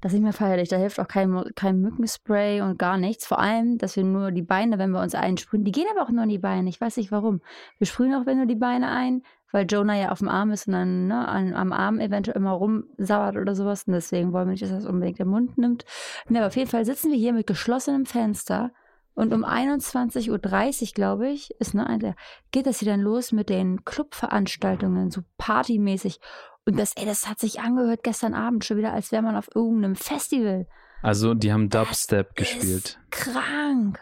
Das 0.00 0.12
ist 0.12 0.18
nicht 0.18 0.24
mehr 0.24 0.32
feierlich. 0.32 0.68
Da 0.68 0.76
hilft 0.76 1.00
auch 1.00 1.08
kein, 1.08 1.42
kein 1.54 1.80
Mückenspray 1.80 2.60
und 2.60 2.78
gar 2.78 2.98
nichts. 2.98 3.26
Vor 3.26 3.38
allem, 3.38 3.78
dass 3.78 3.96
wir 3.96 4.04
nur 4.04 4.30
die 4.30 4.42
Beine, 4.42 4.78
wenn 4.78 4.90
wir 4.90 5.00
uns 5.00 5.14
einsprühen, 5.14 5.64
die 5.64 5.72
gehen 5.72 5.86
aber 5.90 6.04
auch 6.04 6.10
nur 6.10 6.24
in 6.24 6.28
die 6.28 6.38
Beine. 6.38 6.68
Ich 6.68 6.80
weiß 6.80 6.96
nicht 6.96 7.12
warum. 7.12 7.40
Wir 7.78 7.86
sprühen 7.86 8.14
auch 8.14 8.26
wenn 8.26 8.36
nur 8.36 8.46
die 8.46 8.56
Beine 8.56 8.90
ein, 8.90 9.22
weil 9.52 9.66
Jonah 9.66 9.96
ja 9.96 10.10
auf 10.10 10.18
dem 10.18 10.28
Arm 10.28 10.50
ist 10.50 10.66
und 10.66 10.74
dann 10.74 11.06
ne, 11.06 11.26
an, 11.26 11.54
am 11.54 11.72
Arm 11.72 11.98
eventuell 11.98 12.36
immer 12.36 12.52
rumsauert 12.52 13.36
oder 13.36 13.54
sowas. 13.54 13.84
Und 13.86 13.94
deswegen 13.94 14.32
wollen 14.32 14.48
wir 14.48 14.52
nicht, 14.52 14.62
dass 14.62 14.70
es 14.70 14.84
unbedingt 14.84 15.18
den 15.18 15.28
Mund 15.28 15.56
nimmt. 15.56 15.84
Ne, 16.28 16.38
aber 16.38 16.48
auf 16.48 16.56
jeden 16.56 16.70
Fall 16.70 16.84
sitzen 16.84 17.10
wir 17.10 17.18
hier 17.18 17.32
mit 17.32 17.46
geschlossenem 17.46 18.04
Fenster 18.04 18.72
und 19.16 19.32
um 19.32 19.46
21.30 19.46 20.30
Uhr, 20.30 20.94
glaube 20.94 21.28
ich, 21.30 21.50
ist 21.58 21.72
ne, 21.72 22.14
geht 22.52 22.66
das 22.66 22.80
hier 22.80 22.92
dann 22.92 23.00
los 23.00 23.32
mit 23.32 23.48
den 23.48 23.82
Clubveranstaltungen, 23.84 25.10
so 25.10 25.22
partymäßig. 25.38 26.20
Und 26.66 26.78
das, 26.78 26.92
ey, 26.96 27.06
das 27.06 27.26
hat 27.26 27.38
sich 27.38 27.60
angehört 27.60 28.02
gestern 28.02 28.34
Abend 28.34 28.66
schon 28.66 28.76
wieder, 28.76 28.92
als 28.92 29.12
wäre 29.12 29.22
man 29.22 29.34
auf 29.34 29.48
irgendeinem 29.54 29.96
Festival. 29.96 30.66
Also, 31.02 31.32
die 31.32 31.50
haben 31.50 31.70
Dubstep 31.70 32.36
das 32.36 32.44
gespielt. 32.44 33.00
krank. 33.10 34.00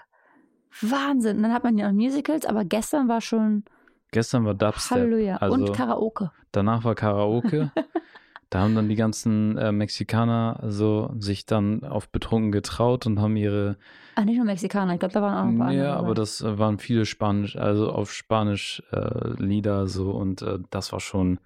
Wahnsinn. 0.81 1.37
Und 1.37 1.45
dann 1.45 1.53
hat 1.53 1.63
man 1.63 1.79
ja 1.79 1.89
auch 1.89 1.93
Musicals, 1.93 2.45
aber 2.45 2.65
gestern 2.65 3.07
war 3.07 3.21
schon. 3.21 3.65
Gestern 4.11 4.45
war 4.45 4.55
Dubstep. 4.55 4.97
Halleluja. 4.97 5.37
Also, 5.37 5.55
und 5.55 5.73
Karaoke. 5.73 6.33
Danach 6.51 6.83
war 6.83 6.97
Karaoke. 6.97 7.71
Da 8.55 8.61
haben 8.61 8.77
dann 8.77 8.89
die 8.89 8.95
ganzen 8.95 9.59
äh, 9.59 9.73
Mexikaner 9.73 10.61
so 10.69 11.13
sich 11.19 11.45
dann 11.45 11.83
auf 11.83 12.09
betrunken 12.09 12.53
getraut 12.53 13.05
und 13.05 13.19
haben 13.19 13.35
ihre. 13.35 13.77
Ach, 14.15 14.25
nicht 14.25 14.37
nur 14.37 14.47
Mexikaner, 14.47 14.93
ich 14.93 15.01
glaube, 15.01 15.13
da 15.13 15.23
waren 15.23 15.35
auch 15.35 15.51
ein 15.51 15.59
paar 15.59 15.73
Ja, 15.73 15.91
andere. 15.95 15.99
aber 15.99 16.15
das 16.15 16.41
äh, 16.41 16.57
waren 16.57 16.79
viele 16.79 17.05
Spanisch, 17.05 17.57
also 17.57 17.91
auf 17.91 18.13
Spanisch 18.13 18.81
äh, 18.93 19.43
Lieder 19.43 19.89
so 19.89 20.13
und 20.13 20.43
äh, 20.43 20.61
das 20.71 20.93
war 20.93 21.01
schon. 21.01 21.41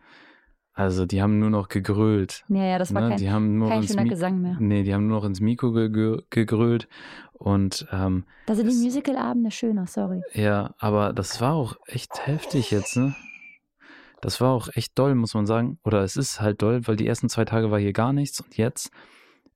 Also 0.75 1.07
die 1.07 1.23
haben 1.23 1.39
nur 1.39 1.49
noch 1.49 1.69
gegrölt. 1.69 2.45
Ja, 2.49 2.65
ja, 2.65 2.79
das 2.79 2.93
war 2.93 3.01
ne? 3.01 3.09
kein, 3.09 3.17
die 3.17 3.31
haben 3.31 3.57
nur 3.57 3.71
kein 3.71 3.85
schöner 3.85 4.03
Mi 4.03 4.11
Gesang 4.11 4.43
mehr. 4.43 4.59
Nee, 4.61 4.83
die 4.83 4.93
haben 4.93 5.07
nur 5.07 5.17
noch 5.21 5.25
ins 5.25 5.41
Mikro 5.41 5.73
ge 5.73 6.19
gegrölt 6.29 6.89
und 7.33 7.87
ähm, 7.91 8.25
Da 8.45 8.55
sind 8.55 8.71
die 8.71 8.77
Musicalabende 8.85 9.51
schöner, 9.51 9.87
sorry. 9.87 10.21
Ja, 10.35 10.75
aber 10.79 11.15
das 11.15 11.41
war 11.41 11.55
auch 11.55 11.77
echt 11.87 12.27
heftig 12.27 12.71
jetzt, 12.71 12.99
ne? 12.99 13.15
Das 14.21 14.41
war 14.41 14.53
auch 14.53 14.69
echt 14.75 14.99
doll, 14.99 15.15
muss 15.15 15.35
man 15.35 15.47
sagen. 15.47 15.79
Oder 15.85 16.03
es 16.03 16.17
ist 16.17 16.41
halt 16.41 16.63
doll, 16.63 16.87
weil 16.87 16.97
die 16.97 17.07
ersten 17.07 17.29
zwei 17.29 17.45
Tage 17.45 17.71
war 17.71 17.79
hier 17.79 17.93
gar 17.93 18.13
nichts 18.13 18.41
und 18.41 18.57
jetzt 18.57 18.91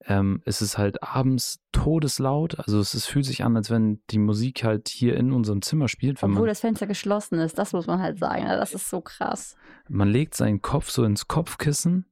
ähm, 0.07 0.43
ist 0.45 0.61
es 0.61 0.79
halt 0.79 1.03
abends 1.03 1.61
todeslaut. 1.73 2.59
Also 2.59 2.81
es 2.81 2.95
ist, 2.95 3.07
fühlt 3.07 3.25
sich 3.25 3.45
an, 3.45 3.57
als 3.57 3.71
wenn 3.71 4.01
die 4.11 4.19
Musik 4.19 4.65
halt 4.65 4.89
hier 4.89 5.17
in 5.17 5.33
unserem 5.33 5.63
Zimmer 5.63 5.89
spielt. 5.89 6.23
Obwohl 6.23 6.49
das 6.49 6.61
Fenster 6.61 6.87
geschlossen 6.87 7.39
ist, 7.39 7.59
das 7.59 7.73
muss 7.73 7.87
man 7.87 8.01
halt 8.01 8.19
sagen. 8.19 8.45
Das 8.45 8.75
ist 8.75 8.89
so 8.89 9.01
krass. 9.01 9.57
Man 9.89 10.09
legt 10.09 10.35
seinen 10.35 10.63
Kopf 10.63 10.91
so 10.91 11.05
ins 11.05 11.29
Kopfkissen 11.29 12.07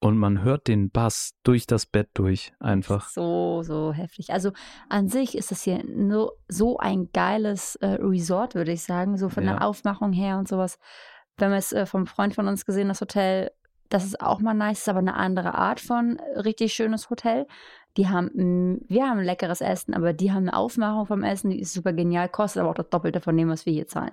und 0.00 0.18
man 0.18 0.42
hört 0.42 0.68
den 0.68 0.90
Bass 0.90 1.32
durch 1.44 1.66
das 1.66 1.86
Bett 1.86 2.10
durch 2.14 2.52
einfach. 2.60 3.08
So, 3.08 3.62
so 3.62 3.92
heftig. 3.92 4.30
Also 4.32 4.52
an 4.88 5.08
sich 5.08 5.36
ist 5.36 5.50
das 5.50 5.62
hier 5.62 5.84
nur 5.84 6.36
so 6.48 6.78
ein 6.78 7.10
geiles 7.12 7.76
äh, 7.76 7.86
Resort, 7.86 8.54
würde 8.54 8.72
ich 8.72 8.82
sagen. 8.82 9.16
So 9.16 9.28
von 9.28 9.44
ja. 9.44 9.52
der 9.52 9.66
Aufmachung 9.66 10.12
her 10.12 10.38
und 10.38 10.48
sowas 10.48 10.78
wir 11.36 11.46
haben 11.46 11.54
es 11.54 11.72
äh, 11.72 11.86
vom 11.86 12.06
Freund 12.06 12.34
von 12.34 12.48
uns 12.48 12.64
gesehen, 12.64 12.88
das 12.88 13.00
Hotel, 13.00 13.50
das 13.88 14.04
ist 14.04 14.20
auch 14.20 14.40
mal 14.40 14.54
nice, 14.54 14.80
ist 14.80 14.88
aber 14.88 15.00
eine 15.00 15.14
andere 15.14 15.54
Art 15.54 15.80
von 15.80 16.18
äh, 16.18 16.40
richtig 16.40 16.72
schönes 16.72 17.10
Hotel. 17.10 17.46
Die 17.96 18.08
haben, 18.08 18.80
wir 18.88 19.08
haben 19.08 19.20
leckeres 19.20 19.60
Essen, 19.60 19.94
aber 19.94 20.12
die 20.12 20.32
haben 20.32 20.48
eine 20.48 20.56
Aufmachung 20.56 21.06
vom 21.06 21.22
Essen, 21.22 21.50
die 21.50 21.60
ist 21.60 21.72
super 21.72 21.92
genial, 21.92 22.28
kostet 22.28 22.60
aber 22.60 22.70
auch 22.70 22.74
das 22.74 22.88
Doppelte 22.88 23.20
von 23.20 23.36
dem, 23.36 23.48
was 23.48 23.66
wir 23.66 23.72
hier 23.72 23.86
zahlen. 23.86 24.12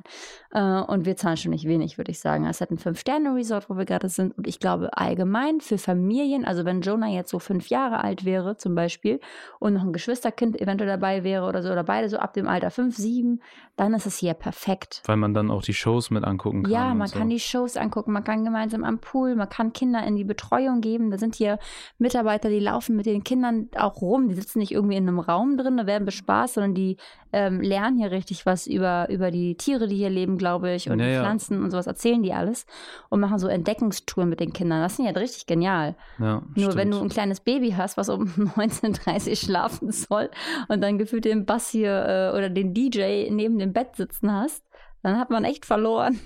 Äh, 0.51 0.61
und 0.61 1.05
wir 1.05 1.15
zahlen 1.15 1.37
schon 1.37 1.51
nicht 1.51 1.67
wenig, 1.67 1.97
würde 1.97 2.11
ich 2.11 2.19
sagen. 2.19 2.45
Es 2.45 2.61
hat 2.61 2.69
ein 2.69 2.77
Fünf-Sterne-Resort, 2.77 3.69
wo 3.69 3.77
wir 3.77 3.85
gerade 3.85 4.09
sind. 4.09 4.37
Und 4.37 4.47
ich 4.47 4.59
glaube 4.59 4.95
allgemein 4.95 5.61
für 5.61 5.77
Familien, 5.77 6.45
also 6.45 6.65
wenn 6.65 6.81
Jonah 6.81 7.07
jetzt 7.07 7.29
so 7.29 7.39
fünf 7.39 7.69
Jahre 7.69 8.03
alt 8.03 8.23
wäre 8.23 8.57
zum 8.57 8.75
Beispiel 8.75 9.19
und 9.59 9.73
noch 9.73 9.83
ein 9.83 9.93
Geschwisterkind 9.93 10.61
eventuell 10.61 10.89
dabei 10.89 11.23
wäre 11.23 11.47
oder 11.47 11.63
so, 11.63 11.71
oder 11.71 11.83
beide 11.83 12.07
so 12.09 12.17
ab 12.17 12.33
dem 12.33 12.47
Alter 12.47 12.69
fünf, 12.69 12.95
sieben, 12.95 13.41
dann 13.77 13.93
ist 13.93 14.05
es 14.05 14.17
hier 14.17 14.35
perfekt. 14.35 15.01
Weil 15.05 15.17
man 15.17 15.33
dann 15.33 15.49
auch 15.49 15.63
die 15.63 15.73
Shows 15.73 16.11
mit 16.11 16.23
angucken 16.23 16.63
kann. 16.63 16.71
Ja, 16.71 16.93
man 16.93 17.07
so. 17.07 17.17
kann 17.17 17.29
die 17.29 17.39
Shows 17.39 17.77
angucken, 17.77 18.11
man 18.11 18.23
kann 18.23 18.43
gemeinsam 18.43 18.83
am 18.83 18.99
Pool, 18.99 19.35
man 19.35 19.49
kann 19.49 19.73
Kinder 19.73 20.05
in 20.05 20.15
die 20.15 20.23
Betreuung 20.23 20.81
geben. 20.81 21.09
Da 21.09 21.17
sind 21.17 21.35
hier 21.35 21.57
Mitarbeiter, 21.97 22.49
die 22.49 22.59
laufen 22.59 22.95
mit 22.95 23.07
den 23.07 23.23
Kindern 23.23 23.69
auch 23.79 24.01
rum. 24.01 24.27
Die 24.29 24.35
sitzen 24.35 24.59
nicht 24.59 24.71
irgendwie 24.71 24.95
in 24.95 25.07
einem 25.07 25.19
Raum 25.19 25.57
drin, 25.57 25.77
da 25.77 25.85
werden 25.85 26.05
bespaßt, 26.05 26.55
sondern 26.55 26.73
die 26.73 26.97
ähm, 27.33 27.61
lernen 27.61 27.97
hier 27.97 28.11
richtig 28.11 28.45
was 28.45 28.67
über, 28.67 29.07
über 29.09 29.31
die 29.31 29.55
Tiere, 29.55 29.87
die 29.87 29.95
hier 29.95 30.09
leben, 30.09 30.37
glaube 30.37 30.73
ich, 30.73 30.89
und 30.89 30.99
Ja, 30.99 31.05
die. 31.07 31.15
Pflanzen 31.19 31.63
und 31.63 31.71
sowas 31.71 31.87
erzählen 31.87 32.21
die 32.23 32.33
alles 32.33 32.65
und 33.09 33.19
machen 33.19 33.39
so 33.39 33.47
Entdeckungstouren 33.47 34.29
mit 34.29 34.39
den 34.39 34.53
Kindern. 34.53 34.81
Das 34.81 34.99
ist 34.99 35.05
ja 35.05 35.11
richtig 35.11 35.45
genial. 35.45 35.95
Ja, 36.19 36.41
Nur 36.55 36.75
wenn 36.75 36.89
stimmt. 36.89 36.93
du 36.93 36.99
ein 37.01 37.09
kleines 37.09 37.39
Baby 37.39 37.71
hast, 37.71 37.97
was 37.97 38.09
um 38.09 38.25
19.30 38.55 39.29
Uhr 39.29 39.35
schlafen 39.35 39.91
soll 39.91 40.29
und 40.67 40.81
dann 40.81 40.97
gefühlt 40.97 41.25
den 41.25 41.45
Bass 41.45 41.69
hier 41.69 41.91
äh, 42.33 42.37
oder 42.37 42.49
den 42.49 42.73
DJ 42.73 43.29
neben 43.31 43.59
dem 43.59 43.73
Bett 43.73 43.95
sitzen 43.95 44.31
hast, 44.31 44.63
dann 45.03 45.17
hat 45.17 45.31
man 45.31 45.45
echt 45.45 45.65
verloren. 45.65 46.19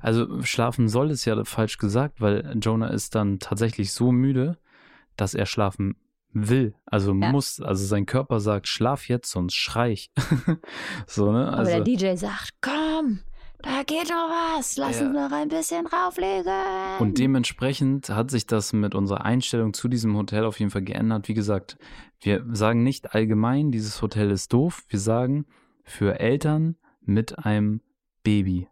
Also 0.00 0.40
schlafen 0.42 0.88
soll 0.88 1.10
ist 1.10 1.24
ja 1.26 1.44
falsch 1.44 1.76
gesagt, 1.76 2.20
weil 2.20 2.56
Jonah 2.62 2.88
ist 2.88 3.14
dann 3.14 3.38
tatsächlich 3.38 3.92
so 3.92 4.10
müde, 4.10 4.56
dass 5.16 5.34
er 5.34 5.44
schlafen 5.44 5.96
will. 6.32 6.74
Also 6.86 7.12
Ja. 7.14 7.30
muss, 7.30 7.60
also 7.60 7.84
sein 7.84 8.06
Körper 8.06 8.40
sagt, 8.40 8.68
schlaf 8.68 9.08
jetzt, 9.08 9.30
sonst 9.30 9.54
schrei 9.54 9.92
ich. 9.92 10.10
so, 11.06 11.32
ne? 11.32 11.46
Aber 11.48 11.58
Also, 11.58 11.70
der 11.72 11.80
DJ 11.82 12.16
sagt, 12.16 12.50
komm, 12.60 13.20
da 13.62 13.82
geht 13.86 14.08
noch 14.08 14.28
was, 14.58 14.76
lass 14.76 15.00
Ja. 15.00 15.06
uns 15.06 15.14
noch 15.14 15.30
ein 15.32 15.48
bisschen 15.48 15.84
drauflegen. 15.84 16.52
und 17.00 17.18
dementsprechend 17.18 18.08
hat 18.10 18.30
sich 18.30 18.46
das 18.46 18.72
mit 18.72 18.94
unserer 18.94 19.24
Einstellung 19.24 19.72
zu 19.72 19.88
diesem 19.88 20.16
Hotel 20.16 20.44
auf 20.44 20.58
jeden 20.58 20.70
Fall 20.70 20.82
geändert. 20.82 21.28
Wie 21.28 21.34
gesagt, 21.34 21.76
wir 22.20 22.44
sagen 22.52 22.82
nicht 22.82 23.14
allgemein, 23.14 23.70
dieses 23.72 24.00
Hotel 24.02 24.30
ist 24.30 24.52
doof. 24.52 24.82
Wir 24.88 24.98
sagen, 24.98 25.46
für 25.84 26.20
Eltern 26.20 26.76
mit 27.00 27.38
einem 27.44 27.80
Baby 28.22 28.68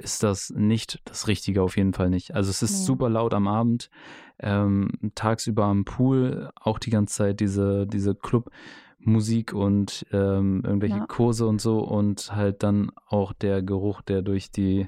ist 0.00 0.22
das 0.22 0.50
nicht 0.50 1.00
das 1.04 1.28
Richtige, 1.28 1.62
auf 1.62 1.76
jeden 1.76 1.92
Fall 1.94 2.10
nicht. 2.10 2.34
Also 2.34 2.50
es 2.50 2.62
ist 2.62 2.80
Nee. 2.80 2.84
super 2.86 3.08
laut 3.08 3.34
am 3.34 3.46
Abend, 3.48 3.90
ähm, 4.38 4.90
tagsüber 5.14 5.64
am 5.66 5.84
Pool, 5.84 6.50
auch 6.60 6.78
die 6.78 6.90
ganze 6.90 7.14
Zeit 7.14 7.40
diese, 7.40 7.86
diese 7.86 8.14
Clubmusik 8.14 9.52
und 9.52 10.06
ähm, 10.12 10.62
irgendwelche 10.64 10.96
Ja. 10.98 11.06
Kurse 11.06 11.46
und 11.46 11.60
so 11.60 11.80
und 11.80 12.34
halt 12.34 12.62
dann 12.62 12.90
auch 13.06 13.32
der 13.32 13.62
Geruch, 13.62 14.02
der 14.02 14.22
durch 14.22 14.50
die 14.50 14.80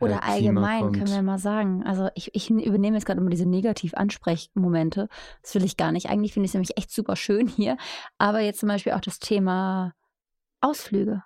äh, 0.00 0.04
Oder 0.04 0.18
Klima 0.18 0.32
allgemein 0.32 0.80
kommt. 0.82 0.96
können 0.98 1.10
wir 1.14 1.22
mal 1.22 1.38
sagen. 1.38 1.82
Also 1.84 2.08
ich, 2.14 2.34
ich 2.34 2.50
übernehme 2.50 2.96
jetzt 2.96 3.06
gerade 3.06 3.20
immer 3.20 3.30
diese 3.30 3.48
Negativ-Ansprechmomente. 3.48 5.08
Das 5.42 5.54
will 5.54 5.64
ich 5.64 5.76
gar 5.76 5.92
nicht. 5.92 6.10
Eigentlich 6.10 6.32
finde 6.34 6.44
ich 6.44 6.50
es 6.50 6.54
nämlich 6.54 6.76
echt 6.76 6.90
super 6.90 7.16
schön 7.16 7.46
hier. 7.48 7.76
Aber 8.18 8.40
jetzt 8.40 8.60
zum 8.60 8.68
Beispiel 8.68 8.92
auch 8.92 9.00
das 9.00 9.18
Thema 9.18 9.92
Ausflüge. 10.60 11.22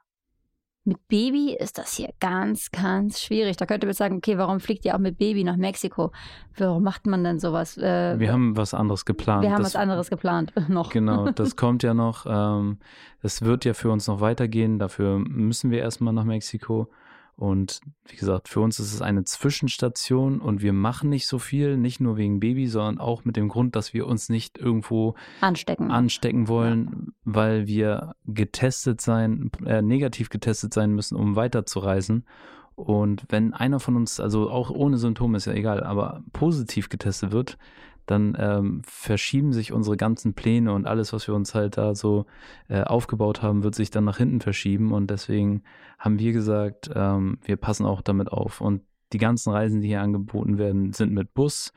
Mit 0.89 1.07
Baby 1.09 1.55
ist 1.55 1.77
das 1.77 1.93
hier 1.93 2.09
ganz, 2.19 2.71
ganz 2.71 3.21
schwierig. 3.21 3.59
Da 3.59 3.67
könnte 3.67 3.87
man 3.87 3.93
sagen, 3.93 4.17
okay, 4.17 4.39
warum 4.39 4.59
fliegt 4.59 4.87
ihr 4.87 4.95
auch 4.95 4.99
mit 4.99 5.19
Baby 5.19 5.45
nach 5.45 5.59
Mexiko? 5.59 6.13
Warum 6.57 6.83
macht 6.83 7.07
man 7.07 7.23
denn 7.25 7.39
sowas? 7.39 7.77
Äh, 7.77 8.19
Wir 8.19 8.33
haben 8.33 8.57
was 8.57 8.73
anderes 8.73 9.05
geplant. 9.05 9.43
wir 9.43 9.51
haben 9.51 9.59
Das- 9.63 9.75
was 9.75 9.77
anderes 9.77 10.09
geplant 10.09 10.55
noch. 10.69 10.89
Genau, 10.91 11.31
das 11.35 11.57
kommt 11.57 11.83
ja 11.83 11.93
noch. 11.93 12.25
Ähm, 12.27 12.79
es 13.21 13.43
wird 13.43 13.67
ja 13.67 13.75
für 13.75 13.91
uns 13.91 14.07
noch 14.07 14.23
weitergehen. 14.23 14.79
Dafür 14.79 15.19
müssen 15.19 15.71
wir 15.71 15.81
erstmal 15.81 16.15
nach 16.15 16.25
Mexiko. 16.25 16.89
Und 17.39 17.83
wie 18.09 18.17
gesagt, 18.17 18.49
für 18.49 18.61
uns 18.61 18.81
ist 18.81 18.93
es 18.93 19.01
eine 19.01 19.23
Zwischenstation 19.23 20.41
und 20.41 20.61
wir 20.61 20.73
machen 20.73 21.09
nicht 21.09 21.29
so 21.29 21.39
viel, 21.39 21.77
nicht 21.77 22.01
nur 22.01 22.17
wegen 22.17 22.41
Baby, 22.41 22.67
sondern 22.67 22.99
auch 22.99 23.25
mit 23.25 23.37
dem 23.37 23.49
Grund, 23.49 23.77
dass 23.77 23.95
wir 23.95 24.09
uns 24.09 24.29
nicht 24.29 24.59
irgendwo 24.59 25.15
Anstecken. 25.41 25.93
anstecken 25.93 26.49
wollen, 26.49 27.13
weil 27.23 27.69
wir 27.69 28.17
getestet 28.27 29.01
sein, 29.01 29.53
äh, 29.65 29.83
negativ 29.83 30.31
getestet 30.31 30.75
sein 30.75 30.91
müssen, 30.91 31.15
um 31.15 31.37
weiterzureisen. 31.37 32.25
Und 32.75 33.25
wenn 33.29 33.55
einer 33.55 33.79
von 33.79 33.95
uns, 33.95 34.19
also 34.19 34.51
auch 34.51 34.71
ohne 34.71 34.99
Symptome 34.99 35.37
ist 35.37 35.45
ja 35.47 35.53
egal, 35.53 35.85
aber 35.85 36.25
positiv 36.33 36.89
getestet 36.89 37.31
wird, 37.31 37.57
dann 38.11 38.37
ähm, 38.39 38.83
verschieben 38.85 39.53
sich 39.53 39.73
unsere 39.73 39.97
ganzen 39.97 40.35
Pläne 40.35 40.73
und 40.73 40.87
alles, 40.87 41.13
was 41.13 41.29
wir 41.29 41.35
uns 41.35 41.55
halt 41.55 41.77
da 41.77 41.95
so 41.95 42.27
äh, 42.69 42.83
aufgebaut 42.83 43.43
haben, 43.43 43.63
wird 43.63 43.75
sich 43.75 43.91
dann 43.91 44.05
nach 44.05 44.19
hinten 44.19 44.41
verschieben. 44.41 44.93
Und 44.93 45.11
deswegen 45.11 45.63
haben 45.99 46.19
wir 46.19 46.33
gesagt, 46.33 46.91
ähm, 46.95 47.39
wir 47.45 47.57
passen 47.57 47.87
auch 47.87 48.01
damit 48.01 48.33
auf. 48.33 48.61
Und 48.61 48.83
die 49.13 49.19
ganzen 49.19 49.53
Reisen, 49.53 49.81
die 49.81 49.89
hier 49.89 50.03
angeboten 50.03 50.59
werden, 50.59 50.93
sind 50.93 51.13
mit 51.13 51.35
Bus 51.35 51.73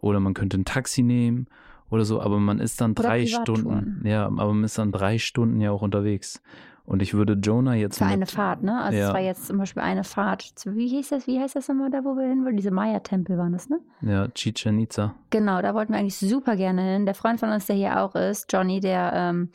oder 0.00 0.20
man 0.20 0.34
könnte 0.34 0.58
ein 0.58 0.64
Taxi 0.64 1.02
nehmen 1.02 1.46
oder 1.90 2.04
so, 2.04 2.20
aber 2.20 2.38
man 2.38 2.58
ist 2.58 2.80
dann 2.80 2.92
Oder 2.92 3.02
drei. 3.02 3.26
Stunden, 3.26 4.02
ja, 4.04 4.26
aber 4.26 4.52
man 4.52 4.64
ist 4.64 4.78
dann 4.78 4.92
drei 4.92 5.18
Stunden 5.18 5.60
ja 5.60 5.70
auch 5.70 5.82
unterwegs. 5.82 6.42
Und 6.86 7.00
ich 7.00 7.14
würde 7.14 7.32
Jonah 7.32 7.74
jetzt 7.74 7.96
Für 7.98 8.04
mit, 8.04 8.12
eine 8.12 8.26
Fahrt, 8.26 8.62
ne? 8.62 8.78
Also 8.82 8.98
es 8.98 9.04
Ja. 9.06 9.14
war 9.14 9.20
jetzt 9.20 9.46
zum 9.46 9.56
Beispiel 9.56 9.82
eine 9.82 10.04
Fahrt 10.04 10.42
zu, 10.42 10.76
wie 10.76 10.86
hieß 10.88 11.08
das, 11.08 11.26
wie 11.26 11.40
heißt 11.40 11.56
das 11.56 11.68
nochmal 11.68 11.90
da, 11.90 12.04
wo 12.04 12.14
wir 12.14 12.28
hin 12.28 12.44
wollten? 12.44 12.58
Diese 12.58 12.70
Maya-Tempel 12.70 13.38
waren 13.38 13.52
das, 13.54 13.70
ne? 13.70 13.80
ja, 14.02 14.28
Chichen 14.28 14.78
Itza. 14.78 15.14
Genau, 15.30 15.62
da 15.62 15.74
wollten 15.74 15.92
wir 15.94 15.98
eigentlich 15.98 16.18
super 16.18 16.56
gerne 16.56 16.82
hin. 16.82 17.06
Der 17.06 17.14
Freund 17.14 17.40
von 17.40 17.48
uns, 17.50 17.64
der 17.66 17.76
hier 17.76 18.00
auch 18.02 18.14
ist, 18.14 18.52
Johnny, 18.52 18.80
der, 18.80 19.12
ähm, 19.14 19.50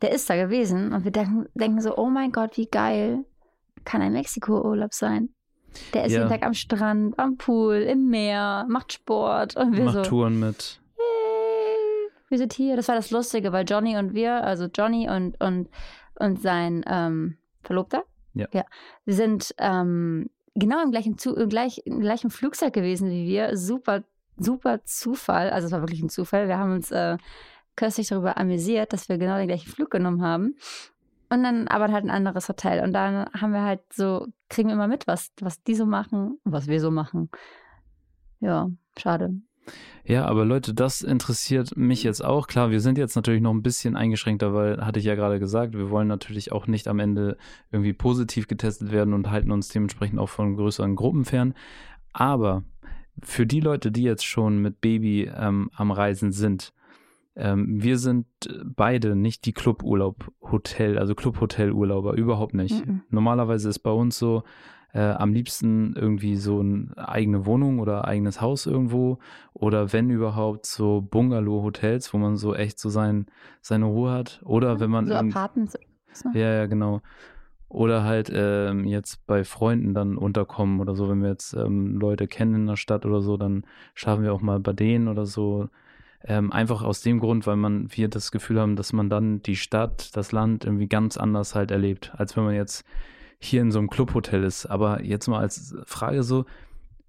der 0.00 0.12
ist 0.12 0.28
da 0.30 0.36
gewesen. 0.36 0.92
Und 0.94 1.04
wir 1.04 1.10
denken, 1.10 1.46
denken 1.54 1.80
so, 1.82 1.96
oh 1.98 2.08
mein 2.08 2.32
Gott, 2.32 2.56
wie 2.56 2.66
geil 2.66 3.24
kann 3.84 4.00
ein 4.00 4.14
Mexiko-Urlaub 4.14 4.94
sein. 4.94 5.28
Der 5.92 6.04
ist 6.04 6.12
Ja. 6.12 6.20
jeden 6.20 6.30
Tag 6.30 6.46
am 6.46 6.54
Strand, 6.54 7.18
am 7.18 7.36
Pool, 7.36 7.74
im 7.76 8.08
Meer, 8.08 8.64
macht 8.70 8.94
Sport. 8.94 9.54
Und 9.56 9.76
wir 9.76 9.84
Macht 9.84 9.96
so, 9.96 10.02
Touren 10.02 10.38
mit. 10.40 10.80
Yay, 10.96 12.10
wir 12.30 12.38
sind 12.38 12.52
hier. 12.54 12.76
Das 12.76 12.88
war 12.88 12.94
das 12.94 13.10
Lustige, 13.10 13.52
weil 13.52 13.66
Johnny 13.68 13.96
und 13.98 14.14
wir, 14.14 14.42
also 14.44 14.66
Johnny 14.74 15.10
und, 15.10 15.38
und, 15.42 15.68
und 16.18 16.40
sein 16.40 16.84
ähm, 16.86 17.36
Verlobter, 17.62 18.04
Ja. 18.34 18.46
ja 18.52 18.64
wir 19.04 19.14
sind 19.14 19.54
ähm, 19.58 20.30
genau 20.54 20.82
im 20.82 20.90
gleichen, 20.90 21.18
Zu 21.18 21.34
im, 21.34 21.48
gleich, 21.48 21.82
im 21.84 22.00
gleichen 22.00 22.30
Flugzeug 22.30 22.72
gewesen 22.72 23.10
wie 23.10 23.26
wir. 23.26 23.56
Super, 23.56 24.04
super 24.36 24.84
Zufall. 24.84 25.50
Also 25.50 25.66
es 25.66 25.72
war 25.72 25.80
wirklich 25.80 26.02
ein 26.02 26.08
Zufall. 26.08 26.48
Wir 26.48 26.58
haben 26.58 26.72
uns 26.72 26.90
äh, 26.90 27.16
köstlich 27.76 28.08
darüber 28.08 28.36
amüsiert, 28.38 28.92
dass 28.92 29.08
wir 29.08 29.18
genau 29.18 29.36
den 29.36 29.48
gleichen 29.48 29.70
Flug 29.70 29.90
genommen 29.90 30.22
haben. 30.22 30.56
Und 31.30 31.42
dann 31.42 31.66
aber 31.68 31.90
halt 31.90 32.04
ein 32.04 32.10
anderes 32.10 32.48
Hotel. 32.48 32.84
Und 32.84 32.92
dann 32.92 33.26
haben 33.32 33.52
wir 33.52 33.62
halt 33.62 33.80
so, 33.92 34.26
kriegen 34.48 34.68
wir 34.68 34.74
immer 34.74 34.88
mit, 34.88 35.06
was, 35.06 35.32
was 35.40 35.62
die 35.62 35.74
so 35.74 35.86
machen 35.86 36.38
und 36.44 36.52
was 36.52 36.68
wir 36.68 36.80
so 36.80 36.90
machen. 36.90 37.30
Ja, 38.40 38.70
schade. 38.96 39.34
Ja, 40.06 40.26
aber 40.26 40.44
Leute, 40.44 40.74
das 40.74 41.00
interessiert 41.00 41.76
mich 41.76 42.02
jetzt 42.02 42.22
auch. 42.22 42.46
Klar, 42.46 42.70
wir 42.70 42.80
sind 42.80 42.98
jetzt 42.98 43.16
natürlich 43.16 43.40
noch 43.40 43.54
ein 43.54 43.62
bisschen 43.62 43.96
eingeschränkter, 43.96 44.52
weil, 44.52 44.84
hatte 44.84 44.98
ich 44.98 45.06
ja 45.06 45.14
gerade 45.14 45.38
gesagt, 45.38 45.72
wir 45.72 45.88
wollen 45.88 46.08
natürlich 46.08 46.52
auch 46.52 46.66
nicht 46.66 46.88
am 46.88 46.98
Ende 46.98 47.38
irgendwie 47.72 47.94
positiv 47.94 48.46
getestet 48.46 48.92
werden 48.92 49.14
und 49.14 49.30
halten 49.30 49.50
uns 49.50 49.68
dementsprechend 49.68 50.18
auch 50.18 50.28
von 50.28 50.56
größeren 50.56 50.94
Gruppen 50.94 51.24
fern. 51.24 51.54
Aber 52.12 52.64
für 53.22 53.46
die 53.46 53.60
Leute, 53.60 53.90
die 53.90 54.02
jetzt 54.02 54.26
schon 54.26 54.58
mit 54.58 54.82
Baby 54.82 55.30
ähm, 55.34 55.70
am 55.74 55.90
Reisen 55.90 56.32
sind, 56.32 56.74
ähm, 57.36 57.82
wir 57.82 57.98
sind 57.98 58.26
beide 58.64 59.16
nicht 59.16 59.46
die 59.46 59.52
Cluburlaub-Hotel, 59.52 60.98
also 60.98 61.14
Clubhotel-Urlauber, 61.14 62.14
überhaupt 62.14 62.54
nicht. 62.54 62.86
Mhm. 62.86 63.02
Normalerweise 63.08 63.68
ist 63.70 63.80
bei 63.80 63.90
uns 63.90 64.18
so, 64.18 64.44
äh, 64.94 65.00
am 65.00 65.34
liebsten 65.34 65.94
irgendwie 65.96 66.36
so 66.36 66.60
eine 66.60 66.86
eigene 66.96 67.44
Wohnung 67.46 67.80
oder 67.80 68.06
eigenes 68.06 68.40
Haus 68.40 68.64
irgendwo 68.64 69.18
oder 69.52 69.92
wenn 69.92 70.08
überhaupt 70.08 70.66
so 70.66 71.00
Bungalow-Hotels, 71.02 72.14
wo 72.14 72.18
man 72.18 72.36
so 72.36 72.54
echt 72.54 72.78
so 72.78 72.88
sein, 72.88 73.26
seine 73.60 73.86
Ruhe 73.86 74.12
hat 74.12 74.40
oder 74.44 74.78
wenn 74.80 74.90
man 74.90 75.06
so 75.06 75.14
Apartments. 75.14 75.76
ja, 76.32 76.54
ja, 76.54 76.66
genau. 76.66 77.02
Oder 77.68 78.04
halt 78.04 78.30
ähm, 78.32 78.84
jetzt 78.84 79.26
bei 79.26 79.42
Freunden 79.42 79.94
dann 79.94 80.16
unterkommen 80.16 80.78
oder 80.78 80.94
so, 80.94 81.08
wenn 81.08 81.22
wir 81.22 81.30
jetzt 81.30 81.54
ähm, 81.54 81.98
Leute 81.98 82.28
kennen 82.28 82.54
in 82.54 82.66
der 82.66 82.76
Stadt 82.76 83.04
oder 83.04 83.20
so, 83.20 83.36
dann 83.36 83.64
schlafen 83.94 84.22
wir 84.22 84.32
auch 84.32 84.42
mal 84.42 84.60
bei 84.60 84.72
denen 84.72 85.08
oder 85.08 85.26
so. 85.26 85.68
Ähm, 86.22 86.52
einfach 86.52 86.82
aus 86.82 87.00
dem 87.00 87.18
Grund, 87.18 87.48
weil 87.48 87.56
man 87.56 87.88
wir 87.90 88.08
das 88.08 88.30
Gefühl 88.30 88.60
haben, 88.60 88.76
dass 88.76 88.92
man 88.92 89.10
dann 89.10 89.42
die 89.42 89.56
Stadt, 89.56 90.16
das 90.16 90.30
Land 90.30 90.64
irgendwie 90.64 90.86
ganz 90.86 91.16
anders 91.16 91.56
halt 91.56 91.72
erlebt, 91.72 92.12
als 92.16 92.36
wenn 92.36 92.44
man 92.44 92.54
jetzt 92.54 92.84
hier 93.38 93.62
in 93.62 93.70
so 93.70 93.78
einem 93.78 93.90
Clubhotel 93.90 94.44
ist. 94.44 94.66
Aber 94.66 95.02
jetzt 95.02 95.28
mal 95.28 95.40
als 95.40 95.74
Frage 95.84 96.22
so, 96.22 96.44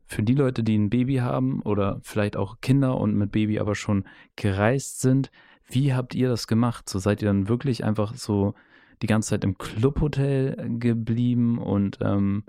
für 0.08 0.24
die 0.24 0.36
Leute, 0.36 0.64
die 0.64 0.78
ein 0.78 0.90
Baby 0.90 1.16
haben 1.16 1.62
oder 1.62 2.00
vielleicht 2.04 2.38
auch 2.38 2.62
Kinder 2.62 2.98
und 2.98 3.16
mit 3.16 3.32
Baby 3.32 3.60
aber 3.60 3.76
schon 3.76 4.06
gereist 4.36 5.02
sind, 5.02 5.32
wie 5.68 5.94
habt 5.94 6.14
ihr 6.14 6.30
das 6.30 6.48
gemacht? 6.48 6.88
So 6.88 7.00
seid 7.00 7.22
ihr 7.22 7.28
dann 7.28 7.50
wirklich 7.50 7.84
einfach 7.84 8.14
so 8.14 8.54
die 9.02 9.08
ganze 9.08 9.30
Zeit 9.30 9.43
im 9.43 9.58
Clubhotel 9.58 10.78
geblieben 10.80 11.58
und 11.58 11.97
ähm, 12.02 12.43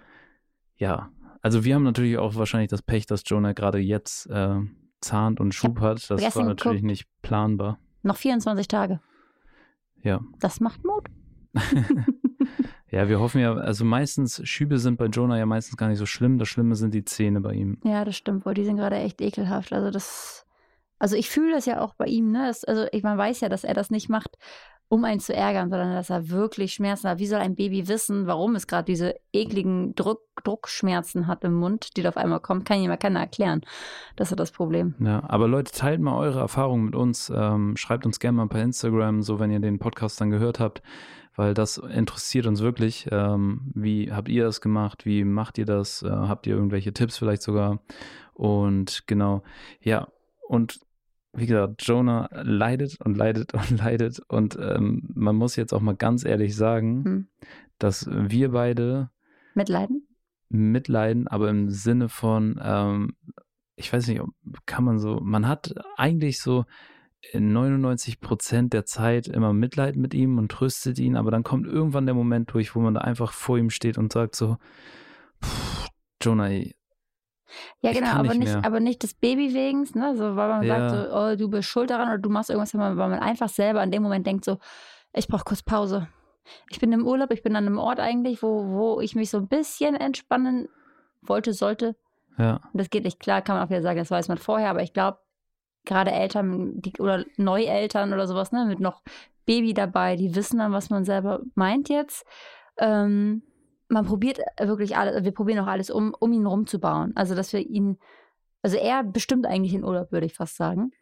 ja, 0.76 1.10
also 1.40 1.64
wir 1.64 1.74
haben 1.74 1.82
natürlich 1.82 2.18
auch 2.18 2.34
wahrscheinlich 2.34 2.70
das 2.70 2.82
Pech, 2.82 3.06
dass 3.06 3.22
Jonah 3.24 3.52
gerade 3.52 3.78
jetzt 3.78 4.26
äh, 4.26 4.60
zahnt 5.00 5.40
und 5.40 5.54
Schub 5.54 5.80
hat. 5.80 6.10
Das 6.10 6.36
war 6.36 6.44
natürlich 6.44 6.82
geguckt. 6.82 6.82
nicht 6.82 7.06
planbar. 7.22 7.78
Noch 8.02 8.16
24 8.16 8.68
Tage. 8.68 9.00
Ja. 10.02 10.20
Das 10.38 10.60
macht 10.60 10.84
Mut. 10.84 11.06
ja, 12.96 13.08
wir 13.08 13.20
hoffen 13.20 13.40
ja, 13.40 13.54
also 13.54 13.84
meistens, 13.84 14.40
Schübe 14.44 14.78
sind 14.78 14.96
bei 14.96 15.06
Jonah 15.06 15.38
ja 15.38 15.46
meistens 15.46 15.76
gar 15.76 15.88
nicht 15.88 15.98
so 15.98 16.06
schlimm. 16.06 16.38
Das 16.38 16.48
Schlimme 16.48 16.74
sind 16.76 16.94
die 16.94 17.04
Zähne 17.04 17.40
bei 17.40 17.52
ihm. 17.52 17.78
Ja, 17.84 18.04
das 18.04 18.16
stimmt 18.16 18.46
wohl. 18.46 18.54
Die 18.54 18.64
sind 18.64 18.76
gerade 18.76 18.96
echt 18.96 19.20
ekelhaft. 19.20 19.72
Also 19.72 19.90
das, 19.90 20.46
also 20.98 21.14
ich 21.16 21.28
fühle 21.28 21.52
das 21.52 21.66
ja 21.66 21.80
auch 21.80 21.94
bei 21.94 22.06
ihm, 22.06 22.32
ne? 22.32 22.46
Das, 22.46 22.64
also 22.64 22.86
ich, 22.92 23.02
man 23.02 23.18
weiß 23.18 23.40
ja, 23.40 23.48
dass 23.48 23.64
er 23.64 23.74
das 23.74 23.90
nicht 23.90 24.08
macht, 24.08 24.38
um 24.88 25.04
einen 25.04 25.20
zu 25.20 25.34
ärgern, 25.34 25.68
sondern 25.68 25.92
dass 25.92 26.10
er 26.10 26.30
wirklich 26.30 26.72
Schmerzen 26.72 27.08
hat. 27.08 27.18
Wie 27.18 27.26
soll 27.26 27.40
ein 27.40 27.54
Baby 27.56 27.88
wissen, 27.88 28.26
warum 28.26 28.54
es 28.54 28.66
gerade 28.66 28.84
diese 28.84 29.14
ekligen 29.32 29.94
Druck, 29.94 30.20
Druckschmerzen 30.44 31.26
hat 31.26 31.44
im 31.44 31.54
Mund, 31.54 31.96
die 31.96 32.02
da 32.02 32.10
auf 32.10 32.16
einmal 32.16 32.40
kommen? 32.40 32.64
Kann 32.64 32.80
jemand 32.80 33.00
keiner 33.00 33.20
erklären. 33.20 33.62
Das 34.14 34.30
ist 34.30 34.38
das 34.38 34.52
Problem. 34.52 34.94
Ja, 35.00 35.22
aber 35.28 35.48
Leute, 35.48 35.72
teilt 35.72 36.00
mal 36.00 36.16
eure 36.16 36.38
Erfahrungen 36.38 36.84
mit 36.84 36.94
uns. 36.94 37.32
Ähm, 37.34 37.76
schreibt 37.76 38.06
uns 38.06 38.20
gerne 38.20 38.36
mal 38.36 38.48
per 38.48 38.62
Instagram, 38.62 39.22
so 39.22 39.40
wenn 39.40 39.50
ihr 39.50 39.60
den 39.60 39.78
Podcast 39.78 40.20
dann 40.20 40.30
gehört 40.30 40.60
habt, 40.60 40.82
weil 41.36 41.54
das 41.54 41.78
interessiert 41.78 42.46
uns 42.46 42.60
wirklich. 42.60 43.08
Ähm, 43.12 43.70
wie 43.74 44.12
habt 44.12 44.28
ihr 44.28 44.44
das 44.44 44.60
gemacht? 44.60 45.06
Wie 45.06 45.24
macht 45.24 45.58
ihr 45.58 45.66
das? 45.66 46.02
Äh, 46.02 46.10
habt 46.10 46.46
ihr 46.46 46.54
irgendwelche 46.54 46.92
Tipps 46.92 47.18
vielleicht 47.18 47.42
sogar? 47.42 47.80
Und 48.34 49.06
genau, 49.06 49.42
ja, 49.80 50.08
und 50.48 50.80
wie 51.32 51.46
gesagt, 51.46 51.82
Jonah 51.86 52.28
leidet 52.32 52.98
und 53.04 53.16
leidet 53.16 53.54
und 53.54 53.70
leidet. 53.78 54.20
Und 54.28 54.58
ähm, 54.60 55.08
man 55.14 55.36
muss 55.36 55.56
jetzt 55.56 55.72
auch 55.72 55.80
mal 55.80 55.96
ganz 55.96 56.24
ehrlich 56.24 56.56
sagen, 56.56 57.04
hm. 57.04 57.28
dass 57.78 58.08
wir 58.10 58.52
beide 58.52 59.10
mitleiden. 59.54 60.06
Mitleiden, 60.48 61.26
aber 61.26 61.50
im 61.50 61.70
Sinne 61.70 62.08
von, 62.08 62.60
ähm, 62.62 63.16
ich 63.74 63.92
weiß 63.92 64.06
nicht, 64.06 64.22
kann 64.64 64.84
man 64.84 64.98
so, 64.98 65.20
man 65.20 65.48
hat 65.48 65.74
eigentlich 65.96 66.40
so 66.40 66.64
99 67.34 68.20
Prozent 68.20 68.72
der 68.72 68.84
Zeit 68.84 69.28
immer 69.28 69.52
Mitleid 69.52 69.96
mit 69.96 70.14
ihm 70.14 70.38
und 70.38 70.50
tröstet 70.50 70.98
ihn, 70.98 71.16
aber 71.16 71.30
dann 71.30 71.42
kommt 71.42 71.66
irgendwann 71.66 72.06
der 72.06 72.14
Moment 72.14 72.52
durch, 72.52 72.74
wo 72.74 72.80
man 72.80 72.94
da 72.94 73.00
einfach 73.00 73.32
vor 73.32 73.58
ihm 73.58 73.70
steht 73.70 73.98
und 73.98 74.12
sagt 74.12 74.36
so, 74.36 74.56
Jonah, 76.22 76.50
ja, 77.80 77.92
genau, 77.92 78.08
aber 78.08 78.34
nicht, 78.34 78.54
nicht 78.54 78.64
aber 78.64 78.80
nicht 78.80 79.02
des 79.02 79.14
Baby 79.14 79.54
wegen, 79.54 79.86
ne? 79.94 80.16
So, 80.16 80.36
weil 80.36 80.48
man 80.48 80.62
ja. 80.62 80.90
sagt, 80.90 80.90
so, 80.90 81.16
oh, 81.16 81.36
du 81.36 81.48
bist 81.48 81.68
schuld 81.68 81.90
daran 81.90 82.08
oder 82.08 82.18
du 82.18 82.28
machst 82.28 82.50
irgendwas, 82.50 82.74
weil 82.74 82.94
man 82.94 83.14
einfach 83.14 83.48
selber 83.48 83.82
in 83.82 83.90
dem 83.90 84.02
Moment 84.02 84.26
denkt, 84.26 84.44
so, 84.44 84.58
ich 85.12 85.28
brauche 85.28 85.44
kurz 85.44 85.62
Pause. 85.62 86.08
Ich 86.70 86.80
bin 86.80 86.92
im 86.92 87.06
Urlaub, 87.06 87.32
ich 87.32 87.42
bin 87.42 87.56
an 87.56 87.66
einem 87.66 87.78
Ort 87.78 88.00
eigentlich, 88.00 88.42
wo, 88.42 88.66
wo 88.68 89.00
ich 89.00 89.14
mich 89.14 89.30
so 89.30 89.38
ein 89.38 89.48
bisschen 89.48 89.94
entspannen 89.94 90.68
wollte, 91.22 91.52
sollte. 91.52 91.96
Ja. 92.38 92.60
Und 92.72 92.80
das 92.80 92.90
geht 92.90 93.04
nicht 93.04 93.20
klar, 93.20 93.42
kann 93.42 93.56
man 93.56 93.64
auch 93.64 93.70
wieder 93.70 93.82
sagen, 93.82 93.98
das 93.98 94.10
weiß 94.10 94.28
man 94.28 94.38
vorher, 94.38 94.70
aber 94.70 94.82
ich 94.82 94.92
glaube, 94.92 95.18
gerade 95.86 96.12
Eltern 96.12 96.80
die, 96.80 96.92
oder 96.98 97.24
Neueltern 97.36 98.12
oder 98.12 98.26
sowas, 98.26 98.52
ne, 98.52 98.66
mit 98.66 98.80
noch 98.80 99.02
Baby 99.46 99.72
dabei, 99.72 100.16
die 100.16 100.34
wissen 100.34 100.58
dann, 100.58 100.72
was 100.72 100.90
man 100.90 101.04
selber 101.04 101.40
meint 101.54 101.88
jetzt. 101.88 102.26
Ähm, 102.78 103.42
man 103.88 104.04
probiert 104.04 104.40
wirklich 104.60 104.96
alles, 104.96 105.24
wir 105.24 105.32
probieren 105.32 105.60
auch 105.60 105.68
alles, 105.68 105.90
um, 105.90 106.14
um 106.18 106.32
ihn 106.32 106.46
rumzubauen. 106.46 107.12
Also, 107.16 107.34
dass 107.34 107.52
wir 107.52 107.60
ihn, 107.60 107.98
also 108.62 108.76
er 108.76 109.04
bestimmt 109.04 109.46
eigentlich 109.46 109.72
den 109.72 109.84
Urlaub, 109.84 110.12
würde 110.12 110.26
ich 110.26 110.34
fast 110.34 110.56
sagen. 110.56 110.92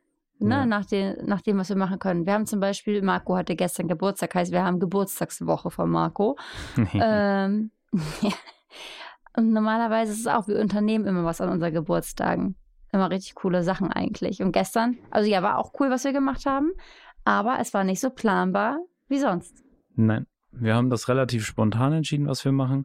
Ne, 0.40 0.56
ja. 0.56 0.66
nach, 0.66 0.84
den, 0.84 1.16
nach 1.24 1.40
dem, 1.40 1.58
was 1.58 1.68
wir 1.68 1.76
machen 1.76 2.00
können. 2.00 2.26
Wir 2.26 2.34
haben 2.34 2.44
zum 2.44 2.60
Beispiel, 2.60 3.02
Marco 3.02 3.36
hatte 3.36 3.54
gestern 3.54 3.88
Geburtstag, 3.88 4.34
heißt, 4.34 4.52
wir 4.52 4.64
haben 4.64 4.80
Geburtstagswoche 4.80 5.70
von 5.70 5.88
Marco. 5.88 6.36
ähm, 6.92 7.70
ja. 8.20 8.30
Und 9.36 9.52
normalerweise 9.52 10.12
ist 10.12 10.20
es 10.20 10.26
auch, 10.26 10.46
wir 10.48 10.60
unternehmen 10.60 11.06
immer 11.06 11.24
was 11.24 11.40
an 11.40 11.50
unseren 11.50 11.72
Geburtstagen. 11.72 12.56
Immer 12.94 13.10
richtig 13.10 13.34
coole 13.34 13.64
Sachen 13.64 13.90
eigentlich. 13.90 14.40
Und 14.40 14.52
gestern, 14.52 14.98
also 15.10 15.28
ja, 15.28 15.42
war 15.42 15.58
auch 15.58 15.72
cool, 15.80 15.90
was 15.90 16.04
wir 16.04 16.12
gemacht 16.12 16.46
haben, 16.46 16.70
aber 17.24 17.58
es 17.60 17.74
war 17.74 17.82
nicht 17.82 17.98
so 17.98 18.08
planbar 18.08 18.78
wie 19.08 19.18
sonst. 19.18 19.64
Nein. 19.96 20.26
Wir 20.52 20.76
haben 20.76 20.90
das 20.90 21.08
relativ 21.08 21.44
spontan 21.44 21.92
entschieden, 21.92 22.28
was 22.28 22.44
wir 22.44 22.52
machen. 22.52 22.84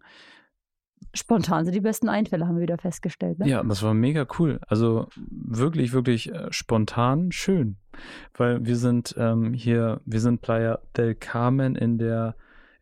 Spontan 1.13 1.63
sind 1.63 1.75
die 1.75 1.79
besten 1.79 2.09
Einfälle, 2.09 2.47
haben 2.47 2.55
wir 2.55 2.63
wieder 2.63 2.79
festgestellt. 2.79 3.37
Ne? 3.37 3.47
Ja, 3.47 3.63
das 3.63 3.83
war 3.83 3.93
mega 3.93 4.25
cool. 4.39 4.59
Also 4.67 5.09
wirklich, 5.15 5.93
wirklich 5.93 6.33
äh, 6.33 6.51
spontan 6.51 7.31
schön. 7.31 7.77
Weil 8.35 8.65
wir 8.65 8.77
sind 8.77 9.13
ähm, 9.15 9.53
hier, 9.53 10.01
wir 10.05 10.21
sind 10.21 10.41
Playa 10.41 10.79
del 10.97 11.13
Carmen 11.13 11.75
in 11.75 11.99
der, 11.99 12.35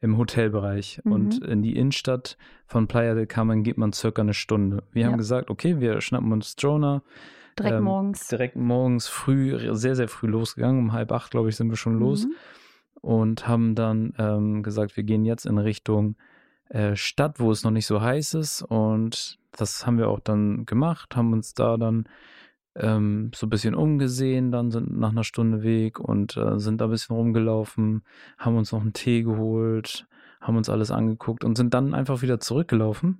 im 0.07 0.17
Hotelbereich. 0.17 1.01
Mhm. 1.03 1.11
Und 1.11 1.43
in 1.43 1.61
die 1.61 1.75
Innenstadt 1.75 2.37
von 2.65 2.87
Playa 2.87 3.13
del 3.13 3.27
Carmen 3.27 3.63
geht 3.63 3.77
man 3.77 3.93
circa 3.93 4.21
eine 4.21 4.33
Stunde. 4.33 4.83
Wir 4.91 5.03
ja. 5.03 5.07
haben 5.07 5.17
gesagt, 5.17 5.49
okay, 5.49 5.79
wir 5.79 6.01
schnappen 6.01 6.31
uns 6.31 6.55
Jonah. 6.57 7.03
Direkt 7.57 7.77
ähm, 7.77 7.83
morgens. 7.83 8.27
Direkt 8.27 8.55
morgens 8.55 9.07
früh, 9.07 9.73
sehr, 9.75 9.95
sehr 9.95 10.07
früh 10.07 10.27
losgegangen. 10.27 10.79
Um 10.79 10.93
halb 10.93 11.11
acht, 11.11 11.31
glaube 11.31 11.49
ich, 11.49 11.55
sind 11.55 11.69
wir 11.69 11.77
schon 11.77 11.99
los. 11.99 12.25
Mhm 12.25 12.33
und 13.01 13.47
haben 13.47 13.75
dann 13.75 14.13
ähm, 14.17 14.63
gesagt, 14.63 14.97
wir 14.97 15.03
gehen 15.03 15.25
jetzt 15.25 15.45
in 15.45 15.57
Richtung 15.57 16.15
äh, 16.69 16.95
Stadt, 16.95 17.39
wo 17.39 17.51
es 17.51 17.63
noch 17.63 17.71
nicht 17.71 17.85
so 17.85 18.01
heiß 18.01 18.33
ist. 18.35 18.61
Und 18.61 19.39
das 19.51 19.85
haben 19.85 19.97
wir 19.97 20.09
auch 20.09 20.19
dann 20.19 20.65
gemacht, 20.65 21.15
haben 21.15 21.33
uns 21.33 21.53
da 21.53 21.77
dann 21.77 22.07
ähm, 22.80 23.32
so 23.36 23.47
ein 23.47 23.49
bisschen 23.49 23.75
umgesehen, 23.75 24.51
dann 24.51 24.71
sind 24.71 24.97
nach 24.97 25.11
einer 25.11 25.23
Stunde 25.23 25.63
Weg 25.63 25.99
und 25.99 26.38
äh, 26.38 26.59
sind 26.59 26.82
da 26.82 26.86
ein 26.86 26.91
bisschen 26.91 27.15
rumgelaufen, 27.15 28.03
haben 28.38 28.57
uns 28.57 28.71
noch 28.71 28.82
einen 28.82 28.93
Tee 28.93 29.23
geholt, 29.23 30.07
haben 30.41 30.57
uns 30.57 30.69
alles 30.69 30.91
angeguckt 30.91 31.43
und 31.43 31.55
sind 31.55 31.73
dann 31.73 31.93
einfach 31.93 32.21
wieder 32.21 32.39
zurückgelaufen. 32.39 33.19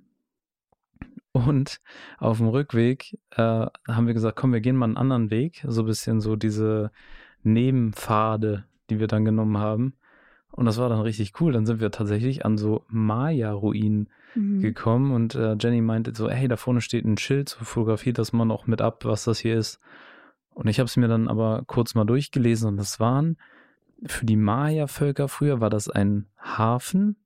Und 1.32 1.80
auf 2.18 2.38
dem 2.38 2.48
Rückweg 2.48 3.18
äh, 3.30 3.66
haben 3.86 4.06
wir 4.06 4.14
gesagt, 4.14 4.36
komm, 4.36 4.52
wir 4.52 4.60
gehen 4.60 4.76
mal 4.76 4.86
einen 4.86 4.96
anderen 4.96 5.30
Weg, 5.30 5.64
so 5.68 5.82
ein 5.82 5.86
bisschen 5.86 6.20
so 6.20 6.36
diese 6.36 6.90
Nebenpfade, 7.42 8.64
die 8.90 8.98
wir 8.98 9.06
dann 9.06 9.24
genommen 9.24 9.58
haben. 9.58 9.94
Und 10.50 10.64
das 10.64 10.78
war 10.78 10.88
dann 10.88 11.00
richtig 11.00 11.40
cool. 11.40 11.52
Dann 11.52 11.66
sind 11.66 11.80
wir 11.80 11.90
tatsächlich 11.90 12.44
an 12.44 12.56
so 12.56 12.84
Maya-Ruinen 12.88 14.08
mhm. 14.34 14.60
gekommen 14.60 15.12
und 15.12 15.34
äh, 15.34 15.56
Jenny 15.58 15.80
meinte 15.80 16.14
so, 16.14 16.28
hey, 16.30 16.48
da 16.48 16.56
vorne 16.56 16.80
steht 16.80 17.04
ein 17.04 17.18
Schild, 17.18 17.48
so 17.48 17.64
fotografiert 17.64 18.18
das 18.18 18.32
man 18.32 18.50
auch 18.50 18.66
mit 18.66 18.80
ab, 18.80 19.04
was 19.04 19.24
das 19.24 19.38
hier 19.38 19.56
ist. 19.56 19.80
Und 20.54 20.68
ich 20.68 20.80
habe 20.80 20.86
es 20.86 20.96
mir 20.96 21.08
dann 21.08 21.28
aber 21.28 21.62
kurz 21.66 21.94
mal 21.94 22.04
durchgelesen 22.04 22.68
und 22.68 22.76
das 22.76 22.98
waren 22.98 23.36
für 24.06 24.26
die 24.26 24.36
Maya-Völker 24.36 25.28
früher 25.28 25.60
war 25.60 25.70
das 25.70 25.88
ein 25.88 26.26
Hafen, 26.40 27.16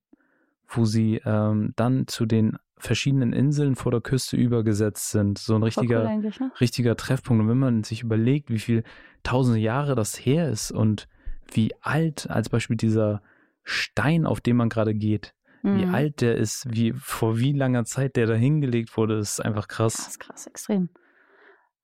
wo 0.66 0.84
sie 0.84 1.20
ähm, 1.24 1.72
dann 1.76 2.07
zu 2.07 2.24
den 2.24 2.57
verschiedenen 2.78 3.32
Inseln 3.32 3.76
vor 3.76 3.92
der 3.92 4.00
Küste 4.00 4.36
übergesetzt 4.36 5.11
sind. 5.11 5.38
So 5.38 5.55
ein 5.55 5.62
richtiger, 5.62 6.05
cool 6.05 6.20
ne? 6.20 6.53
richtiger 6.61 6.96
Treffpunkt. 6.96 7.42
Und 7.42 7.48
wenn 7.48 7.59
man 7.59 7.84
sich 7.84 8.03
überlegt, 8.03 8.50
wie 8.50 8.59
viel 8.59 8.84
tausende 9.22 9.61
Jahre 9.61 9.94
das 9.94 10.16
her 10.16 10.48
ist 10.48 10.72
und 10.72 11.09
wie 11.53 11.72
alt 11.80 12.28
als 12.30 12.48
Beispiel 12.48 12.76
dieser 12.76 13.22
Stein, 13.62 14.26
auf 14.26 14.40
dem 14.40 14.57
man 14.57 14.68
gerade 14.68 14.94
geht, 14.94 15.34
mhm. 15.62 15.78
wie 15.78 15.86
alt 15.86 16.20
der 16.20 16.36
ist, 16.36 16.66
wie 16.70 16.92
vor 16.92 17.38
wie 17.38 17.52
langer 17.52 17.84
Zeit 17.84 18.16
der 18.16 18.26
da 18.26 18.34
hingelegt 18.34 18.96
wurde, 18.96 19.18
ist 19.18 19.40
einfach 19.40 19.68
krass. 19.68 19.94
Das 19.94 20.08
ist 20.08 20.20
krass, 20.20 20.46
extrem. 20.46 20.88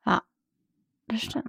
Ja, 0.07 0.23
das 1.07 1.23
stimmt. 1.23 1.47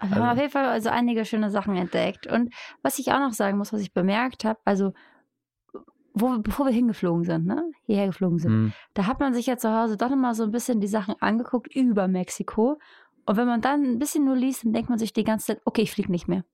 Also, 0.00 0.14
also, 0.14 0.14
wir 0.14 0.22
haben 0.22 0.32
auf 0.32 0.38
jeden 0.38 0.52
Fall 0.52 0.66
also 0.66 0.88
einige 0.90 1.24
schöne 1.24 1.50
Sachen 1.50 1.76
entdeckt. 1.76 2.26
Und 2.26 2.52
was 2.82 2.98
ich 2.98 3.12
auch 3.12 3.20
noch 3.20 3.32
sagen 3.32 3.58
muss, 3.58 3.72
was 3.72 3.80
ich 3.80 3.92
bemerkt 3.92 4.44
habe, 4.44 4.58
also 4.64 4.92
wo, 6.14 6.38
bevor 6.38 6.66
wir 6.66 6.72
hingeflogen 6.72 7.24
sind, 7.24 7.46
ne, 7.46 7.70
hierher 7.86 8.06
geflogen 8.06 8.38
sind, 8.38 8.52
mhm. 8.52 8.72
da 8.94 9.06
hat 9.06 9.20
man 9.20 9.32
sich 9.32 9.46
ja 9.46 9.56
zu 9.56 9.72
Hause 9.72 9.96
doch 9.96 10.10
nochmal 10.10 10.34
so 10.34 10.42
ein 10.42 10.50
bisschen 10.50 10.80
die 10.80 10.88
Sachen 10.88 11.14
angeguckt 11.20 11.74
über 11.74 12.08
Mexiko. 12.08 12.78
Und 13.24 13.36
wenn 13.36 13.46
man 13.46 13.60
dann 13.60 13.82
ein 13.84 13.98
bisschen 13.98 14.24
nur 14.24 14.36
liest, 14.36 14.64
dann 14.64 14.72
denkt 14.72 14.90
man 14.90 14.98
sich 14.98 15.12
die 15.12 15.24
ganze 15.24 15.46
Zeit, 15.46 15.62
okay, 15.64 15.82
ich 15.82 15.92
fliege 15.92 16.10
nicht 16.10 16.28
mehr. 16.28 16.44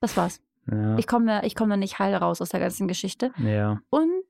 Das 0.00 0.16
war's. 0.16 0.42
Ja. 0.70 0.98
Ich 0.98 1.06
komme 1.06 1.44
ich 1.44 1.54
komm 1.54 1.70
da 1.70 1.76
nicht 1.76 1.98
heil 1.98 2.14
raus 2.14 2.42
aus 2.42 2.48
der 2.48 2.60
ganzen 2.60 2.88
Geschichte. 2.88 3.32
Ja. 3.38 3.80
Und 3.88 4.24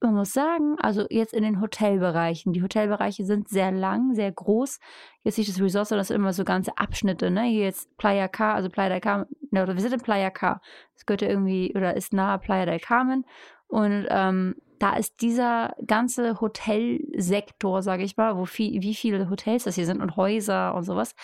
man 0.00 0.14
muss 0.14 0.32
sagen, 0.32 0.76
also 0.78 1.06
jetzt 1.10 1.34
in 1.34 1.42
den 1.42 1.60
Hotelbereichen. 1.60 2.52
Die 2.52 2.62
Hotelbereiche 2.62 3.24
sind 3.24 3.48
sehr 3.48 3.72
lang, 3.72 4.14
sehr 4.14 4.30
groß. 4.30 4.78
Jetzt 5.24 5.38
nicht 5.38 5.50
das 5.50 5.60
Resort, 5.60 5.90
das 5.90 6.08
sind 6.08 6.16
immer 6.16 6.32
so 6.32 6.44
ganze 6.44 6.76
Abschnitte, 6.78 7.30
ne? 7.30 7.42
Hier 7.42 7.64
jetzt 7.64 7.96
Playa 7.98 8.28
K, 8.28 8.54
also 8.54 8.68
Playa 8.68 8.90
del 8.90 9.00
Carmen, 9.00 9.26
ne, 9.50 9.66
wir 9.66 9.80
sind 9.80 9.92
in 9.92 10.00
Playa 10.00 10.30
K. 10.30 10.60
Das 10.94 11.06
gehört 11.06 11.22
ja 11.22 11.28
irgendwie, 11.28 11.74
oder 11.74 11.96
ist 11.96 12.12
nahe 12.12 12.38
Playa 12.38 12.66
del 12.66 12.80
Carmen. 12.80 13.24
Und 13.66 14.06
ähm, 14.08 14.54
da 14.78 14.94
ist 14.94 15.20
dieser 15.20 15.74
ganze 15.86 16.40
Hotelsektor, 16.40 17.82
sage 17.82 18.04
ich 18.04 18.16
mal, 18.16 18.36
wo 18.36 18.44
viel, 18.44 18.80
wie 18.82 18.94
viele 18.94 19.28
Hotels 19.28 19.64
das 19.64 19.74
hier 19.74 19.86
sind 19.86 20.00
und 20.00 20.16
Häuser 20.16 20.74
und 20.74 20.84
sowas, 20.84 21.14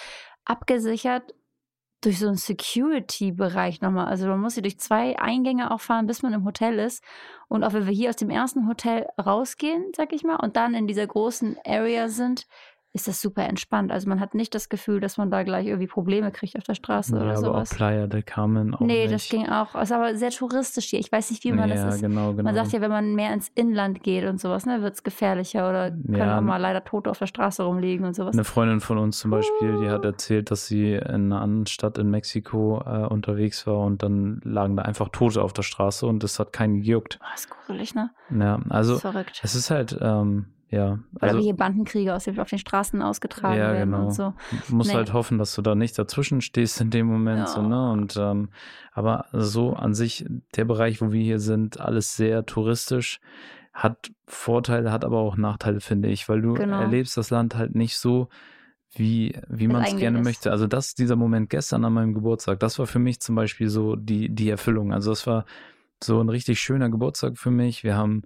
abgesichert 0.45 1.35
durch 2.05 2.19
so 2.19 2.29
einen 2.29 2.37
Security-Bereich 2.37 3.81
nochmal. 3.81 4.07
Also 4.07 4.27
man 4.27 4.41
muss 4.41 4.55
hier 4.55 4.63
durch 4.63 4.79
zwei 4.79 5.19
Eingänge 5.19 5.71
auch 5.71 5.81
fahren, 5.81 6.07
bis 6.07 6.23
man 6.23 6.33
im 6.33 6.45
Hotel 6.45 6.79
ist. 6.79 7.03
Und 7.49 7.65
auch 7.65 7.73
wenn 7.73 7.87
wir 7.87 7.93
hier 7.93 8.11
aus 8.11 8.17
dem 8.17 8.31
ersten 8.31 8.69
Hotel 8.69 9.07
rausgehen, 9.19 9.93
sag 9.97 10.13
ich 10.13 10.25
mal, 10.25 10.37
und 10.37 10.57
dann 10.57 10.75
in 10.75 10.87
dieser 10.87 11.07
großen 11.07 11.57
Area 11.65 12.09
sind, 12.09 12.47
ist 12.97 13.09
das 13.09 13.21
super 13.21 13.43
entspannt. 13.43 13.91
Also 13.91 14.09
man 14.09 14.21
hat 14.21 14.35
nicht 14.35 14.55
das 14.55 14.69
Gefühl, 14.69 15.01
dass 15.01 15.17
man 15.19 15.29
da 15.29 15.43
gleich 15.43 15.67
irgendwie 15.67 15.89
Probleme 15.89 16.31
kriegt 16.31 16.57
auf 16.57 16.63
der 16.63 16.75
Straße 16.77 17.17
ja, 17.17 17.23
oder 17.23 17.31
aber 17.33 17.41
sowas. 17.41 17.73
auch 17.73 17.77
Playa 17.77 18.07
del 18.07 18.23
Carmen 18.23 18.73
auch 18.73 18.79
nee, 18.79 19.03
nicht. 19.03 19.13
das 19.13 19.29
ging 19.29 19.49
auch. 19.49 19.75
Ist 19.75 19.91
aber 19.91 20.15
sehr 20.15 20.31
touristisch 20.31 20.87
hier. 20.87 21.01
Ich 21.01 21.11
weiß 21.11 21.31
nicht, 21.33 21.43
wie 21.43 21.51
man 21.51 21.69
ja, 21.69 21.75
das 21.75 21.97
ist. 21.97 22.01
genau, 22.03 22.31
genau. 22.31 22.45
Man 22.45 22.55
sagt 22.55 22.71
ja, 22.73 22.81
wenn 22.81 22.93
man 22.93 23.17
mehr 23.17 23.35
ins 23.35 23.51
Inland 23.57 24.05
geht 24.05 24.25
und 24.29 24.41
sowas, 24.41 24.65
ne, 24.65 24.81
wird 24.81 24.95
es 24.95 25.03
gefährlicher 25.03 25.69
oder 25.69 25.91
können 25.91 26.15
Ja. 26.17 26.39
auch 26.39 26.43
mal 26.43 26.59
leider 26.59 26.85
Tote 26.85 27.11
auf 27.11 27.19
der 27.19 27.27
Straße 27.27 27.65
rumliegen 27.65 28.07
und 28.07 28.15
sowas. 28.15 28.33
Eine 28.33 28.45
Freundin 28.45 28.79
von 28.79 28.99
uns 28.99 29.19
zum 29.19 29.33
Beispiel, 29.33 29.77
die 29.81 29.89
hat 29.91 30.05
erzählt, 30.05 30.53
dass 30.53 30.69
sie 30.69 30.93
in 30.95 31.03
einer 31.33 31.41
anderen 31.43 31.67
Stadt 31.67 31.99
in 31.99 32.11
Mexiko 32.11 32.81
äh, 32.87 33.07
unterwegs 33.09 33.67
war 33.67 33.81
und 33.81 34.05
dann 34.05 34.41
lagen 34.45 34.77
da 34.77 34.85
einfach 34.85 35.09
Tote 35.09 35.43
auf 35.43 35.53
der 35.53 35.63
Straße 35.63 36.07
und 36.07 36.23
es 36.23 36.39
hat 36.39 36.53
keinen 36.53 36.77
gejuckt. 36.83 37.19
Ah, 37.21 37.35
ist 37.35 37.51
gruselig, 37.51 37.97
ne? 37.97 38.11
Ja, 38.31 38.59
Das 38.59 38.71
also 38.71 38.95
ist 38.95 39.01
verrückt. 39.01 39.41
es 39.43 39.57
ist 39.57 39.71
halt, 39.71 39.99
ähm, 40.01 40.47
ja, 40.75 40.99
Oder 41.15 41.23
also 41.23 41.39
wie 41.39 41.43
hier 41.45 41.55
Bandenkriege 41.57 42.15
aus 42.15 42.27
auf 42.29 42.51
den 42.51 42.59
Straßen 42.59 43.01
ausgetragen 43.03 43.55
Ja, 43.57 43.73
werden 43.73 43.91
genau. 43.93 44.05
und 44.07 44.15
so. 44.15 44.35
du 44.69 44.75
musst 44.77 44.91
Nee. 44.91 44.97
halt 44.97 45.13
hoffen, 45.13 45.39
dass 45.39 45.55
du 45.55 45.63
da 45.63 45.75
nicht 45.75 45.99
dazwischen 45.99 46.41
stehst 46.41 46.81
in 46.81 46.91
dem 46.91 47.07
Moment, 47.07 47.41
Ja. 47.41 47.47
so, 47.47 47.63
ne? 47.63 47.91
Und 47.93 48.17
ähm, 48.17 48.49
aber 48.93 49.27
so 49.33 49.75
an 49.75 49.95
sich, 49.95 50.27
der 50.57 50.65
Bereich, 50.65 51.01
wo 51.01 51.13
wir 51.13 51.23
hier 51.23 51.41
sind, 51.41 51.81
alles 51.81 52.17
sehr 52.17 52.45
touristisch, 52.47 53.21
hat 53.73 54.13
Vorteile, 54.27 54.93
hat 54.93 55.05
aber 55.05 55.19
auch 55.19 55.37
Nachteile, 55.37 55.81
finde 55.81 56.09
ich, 56.09 56.29
weil 56.29 56.41
du 56.43 56.55
Genau. 56.55 56.81
erlebst 56.81 57.17
das 57.17 57.31
Land 57.31 57.57
halt 57.57 57.75
nicht 57.75 57.97
so, 57.99 58.29
wie, 58.93 59.37
wie 59.49 59.67
man 59.67 59.83
es 59.83 59.97
gerne 59.97 60.19
ist. 60.21 60.25
möchte. 60.25 60.53
Also 60.53 60.67
das, 60.69 60.95
dieser 60.95 61.17
Moment 61.17 61.51
gestern 61.51 61.85
an 61.85 61.93
meinem 61.93 62.15
Geburtstag, 62.15 62.61
das 62.61 62.79
war 62.79 62.87
für 62.87 63.01
mich 63.01 63.19
zum 63.21 63.35
Beispiel 63.35 63.69
so 63.69 63.97
die, 63.97 64.29
die 64.29 64.49
Erfüllung. 64.49 64.93
Also 64.93 65.11
es 65.11 65.27
war 65.27 65.45
so 66.03 66.21
ein 66.21 66.29
richtig 66.29 66.61
schöner 66.61 66.89
Geburtstag 66.91 67.37
für 67.37 67.51
mich. 67.51 67.83
Wir 67.83 67.97
haben 67.97 68.23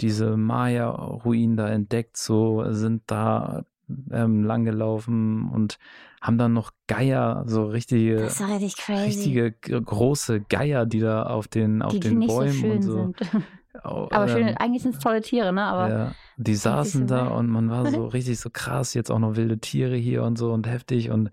diese 0.00 0.36
Maya-Ruinen 0.36 1.56
da 1.56 1.68
entdeckt, 1.68 2.16
so 2.16 2.64
sind 2.72 3.02
da 3.06 3.64
ähm, 4.10 4.44
langgelaufen 4.44 5.48
und 5.48 5.78
haben 6.20 6.38
dann 6.38 6.52
noch 6.52 6.72
Geier, 6.86 7.44
so 7.46 7.66
richtige, 7.66 8.24
richtig 8.24 8.88
richtige 8.88 9.52
große 9.52 10.40
Geier, 10.40 10.86
die 10.86 11.00
da 11.00 11.24
auf 11.24 11.48
den, 11.48 11.82
auf 11.82 11.92
die, 11.92 12.00
die 12.00 12.08
den 12.08 12.18
nicht 12.18 12.28
Bäumen 12.28 12.52
so 12.52 12.58
schön 12.58 12.72
und 12.72 12.82
so. 12.82 12.96
sind. 12.96 13.16
Aber 13.82 14.28
schön, 14.28 14.48
ähm, 14.48 14.54
eigentlich 14.58 14.82
sind 14.82 14.94
es 14.94 15.00
tolle 15.00 15.20
Tiere, 15.20 15.52
ne? 15.52 15.62
Aber 15.62 15.88
ja, 15.88 16.12
die 16.38 16.54
saßen 16.54 17.06
da 17.06 17.28
und 17.28 17.48
man 17.48 17.70
war 17.70 17.90
so 17.90 18.06
richtig 18.14 18.40
so 18.40 18.48
krass, 18.50 18.94
jetzt 18.94 19.10
auch 19.10 19.18
noch 19.18 19.36
wilde 19.36 19.58
Tiere 19.58 19.96
hier 19.96 20.22
und 20.22 20.38
so 20.38 20.52
und 20.52 20.66
heftig 20.66 21.10
und 21.10 21.30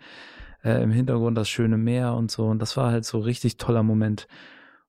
äh, 0.64 0.84
im 0.84 0.92
Hintergrund 0.92 1.38
das 1.38 1.50
schöne 1.50 1.78
Meer 1.78 2.14
und 2.14 2.32
so. 2.32 2.46
Und 2.48 2.60
das 2.60 2.76
war 2.78 2.92
halt 2.92 3.06
so 3.06 3.20
richtig 3.20 3.58
toller 3.58 3.84
Moment. 3.84 4.28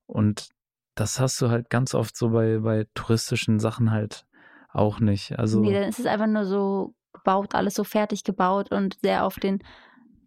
Und 0.06 0.48
das 0.94 1.20
hast 1.20 1.40
du 1.40 1.50
halt 1.50 1.70
ganz 1.70 1.94
oft 1.94 2.16
so 2.16 2.30
bei, 2.30 2.58
bei 2.58 2.86
touristischen 2.94 3.58
Sachen 3.58 3.90
halt 3.90 4.26
auch 4.72 5.00
nicht. 5.00 5.38
Also, 5.38 5.60
nee, 5.60 5.72
dann 5.72 5.88
ist 5.88 5.98
es 5.98 6.06
einfach 6.06 6.26
nur 6.26 6.44
so 6.44 6.94
gebaut, 7.12 7.54
alles 7.54 7.74
so 7.74 7.84
fertig 7.84 8.24
gebaut 8.24 8.70
und 8.72 8.98
sehr 9.02 9.24
auf 9.24 9.36
den 9.36 9.62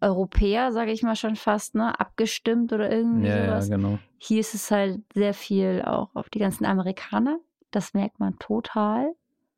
Europäer, 0.00 0.72
sage 0.72 0.92
ich 0.92 1.02
mal 1.02 1.16
schon 1.16 1.36
fast, 1.36 1.74
ne, 1.74 1.98
abgestimmt 1.98 2.72
oder 2.72 2.90
irgendwie 2.90 3.28
ja, 3.28 3.36
ja, 3.36 3.46
sowas. 3.46 3.70
genau. 3.70 3.98
Hier 4.18 4.40
ist 4.40 4.54
es 4.54 4.70
halt 4.70 5.00
sehr 5.14 5.34
viel 5.34 5.82
auch 5.84 6.14
auf 6.14 6.30
die 6.30 6.38
ganzen 6.38 6.64
Amerikaner. 6.64 7.38
Das 7.70 7.94
merkt 7.94 8.18
man 8.20 8.38
total. 8.38 9.12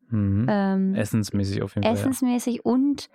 Mhm. 0.09 0.47
Ähm, 0.49 0.95
Essensmäßig 0.95 1.63
auf 1.63 1.75
jeden 1.75 1.85
Fall. 1.85 1.93
essensmäßig 1.93 2.65
und, 2.65 3.09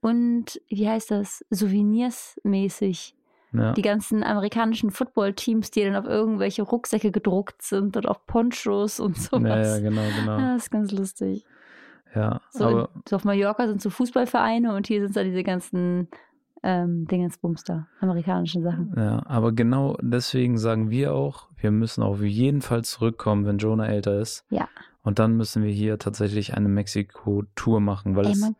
und 0.00 0.60
wie 0.68 0.88
heißt 0.88 1.10
das, 1.10 1.44
souvenirsmäßig. 1.50 3.14
Ja. 3.52 3.72
Die 3.72 3.82
ganzen 3.82 4.22
amerikanischen 4.22 4.90
Football-Teams, 4.90 5.70
die 5.70 5.84
dann 5.84 5.96
auf 5.96 6.04
irgendwelche 6.04 6.62
Rucksäcke 6.62 7.10
gedruckt 7.10 7.62
sind 7.62 7.96
und 7.96 8.06
auf 8.06 8.26
Ponchos 8.26 9.00
und 9.00 9.16
sowas. 9.16 9.66
ja, 9.66 9.76
ja, 9.76 9.80
genau, 9.80 10.02
genau. 10.18 10.38
Ja, 10.38 10.54
das 10.54 10.64
ist 10.64 10.70
ganz 10.70 10.92
lustig. 10.92 11.44
Ja, 12.14 12.40
So, 12.50 12.64
aber 12.64 12.88
so 13.08 13.16
auf 13.16 13.24
Mallorca 13.24 13.66
sind 13.66 13.82
so 13.82 13.90
Fußballvereine 13.90 14.74
und 14.74 14.86
hier 14.86 15.00
sind 15.02 15.16
da 15.16 15.24
diese 15.24 15.42
ganzen 15.42 16.08
ähm, 16.62 17.06
Dingensbums 17.06 17.64
da, 17.64 17.86
amerikanischen 18.00 18.62
Sachen. 18.62 18.92
Ja, 18.96 19.22
aber 19.26 19.52
genau 19.52 19.96
deswegen 20.00 20.58
sagen 20.58 20.90
wir 20.90 21.14
auch, 21.14 21.48
wir 21.56 21.70
müssen 21.70 22.02
auf 22.02 22.22
jeden 22.22 22.62
Fall 22.62 22.84
zurückkommen, 22.84 23.46
wenn 23.46 23.58
Jonah 23.58 23.86
älter 23.86 24.18
ist. 24.18 24.44
Ja. 24.50 24.68
Und 25.02 25.18
dann 25.18 25.36
müssen 25.36 25.62
wir 25.62 25.70
hier 25.70 25.98
tatsächlich 25.98 26.54
eine 26.54 26.68
Mexiko-Tour 26.68 27.80
machen, 27.80 28.16
weil 28.16 28.26
Ey, 28.26 28.32
es 28.32 28.52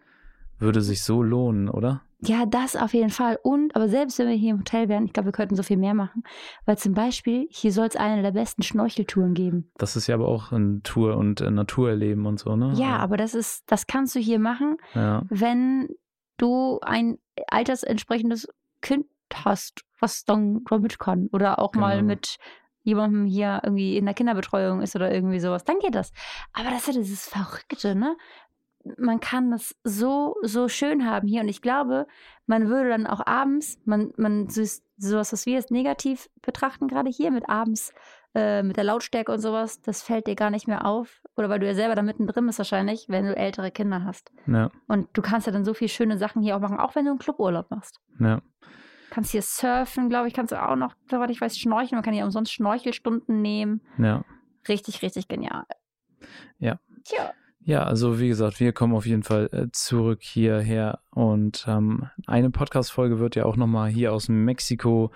würde 0.58 0.80
sich 0.80 1.02
so 1.02 1.22
lohnen, 1.22 1.68
oder? 1.68 2.02
Ja, 2.20 2.46
das 2.46 2.74
auf 2.76 2.94
jeden 2.94 3.10
Fall. 3.10 3.38
Und, 3.42 3.76
aber 3.76 3.88
selbst 3.88 4.18
wenn 4.18 4.28
wir 4.28 4.34
hier 4.34 4.50
im 4.52 4.58
Hotel 4.60 4.88
wären, 4.88 5.04
ich 5.04 5.12
glaube, 5.12 5.28
wir 5.28 5.32
könnten 5.32 5.54
so 5.56 5.62
viel 5.62 5.76
mehr 5.76 5.94
machen. 5.94 6.22
Weil 6.64 6.76
zum 6.78 6.92
Beispiel, 6.94 7.46
hier 7.50 7.72
soll 7.72 7.86
es 7.86 7.96
eine 7.96 8.22
der 8.22 8.32
besten 8.32 8.62
Schnorcheltouren 8.62 9.34
geben. 9.34 9.70
Das 9.76 9.94
ist 9.96 10.06
ja 10.08 10.14
aber 10.16 10.26
auch 10.28 10.50
ein 10.52 10.82
Tour 10.82 11.16
und 11.16 11.40
äh, 11.40 11.50
Naturerleben 11.50 12.26
und 12.26 12.38
so, 12.40 12.56
ne? 12.56 12.72
Ja, 12.74 12.96
aber 12.96 13.16
das 13.16 13.34
ist, 13.34 13.62
das 13.70 13.86
kannst 13.86 14.14
du 14.16 14.18
hier 14.20 14.38
machen, 14.40 14.78
Ja, 14.94 15.22
wenn 15.28 15.88
du 16.38 16.78
ein 16.82 17.18
altersentsprechendes 17.48 18.48
Kind 18.80 19.06
hast, 19.32 19.82
was 20.00 20.24
dann 20.24 20.64
da 20.68 20.78
mit 20.78 20.98
kann. 20.98 21.28
Oder 21.32 21.58
auch 21.58 21.74
mal 21.74 21.96
Genau. 21.96 22.06
mit 22.08 22.36
jemandem 22.82 23.26
hier 23.26 23.60
irgendwie 23.62 23.96
in 23.98 24.06
der 24.06 24.14
Kinderbetreuung 24.14 24.80
ist 24.80 24.96
oder 24.96 25.12
irgendwie 25.12 25.40
sowas, 25.40 25.64
dann 25.64 25.78
geht 25.78 25.94
das. 25.94 26.10
Aber 26.54 26.70
das 26.70 26.88
ist 26.88 26.94
ja 26.94 27.00
dieses 27.00 27.28
Verrückte, 27.28 27.94
ne? 27.94 28.16
Man 28.96 29.20
kann 29.20 29.50
das 29.50 29.74
so, 29.84 30.36
so 30.42 30.68
schön 30.68 31.04
haben 31.04 31.28
hier. 31.28 31.42
Und 31.42 31.48
ich 31.48 31.60
glaube, 31.62 32.06
man 32.46 32.68
würde 32.68 32.90
dann 32.90 33.06
auch 33.06 33.26
abends, 33.26 33.78
man, 33.84 34.12
man 34.16 34.48
sowas, 34.48 35.32
was 35.32 35.46
wir 35.46 35.54
jetzt 35.54 35.70
negativ 35.70 36.28
betrachten, 36.42 36.88
gerade 36.88 37.10
hier 37.10 37.30
mit 37.30 37.48
abends, 37.48 37.92
äh, 38.34 38.62
mit 38.62 38.76
der 38.76 38.84
Lautstärke 38.84 39.32
und 39.32 39.40
sowas, 39.40 39.80
das 39.82 40.02
fällt 40.02 40.26
dir 40.26 40.34
gar 40.36 40.50
nicht 40.50 40.68
mehr 40.68 40.86
auf. 40.86 41.22
Oder 41.36 41.48
weil 41.50 41.58
du 41.60 41.66
ja 41.66 41.74
selber 41.74 41.94
da 41.94 42.02
mittendrin 42.02 42.46
bist 42.46 42.58
wahrscheinlich, 42.58 43.06
wenn 43.08 43.26
du 43.26 43.36
ältere 43.36 43.70
Kinder 43.70 44.04
hast. 44.04 44.30
ja, 44.46 44.70
Und 44.86 45.08
du 45.12 45.22
kannst 45.22 45.46
ja 45.46 45.52
dann 45.52 45.64
so 45.64 45.74
viele 45.74 45.88
schöne 45.88 46.16
Sachen 46.18 46.40
hier 46.42 46.56
auch 46.56 46.60
machen, 46.60 46.78
auch 46.78 46.94
wenn 46.94 47.04
du 47.04 47.10
einen 47.10 47.18
Cluburlaub 47.20 47.70
machst. 47.70 48.00
ja. 48.20 48.40
Kannst 49.10 49.30
hier 49.32 49.40
surfen, 49.40 50.10
glaube 50.10 50.28
ich, 50.28 50.34
kannst 50.34 50.52
du 50.52 50.62
auch 50.62 50.76
noch, 50.76 50.94
soweit 51.10 51.30
ich 51.30 51.40
weiß, 51.40 51.58
schnorcheln. 51.58 51.96
Man 51.96 52.02
kann 52.04 52.12
hier 52.12 52.24
umsonst 52.24 52.52
Schnorchelstunden 52.52 53.40
nehmen. 53.40 53.80
ja. 53.98 54.22
Richtig, 54.68 55.00
richtig 55.00 55.28
genial. 55.28 55.64
Ja. 56.58 56.78
Tja. 57.04 57.32
Ja, 57.68 57.82
also 57.82 58.18
wie 58.18 58.28
gesagt, 58.28 58.60
wir 58.60 58.72
kommen 58.72 58.94
auf 58.94 59.04
jeden 59.04 59.24
Fall 59.24 59.50
äh, 59.52 59.66
zurück 59.72 60.20
hierher 60.22 61.00
und 61.10 61.66
ähm, 61.68 62.06
eine 62.26 62.48
Podcast-Folge 62.48 63.18
wird 63.18 63.36
ja 63.36 63.44
auch 63.44 63.56
nochmal 63.56 63.90
hier 63.90 64.14
aus 64.14 64.30
Mexiko 64.30 65.10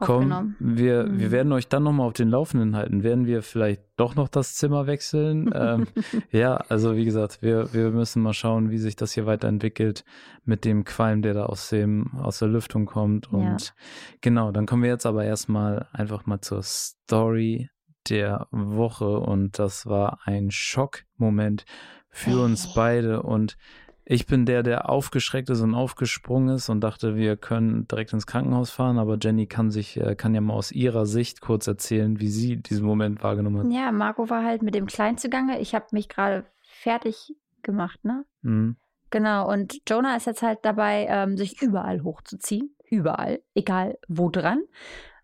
kommen. 0.00 0.56
Wir, 0.58 1.04
Mhm. 1.04 1.20
wir 1.20 1.30
werden 1.30 1.52
euch 1.52 1.68
dann 1.68 1.82
nochmal 1.82 2.06
auf 2.06 2.14
den 2.14 2.30
Laufenden 2.30 2.76
halten. 2.76 3.02
Werden 3.02 3.26
wir 3.26 3.42
vielleicht 3.42 3.82
doch 3.96 4.14
noch 4.14 4.28
das 4.28 4.54
Zimmer 4.54 4.86
wechseln? 4.86 5.50
ähm, 5.54 5.86
ja, 6.30 6.54
also 6.54 6.96
wie 6.96 7.04
gesagt, 7.04 7.42
wir, 7.42 7.74
wir 7.74 7.90
müssen 7.90 8.22
mal 8.22 8.32
schauen, 8.32 8.70
wie 8.70 8.78
sich 8.78 8.96
das 8.96 9.12
hier 9.12 9.26
weiterentwickelt 9.26 10.02
mit 10.46 10.64
dem 10.64 10.84
Qualm, 10.84 11.20
der 11.20 11.34
da 11.34 11.44
aus 11.44 11.68
dem, 11.68 12.14
aus 12.14 12.38
der 12.38 12.48
Lüftung 12.48 12.86
kommt. 12.86 13.28
Ja. 13.30 13.36
Und 13.36 13.74
genau, 14.22 14.50
dann 14.50 14.64
kommen 14.64 14.82
wir 14.82 14.88
jetzt 14.88 15.04
aber 15.04 15.26
erstmal 15.26 15.88
einfach 15.92 16.24
mal 16.24 16.40
zur 16.40 16.62
Story 16.62 17.68
der 18.08 18.46
Woche 18.50 19.18
und 19.18 19.58
das 19.58 19.86
war 19.86 20.20
ein 20.24 20.50
Schockmoment 20.50 21.64
für 22.10 22.42
uns 22.42 22.74
beide 22.74 23.22
und 23.22 23.56
ich 24.04 24.26
bin 24.26 24.46
der, 24.46 24.62
der 24.62 24.90
aufgeschreckt 24.90 25.48
ist 25.50 25.60
und 25.60 25.74
aufgesprungen 25.74 26.56
ist 26.56 26.68
und 26.68 26.80
dachte, 26.80 27.14
wir 27.14 27.36
können 27.36 27.86
direkt 27.86 28.12
ins 28.12 28.26
Krankenhaus 28.26 28.70
fahren, 28.70 28.98
aber 28.98 29.16
Jenny 29.20 29.46
kann 29.46 29.70
sich, 29.70 29.96
äh, 29.96 30.16
kann 30.16 30.34
ja 30.34 30.40
mal 30.40 30.54
aus 30.54 30.72
ihrer 30.72 31.06
Sicht 31.06 31.40
kurz 31.40 31.66
erzählen, 31.66 32.18
wie 32.18 32.28
sie 32.28 32.56
diesen 32.56 32.84
Moment 32.84 33.22
wahrgenommen 33.22 33.60
hat. 33.60 33.72
Ja, 33.72 33.92
Marco 33.92 34.28
war 34.28 34.44
halt 34.44 34.62
mit 34.62 34.74
dem 34.74 34.86
Kleinen 34.86 35.18
zugange. 35.18 35.60
Ich 35.60 35.74
habe 35.74 35.86
mich 35.92 36.08
gerade 36.08 36.44
fertig 36.62 37.34
gemacht, 37.62 38.04
ne? 38.04 38.24
Mhm. 38.42 38.76
Genau, 39.10 39.50
und 39.50 39.78
Jonah 39.88 40.16
ist 40.16 40.26
jetzt 40.26 40.42
halt 40.42 40.60
dabei, 40.62 41.06
ähm, 41.08 41.36
sich 41.36 41.60
überall 41.62 42.02
hochzuziehen. 42.02 42.74
Überall, 42.90 43.40
egal 43.54 43.98
wo 44.08 44.30
dran. 44.30 44.62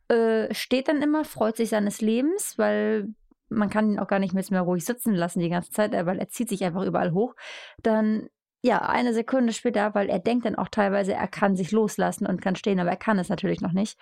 Äh, 0.09 0.53
steht 0.55 0.89
dann 0.89 1.03
immer, 1.03 1.25
freut 1.25 1.57
sich 1.57 1.69
seines 1.71 2.01
Lebens, 2.01 2.57
weil 2.57 3.15
man 3.51 3.71
kann 3.71 3.91
ihn 3.91 3.99
auch 3.99 4.09
gar 4.09 4.19
nicht 4.19 4.35
mehr 4.35 4.61
ruhig 4.61 4.85
sitzen 4.85 5.15
lassen 5.15 5.41
die 5.41 5.49
ganze 5.49 5.71
Zeit, 5.71 5.95
äh, 5.95 6.07
weil 6.07 6.19
er 6.19 6.29
zieht 6.29 6.49
sich 6.49 6.65
einfach 6.65 6.85
überall 6.85 7.13
hoch. 7.13 7.35
Dann, 7.83 8.29
ja, 8.63 8.81
eine 8.83 9.15
Sekunde 9.15 9.53
später, 9.53 9.95
weil 9.95 10.09
er 10.09 10.19
denkt 10.19 10.47
dann 10.47 10.57
auch 10.57 10.69
teilweise, 10.69 11.15
er 11.15 11.29
kann 11.29 11.57
sich 11.57 11.73
loslassen 11.73 12.27
und 12.27 12.43
kann 12.43 12.57
stehen, 12.57 12.81
aber 12.81 12.91
er 12.91 12.97
kann 12.97 13.19
es 13.19 13.29
natürlich 13.29 13.61
noch 13.61 13.73
nicht. 13.73 13.99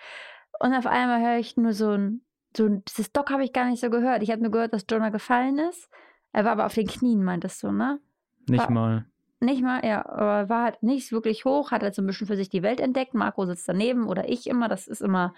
Und 0.59 0.73
auf 0.73 0.87
einmal 0.87 1.21
höre 1.21 1.39
ich 1.39 1.57
nur 1.57 1.73
so 1.73 1.91
ein, 1.91 2.21
so 2.55 2.65
ein 2.65 2.83
dieses 2.85 3.11
Dock 3.11 3.29
habe 3.29 3.43
ich 3.43 3.53
gar 3.53 3.69
nicht 3.69 3.81
so 3.81 3.89
gehört. 3.89 4.23
Ich 4.23 4.31
habe 4.31 4.41
nur 4.41 4.51
gehört, 4.51 4.73
dass 4.73 4.85
Jonah 4.89 5.09
gefallen 5.09 5.59
ist. 5.59 5.89
Er 6.31 6.45
war 6.45 6.53
aber 6.53 6.65
auf 6.65 6.73
den 6.73 6.87
Knien, 6.87 7.23
meintest 7.23 7.61
du, 7.63 7.71
ne? 7.71 7.99
Nicht 8.47 8.63
War- 8.63 8.71
mal. 8.71 9.05
Nicht 9.39 9.61
mal, 9.61 9.85
ja, 9.85 10.03
aber 10.03 10.49
war 10.49 10.63
halt 10.63 10.81
nicht 10.81 11.11
wirklich 11.11 11.45
hoch, 11.45 11.69
hat 11.69 11.83
halt 11.83 11.93
so 11.93 12.01
ein 12.01 12.07
bisschen 12.07 12.25
für 12.25 12.35
sich 12.35 12.49
die 12.49 12.63
Welt 12.63 12.79
entdeckt. 12.79 13.13
Marco 13.13 13.45
sitzt 13.45 13.69
daneben 13.69 14.07
oder 14.07 14.27
ich 14.27 14.47
immer. 14.47 14.67
Das 14.67 14.87
ist 14.87 15.01
immer 15.01 15.35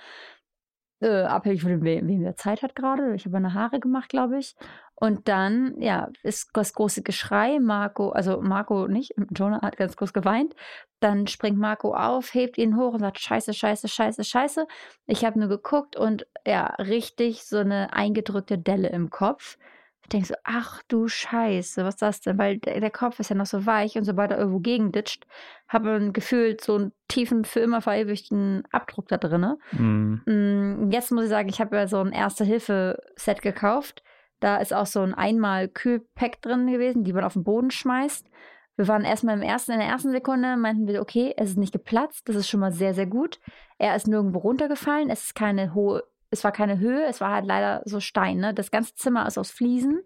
äh, 1.02 1.24
abhängig 1.24 1.62
von 1.62 1.72
dem, 1.72 1.84
wem 1.84 2.24
der 2.24 2.36
Zeit 2.36 2.62
hat 2.62 2.76
gerade. 2.76 3.16
Ich 3.16 3.26
habe 3.26 3.34
meine 3.34 3.54
Haare 3.54 3.80
gemacht, 3.80 4.10
glaube 4.10 4.38
ich. 4.38 4.56
Und 4.96 5.30
dann, 5.30 5.80
ja, 5.80 6.10
ist 6.24 6.50
das 6.54 6.74
große 6.74 7.04
Geschrei. 7.04 7.60
Marco, 7.60 8.10
also 8.10 8.42
Marco 8.42 8.88
nicht, 8.88 9.14
Jonah 9.34 9.62
hat 9.62 9.78
ganz 9.78 9.96
groß 9.96 10.12
geweint. 10.12 10.56
Dann 11.00 11.28
springt 11.28 11.58
Marco 11.58 11.94
auf, 11.96 12.34
hebt 12.34 12.58
ihn 12.58 12.76
hoch 12.76 12.94
und 12.94 13.00
sagt: 13.00 13.20
Scheiße, 13.20 13.54
Scheiße, 13.54 13.88
Scheiße, 13.88 14.24
Scheiße. 14.26 14.68
Ich 15.08 15.24
habe 15.24 15.40
nur 15.40 15.48
geguckt 15.48 15.96
und 15.96 16.28
ja, 16.46 16.66
richtig 16.80 17.44
so 17.46 17.58
eine 17.60 17.94
eingedrückte 17.94 18.58
Delle 18.58 18.90
im 18.90 19.10
Kopf. 19.10 19.58
Ich 20.04 20.10
denke 20.10 20.28
so, 20.28 20.36
ach 20.44 20.82
du 20.88 21.08
Scheiße, 21.08 21.86
was 21.86 21.96
ist 21.96 22.02
das 22.02 22.22
denn? 22.22 22.38
Weil 22.38 22.58
der, 22.58 22.80
der 22.80 22.92
Kopf 22.92 23.20
ist 23.20 23.30
ja 23.30 23.36
noch 23.36 23.46
so 23.46 23.66
weich 23.66 23.96
und 23.96 24.06
sobald 24.06 24.32
er 24.32 24.40
irgendwo 24.40 24.60
gegenditscht, 24.60 25.26
habe 25.68 26.04
ich 26.04 26.14
gefühlt 26.14 26.62
so 26.62 26.76
einen 26.76 26.92
tiefen, 27.10 27.44
für 27.44 27.60
immer 27.60 27.82
verewigten 27.82 28.64
Abdruck 28.72 29.10
da 29.10 29.18
drin. 29.18 29.56
Mhm. 29.74 30.90
Jetzt 30.90 31.12
muss 31.12 31.26
ich 31.26 31.30
sagen, 31.30 31.50
ich 31.50 31.60
habe 31.60 31.76
ja 31.76 31.88
so 31.88 32.00
ein 32.00 32.14
Erste-Hilfe-Set 32.14 33.42
gekauft. 33.42 34.04
Da 34.40 34.58
ist 34.58 34.74
auch 34.74 34.86
so 34.86 35.02
ein 35.02 35.14
Einmal-Kühlpack 35.14 36.42
drin 36.42 36.68
gewesen, 36.68 37.04
die 37.04 37.12
man 37.12 37.26
auf 37.26 37.34
den 37.34 37.44
Boden 37.44 37.72
schmeißt. 37.72 38.30
Wir 38.78 38.88
waren 38.88 39.04
erstmal 39.04 39.36
im 39.36 39.42
ersten, 39.42 39.74
in 39.74 39.80
der 39.80 39.90
ersten 39.90 40.12
Sekunde, 40.12 40.56
meinten 40.56 40.88
wir, 40.88 41.02
okay, 41.02 41.34
es 41.36 41.50
ist 41.50 41.58
nicht 41.58 41.74
geplatzt, 41.74 42.30
das 42.30 42.38
ist 42.38 42.48
schon 42.48 42.62
mal 42.62 42.72
sehr, 42.72 42.94
sehr 42.94 43.08
gut. 43.08 43.42
Er 43.78 43.94
ist 43.98 44.08
nirgendwo 44.08 44.40
runtergefallen, 44.40 45.10
es 45.10 45.24
ist 45.24 45.36
keine 45.36 45.74
hohe, 45.74 46.04
es 46.30 46.46
war 46.46 46.54
keine 46.54 46.80
Höhe, 46.80 47.04
es 47.06 47.20
war 47.20 47.32
halt 47.34 47.46
leider 47.46 47.82
so 47.84 48.00
Stein, 48.00 48.38
ne? 48.38 48.54
Das 48.54 48.72
ganze 48.72 48.96
Zimmer 48.96 49.28
ist 49.28 49.38
aus 49.38 49.52
Fliesen, 49.52 50.00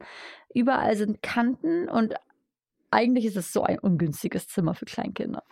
überall 0.56 0.96
sind 0.96 1.22
Kanten 1.22 1.88
und 1.88 2.16
eigentlich 2.90 3.26
ist 3.26 3.38
es 3.38 3.54
so 3.54 3.62
ein 3.62 3.78
ungünstiges 3.78 4.48
Zimmer 4.48 4.74
für 4.74 4.86
Kleinkinder. 4.86 5.44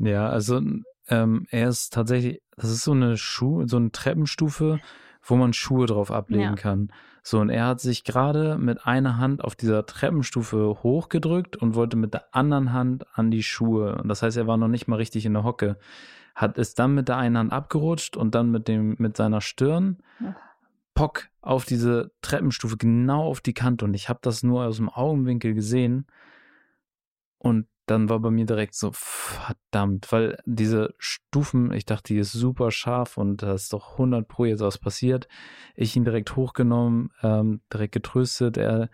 Ja, 0.00 0.28
also 0.28 0.60
ähm, 1.08 1.46
er 1.50 1.68
ist 1.68 1.92
tatsächlich, 1.92 2.40
das 2.56 2.70
ist 2.70 2.84
so 2.84 2.92
eine 2.92 3.16
Schuh, 3.16 3.66
so 3.66 3.76
eine 3.76 3.90
Treppenstufe, 3.92 4.80
wo 5.22 5.36
man 5.36 5.52
Schuhe 5.52 5.86
drauf 5.86 6.10
ablegen 6.10 6.42
Ja. 6.42 6.54
kann. 6.54 6.92
So, 7.22 7.40
und 7.40 7.48
er 7.48 7.66
hat 7.66 7.80
sich 7.80 8.04
gerade 8.04 8.58
mit 8.58 8.86
einer 8.86 9.16
Hand 9.16 9.42
auf 9.42 9.56
dieser 9.56 9.86
Treppenstufe 9.86 10.82
hochgedrückt 10.82 11.56
und 11.56 11.74
wollte 11.74 11.96
mit 11.96 12.12
der 12.12 12.34
anderen 12.34 12.72
Hand 12.74 13.06
an 13.14 13.30
die 13.30 13.42
Schuhe. 13.42 13.96
Und 13.96 14.08
das 14.08 14.22
heißt, 14.22 14.36
er 14.36 14.46
war 14.46 14.58
noch 14.58 14.68
nicht 14.68 14.88
mal 14.88 14.96
richtig 14.96 15.24
in 15.24 15.32
der 15.32 15.44
Hocke. 15.44 15.78
Hat 16.34 16.58
es 16.58 16.74
dann 16.74 16.94
mit 16.94 17.08
der 17.08 17.16
einen 17.16 17.38
Hand 17.38 17.52
abgerutscht 17.52 18.16
und 18.16 18.34
dann 18.34 18.50
mit 18.50 18.68
dem, 18.68 18.96
mit 18.98 19.16
seiner 19.16 19.40
Stirn 19.40 19.98
Ja. 20.20 20.36
Pock 20.94 21.28
auf 21.40 21.64
diese 21.64 22.12
Treppenstufe, 22.22 22.76
genau 22.76 23.24
auf 23.24 23.40
die 23.40 23.54
Kante. 23.54 23.84
Und 23.86 23.94
ich 23.94 24.08
habe 24.08 24.20
das 24.22 24.42
nur 24.42 24.64
aus 24.64 24.76
dem 24.76 24.88
Augenwinkel 24.88 25.54
gesehen. 25.54 26.06
Und 27.38 27.66
dann 27.86 28.08
war 28.08 28.20
bei 28.20 28.30
mir 28.30 28.46
direkt 28.46 28.74
so, 28.74 28.90
verdammt, 28.92 30.10
weil 30.10 30.38
diese 30.46 30.94
Stufen, 30.98 31.72
ich 31.72 31.84
dachte, 31.84 32.14
die 32.14 32.18
ist 32.18 32.32
super 32.32 32.70
scharf 32.70 33.18
und 33.18 33.42
da 33.42 33.54
ist 33.54 33.72
doch 33.72 33.92
100 33.92 34.26
pro 34.26 34.44
jetzt 34.46 34.60
was 34.60 34.78
passiert. 34.78 35.28
Ich 35.74 35.94
ihn 35.96 36.04
direkt 36.04 36.36
hochgenommen, 36.36 37.10
ähm, 37.22 37.60
direkt 37.72 37.92
getröstet. 37.92 38.56
Er 38.56 38.88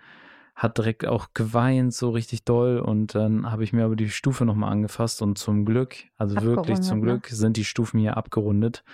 hat 0.54 0.76
direkt 0.76 1.06
auch 1.06 1.28
geweint, 1.32 1.94
so 1.94 2.10
richtig 2.10 2.44
doll. 2.44 2.80
Und 2.80 3.14
dann 3.14 3.50
habe 3.50 3.64
ich 3.64 3.72
mir 3.72 3.84
aber 3.84 3.96
die 3.96 4.10
Stufe 4.10 4.44
nochmal 4.44 4.72
angefasst 4.72 5.22
und 5.22 5.38
zum 5.38 5.64
Glück, 5.64 5.96
also 6.16 6.42
wirklich 6.42 6.80
zum 6.80 6.98
ne? 6.98 7.04
Glück, 7.04 7.28
sind 7.28 7.56
die 7.56 7.64
Stufen 7.64 7.98
hier 8.00 8.16
abgerundet, 8.16 8.84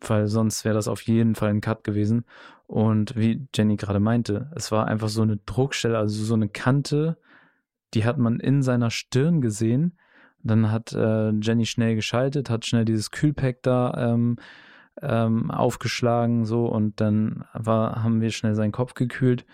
weil 0.00 0.28
sonst 0.28 0.64
wäre 0.64 0.74
das 0.74 0.86
auf 0.86 1.00
jeden 1.02 1.34
Fall 1.34 1.48
ein 1.50 1.60
Cut 1.60 1.82
gewesen. 1.82 2.24
Und 2.66 3.16
wie 3.16 3.48
Jenny 3.54 3.76
gerade 3.76 4.00
meinte, 4.00 4.50
es 4.54 4.70
war 4.70 4.86
einfach 4.86 5.08
so 5.08 5.22
eine 5.22 5.38
Druckstelle, 5.38 5.98
also 5.98 6.22
so 6.22 6.34
eine 6.34 6.48
Kante, 6.48 7.16
die 7.94 8.04
hat 8.04 8.18
man 8.18 8.40
in 8.40 8.62
seiner 8.62 8.90
Stirn 8.90 9.40
gesehen. 9.40 9.98
Dann 10.42 10.70
hat 10.70 10.92
äh, 10.92 11.30
Jenny 11.30 11.66
schnell 11.66 11.94
geschaltet, 11.94 12.48
hat 12.50 12.64
schnell 12.64 12.84
dieses 12.84 13.10
Kühlpack 13.10 13.62
da 13.62 13.92
ähm, 14.12 14.36
ähm, 15.02 15.50
aufgeschlagen, 15.50 16.44
so 16.44 16.66
und 16.66 17.00
dann 17.00 17.44
war, 17.52 18.02
haben 18.02 18.20
wir 18.20 18.30
schnell 18.30 18.54
seinen 18.54 18.72
Kopf 18.72 18.94
gekühlt. 18.94 19.44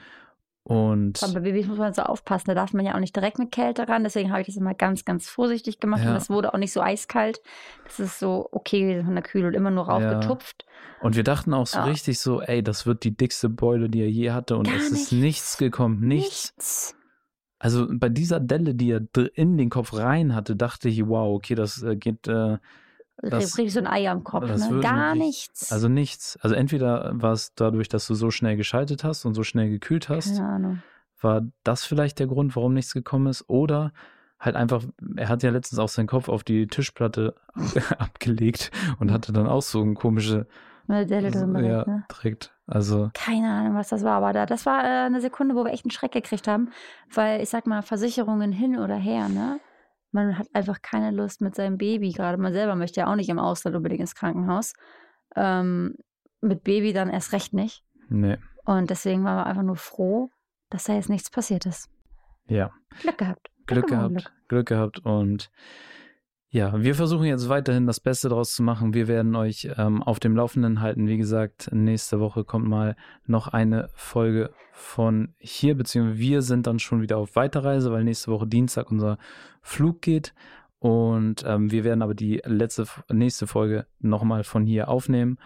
Und 0.63 1.23
Aber 1.23 1.35
bei 1.35 1.41
Babys 1.41 1.69
muss 1.69 1.79
man 1.79 1.93
so 1.93 2.03
aufpassen, 2.03 2.47
da 2.49 2.55
darf 2.55 2.73
man 2.73 2.85
ja 2.85 2.97
auch 2.97 2.99
nicht 3.01 3.15
direkt 3.15 3.39
mit 3.39 3.53
Kälte 3.53 3.89
ran, 3.89 4.03
deswegen 4.03 4.31
habe 4.33 4.41
ich 4.41 4.49
das 4.49 4.57
immer 4.57 4.75
ganz, 4.75 5.05
ganz 5.05 5.29
vorsichtig 5.29 5.79
gemacht 5.79 6.03
Ja. 6.03 6.11
und 6.11 6.17
es 6.17 6.29
wurde 6.29 6.53
auch 6.53 6.59
nicht 6.59 6.73
so 6.73 6.81
eiskalt. 6.81 7.41
Das 7.85 8.01
ist 8.01 8.19
so 8.19 8.49
okay 8.51 9.03
von 9.05 9.15
der 9.15 9.23
Kühle 9.23 9.47
und 9.47 9.55
immer 9.55 9.71
nur 9.71 9.87
Ja. 9.87 9.93
raufgetupft. 9.93 10.67
Und 11.03 11.15
wir 11.15 11.23
dachten 11.23 11.55
auch 11.55 11.69
so 11.69 11.79
Ja. 11.79 11.85
richtig 11.85 12.19
so, 12.19 12.41
ey, 12.41 12.65
das 12.65 12.85
wird 12.85 13.05
die 13.05 13.17
dickste 13.17 13.49
Beule, 13.49 13.89
die 13.89 14.01
er 14.01 14.11
je 14.11 14.33
hatte. 14.33 14.57
Und 14.57 14.67
Gar 14.67 14.75
es 14.77 14.87
ist 14.87 14.93
nichts. 14.93 15.13
nichts 15.13 15.57
gekommen, 15.59 16.01
nichts. 16.01 16.53
Nichts. 16.57 16.97
Also 17.59 17.87
bei 17.91 18.09
dieser 18.09 18.39
Delle, 18.41 18.75
die 18.75 18.91
er 18.91 19.03
in 19.35 19.57
den 19.57 19.71
Kopf 19.71 19.95
rein 19.95 20.35
hatte, 20.35 20.57
dachte 20.57 20.89
ich, 20.89 21.07
wow, 21.07 21.35
okay, 21.37 21.55
das 21.55 21.83
äh, 21.83 21.97
geht, 21.97 22.29
äh, 22.29 22.59
Das- 23.23 23.57
Richtig 23.57 23.73
so 23.73 23.79
ein 23.81 23.87
Ei 23.87 24.11
am 24.11 24.25
Kopf, 24.25 24.45
ne? 24.47 24.81
Gar 24.81 25.15
wirklich- 25.15 25.27
nichts. 25.27 25.73
also 25.73 25.89
nichts. 25.89 26.37
Also 26.43 26.55
entweder 26.55 27.13
war 27.15 27.33
es 27.33 27.55
dadurch, 27.55 27.89
dass 27.89 28.07
du 28.07 28.15
so 28.15 28.31
schnell 28.31 28.57
geschaltet 28.59 29.05
hast 29.05 29.25
und 29.25 29.33
so 29.35 29.43
schnell 29.43 29.71
gekühlt 29.71 30.11
hast, 30.11 30.37
Keine 30.37 30.47
Ahnung. 30.49 30.83
war 31.23 31.43
das 31.65 31.85
vielleicht 31.87 32.19
der 32.19 32.27
Grund, 32.27 32.55
warum 32.57 32.75
nichts 32.75 32.93
gekommen 32.93 33.29
ist. 33.29 33.49
Oder 33.49 33.93
halt 34.39 34.55
einfach, 34.55 34.85
er 35.17 35.31
hat 35.31 35.43
ja 35.43 35.49
letztens 35.51 35.79
auch 35.79 35.89
seinen 35.89 36.09
Kopf 36.09 36.29
auf 36.29 36.45
die 36.45 36.67
Tischplatte 36.67 37.35
abgelegt 37.99 38.71
und 38.99 39.11
hatte 39.11 39.33
dann 39.33 39.47
auch 39.47 39.63
so 39.63 39.83
ein 39.83 39.95
komische, 39.95 40.47
Eine 40.89 41.07
Delle 41.07 41.31
drin 41.31 41.55
direkt, 41.55 41.87
ja, 41.87 41.93
ne? 41.95 42.05
direkt. 42.11 42.53
Also, 42.67 43.11
Keine 43.15 43.51
Ahnung, 43.51 43.75
was 43.77 43.89
das 43.89 44.03
war, 44.05 44.17
aber 44.17 44.33
da, 44.33 44.47
das 44.47 44.67
war 44.67 44.83
äh, 44.85 45.07
eine 45.07 45.21
Sekunde, 45.21 45.55
wo 45.55 45.65
wir 45.65 45.73
echt 45.73 45.85
einen 45.85 45.91
Schreck 45.93 46.13
gekriegt 46.13 46.49
haben, 46.49 46.71
weil 47.13 47.41
ich 47.43 47.49
sag 47.49 47.67
mal, 47.67 47.83
Versicherungen 47.83 48.53
hin 48.53 48.79
oder 48.79 48.97
her, 48.97 49.29
ne? 49.29 49.61
Man 50.13 50.39
hat 50.39 50.49
einfach 50.53 50.81
keine 50.83 51.11
Lust 51.11 51.41
mit 51.41 51.55
seinem 51.55 51.79
Baby, 51.79 52.13
gerade 52.13 52.39
man 52.39 52.53
selber 52.53 52.75
möchte 52.75 53.01
ja 53.01 53.07
auch 53.07 53.17
nicht 53.17 53.29
im 53.29 53.39
Ausland 53.39 53.77
unbedingt 53.77 54.01
ins 54.01 54.15
Krankenhaus. 54.15 54.73
Ähm, 55.35 55.95
mit 56.41 56.65
Baby 56.65 56.93
dann 56.93 57.11
erst 57.11 57.33
recht 57.33 57.53
nicht. 57.53 57.85
nee, 58.09 58.39
Und 58.65 58.91
deswegen 58.91 59.25
waren 59.25 59.37
wir 59.37 59.47
einfach 59.47 59.63
nur 59.63 59.77
froh, 59.77 60.31
dass 60.71 60.85
da 60.85 60.95
jetzt 60.95 61.11
nichts 61.11 61.31
passiert 61.31 61.67
ist. 61.67 61.89
ja. 62.47 62.71
Glück 63.01 63.19
gehabt. 63.19 63.51
Glück 63.67 63.87
Pokémon 63.87 64.09
gehabt, 64.15 64.33
Glück 64.49 64.67
gehabt 64.69 64.99
und 65.01 65.51
ja, 66.57 66.73
wir 66.83 66.95
versuchen 66.95 67.27
jetzt 67.27 67.51
weiterhin 67.51 67.87
das 67.87 68.01
Beste 68.01 68.31
draus 68.31 68.55
zu 68.55 68.63
machen. 68.63 68.95
Wir 68.95 69.09
werden 69.09 69.37
euch 69.37 69.69
ähm, 69.77 70.03
auf 70.03 70.21
dem 70.21 70.35
Laufenden 70.35 70.81
halten. 70.81 71.07
Wie 71.07 71.19
gesagt, 71.19 71.69
nächste 71.71 72.19
Woche 72.19 72.45
kommt 72.45 72.67
mal 72.67 72.97
noch 73.27 73.49
eine 73.49 73.91
Folge 73.93 74.49
von 74.73 75.35
hier, 75.37 75.75
beziehungsweise 75.77 76.19
wir 76.19 76.41
sind 76.41 76.67
dann 76.67 76.79
schon 76.79 77.03
wieder 77.03 77.19
auf 77.19 77.37
Weiterreise, 77.37 77.93
weil 77.93 78.05
nächste 78.05 78.31
Woche 78.31 78.47
Dienstag 78.47 78.91
unser 78.91 79.19
Flug 79.61 80.01
geht. 80.01 80.33
Und 80.79 81.45
ähm, 81.47 81.71
wir 81.71 81.85
werden 81.85 82.01
aber 82.01 82.15
die 82.15 82.41
letzte, 82.47 82.87
nächste 83.13 83.47
Folge 83.47 83.85
nochmal 84.01 84.43
von 84.43 84.65
hier 84.65 84.89
aufnehmen 84.89 85.37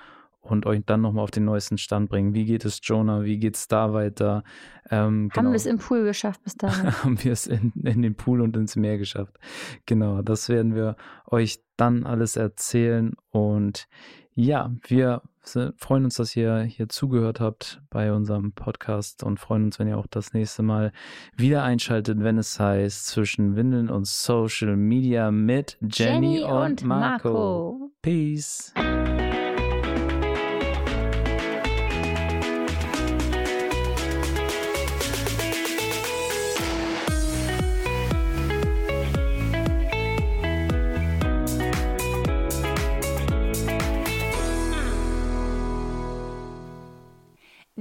und 0.40 0.66
euch 0.66 0.82
dann 0.86 1.00
nochmal 1.02 1.24
auf 1.24 1.30
den 1.30 1.44
neuesten 1.44 1.78
Stand 1.78 2.08
bringen. 2.08 2.34
Wie 2.34 2.44
geht 2.44 2.64
es 2.64 2.80
Jonah? 2.82 3.24
Wie 3.24 3.38
geht 3.38 3.56
es 3.56 3.68
da 3.68 3.92
weiter? 3.92 4.42
Ähm, 4.90 5.30
Haben 5.36 5.48
wir 5.48 5.54
es 5.54 5.66
im 5.66 5.78
Pool 5.78 6.04
geschafft 6.04 6.42
bis 6.42 6.56
dahin. 6.56 6.92
haben 7.04 7.22
wir 7.22 7.32
es 7.32 7.46
in, 7.46 7.72
in 7.84 8.02
den 8.02 8.14
Pool 8.14 8.40
und 8.40 8.56
ins 8.56 8.76
Meer 8.76 8.98
geschafft. 8.98 9.38
Genau, 9.86 10.22
das 10.22 10.48
werden 10.48 10.74
wir 10.74 10.96
euch 11.26 11.60
dann 11.76 12.04
alles 12.04 12.36
erzählen. 12.36 13.12
Und 13.30 13.86
ja, 14.34 14.72
wir 14.86 15.22
sind, 15.42 15.74
freuen 15.78 16.04
uns, 16.04 16.16
dass 16.16 16.34
ihr 16.36 16.60
hier 16.62 16.88
zugehört 16.88 17.40
habt 17.40 17.82
bei 17.90 18.12
unserem 18.12 18.52
Podcast 18.52 19.22
und 19.22 19.38
freuen 19.38 19.64
uns, 19.64 19.78
wenn 19.78 19.88
ihr 19.88 19.98
auch 19.98 20.06
das 20.06 20.32
nächste 20.32 20.62
Mal 20.62 20.92
wieder 21.36 21.62
einschaltet, 21.62 22.22
wenn 22.22 22.38
es 22.38 22.58
heißt 22.58 23.06
zwischen 23.06 23.56
Windeln 23.56 23.90
und 23.90 24.06
Social 24.06 24.76
Media 24.76 25.30
mit 25.30 25.76
Jenny, 25.80 26.42
und, 26.42 26.84
Marco. 26.84 27.90
Peace. 28.02 28.72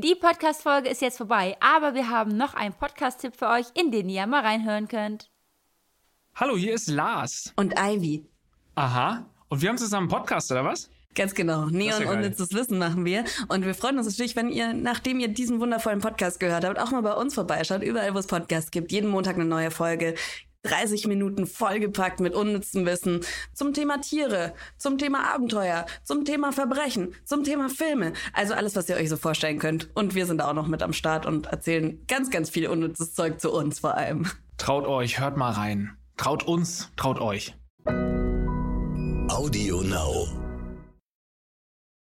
Die 0.01 0.15
Podcast-Folge 0.15 0.87
ist 0.87 1.01
jetzt 1.01 1.17
vorbei, 1.17 1.57
aber 1.59 1.93
wir 1.93 2.09
haben 2.09 2.37
noch 2.37 2.53
einen 2.53 2.73
Podcast-Tipp 2.73 3.35
für 3.35 3.49
euch, 3.49 3.65
in 3.73 3.91
den 3.91 4.07
ihr 4.07 4.25
mal 4.27 4.39
reinhören 4.39 4.87
könnt. 4.87 5.29
Hallo, 6.35 6.55
hier 6.55 6.73
ist 6.73 6.87
Lars. 6.87 7.51
Und 7.57 7.73
Ivy. 7.77 8.25
Aha. 8.75 9.25
Und 9.49 9.61
wir 9.61 9.67
haben 9.67 9.77
zusammen 9.77 10.09
einen 10.09 10.17
Podcast, 10.17 10.53
oder 10.53 10.63
was? 10.63 10.89
Ganz 11.15 11.33
genau. 11.33 11.65
Neon 11.65 12.01
ja 12.01 12.11
unnützes 12.11 12.53
Wissen 12.53 12.77
machen 12.77 13.03
wir. 13.03 13.25
Und 13.49 13.65
wir 13.65 13.75
freuen 13.75 13.97
uns 13.97 14.07
natürlich, 14.07 14.37
wenn 14.37 14.47
ihr, 14.47 14.71
nachdem 14.71 15.19
ihr 15.19 15.27
diesen 15.27 15.59
wundervollen 15.59 15.99
Podcast 15.99 16.39
gehört 16.39 16.63
habt, 16.63 16.79
auch 16.79 16.91
mal 16.91 17.01
bei 17.01 17.13
uns 17.15 17.33
vorbeischaut. 17.33 17.83
Überall, 17.83 18.13
wo 18.13 18.19
es 18.19 18.27
Podcasts 18.27 18.71
gibt. 18.71 18.93
Jeden 18.93 19.09
Montag 19.09 19.35
eine 19.35 19.43
neue 19.43 19.69
Folge. 19.69 20.15
30 20.63 21.07
Minuten 21.07 21.47
vollgepackt 21.47 22.19
mit 22.19 22.33
unnützem 22.33 22.85
Wissen 22.85 23.21
zum 23.53 23.73
Thema 23.73 24.01
Tiere, 24.01 24.53
zum 24.77 24.97
Thema 24.97 25.33
Abenteuer, 25.33 25.85
zum 26.03 26.25
Thema 26.25 26.51
Verbrechen, 26.51 27.15
zum 27.25 27.43
Thema 27.43 27.69
Filme. 27.69 28.13
Also 28.33 28.53
alles, 28.53 28.75
was 28.75 28.89
ihr 28.89 28.95
euch 28.95 29.09
so 29.09 29.17
vorstellen 29.17 29.59
könnt. 29.59 29.89
Und 29.93 30.15
wir 30.15 30.25
sind 30.25 30.41
auch 30.41 30.53
noch 30.53 30.67
mit 30.67 30.83
am 30.83 30.93
Start 30.93 31.25
und 31.25 31.47
erzählen 31.47 32.03
ganz, 32.07 32.29
ganz 32.29 32.49
viel 32.49 32.67
unnützes 32.67 33.13
Zeug 33.13 33.39
zu 33.39 33.51
uns 33.51 33.79
vor 33.79 33.95
allem. 33.95 34.27
Traut 34.57 34.85
euch, 34.85 35.19
hört 35.19 35.37
mal 35.37 35.51
rein. 35.51 35.97
Traut 36.17 36.43
uns, 36.43 36.91
traut 36.97 37.21
euch. 37.21 37.55
Audio 39.29 39.81
Now. 39.83 40.48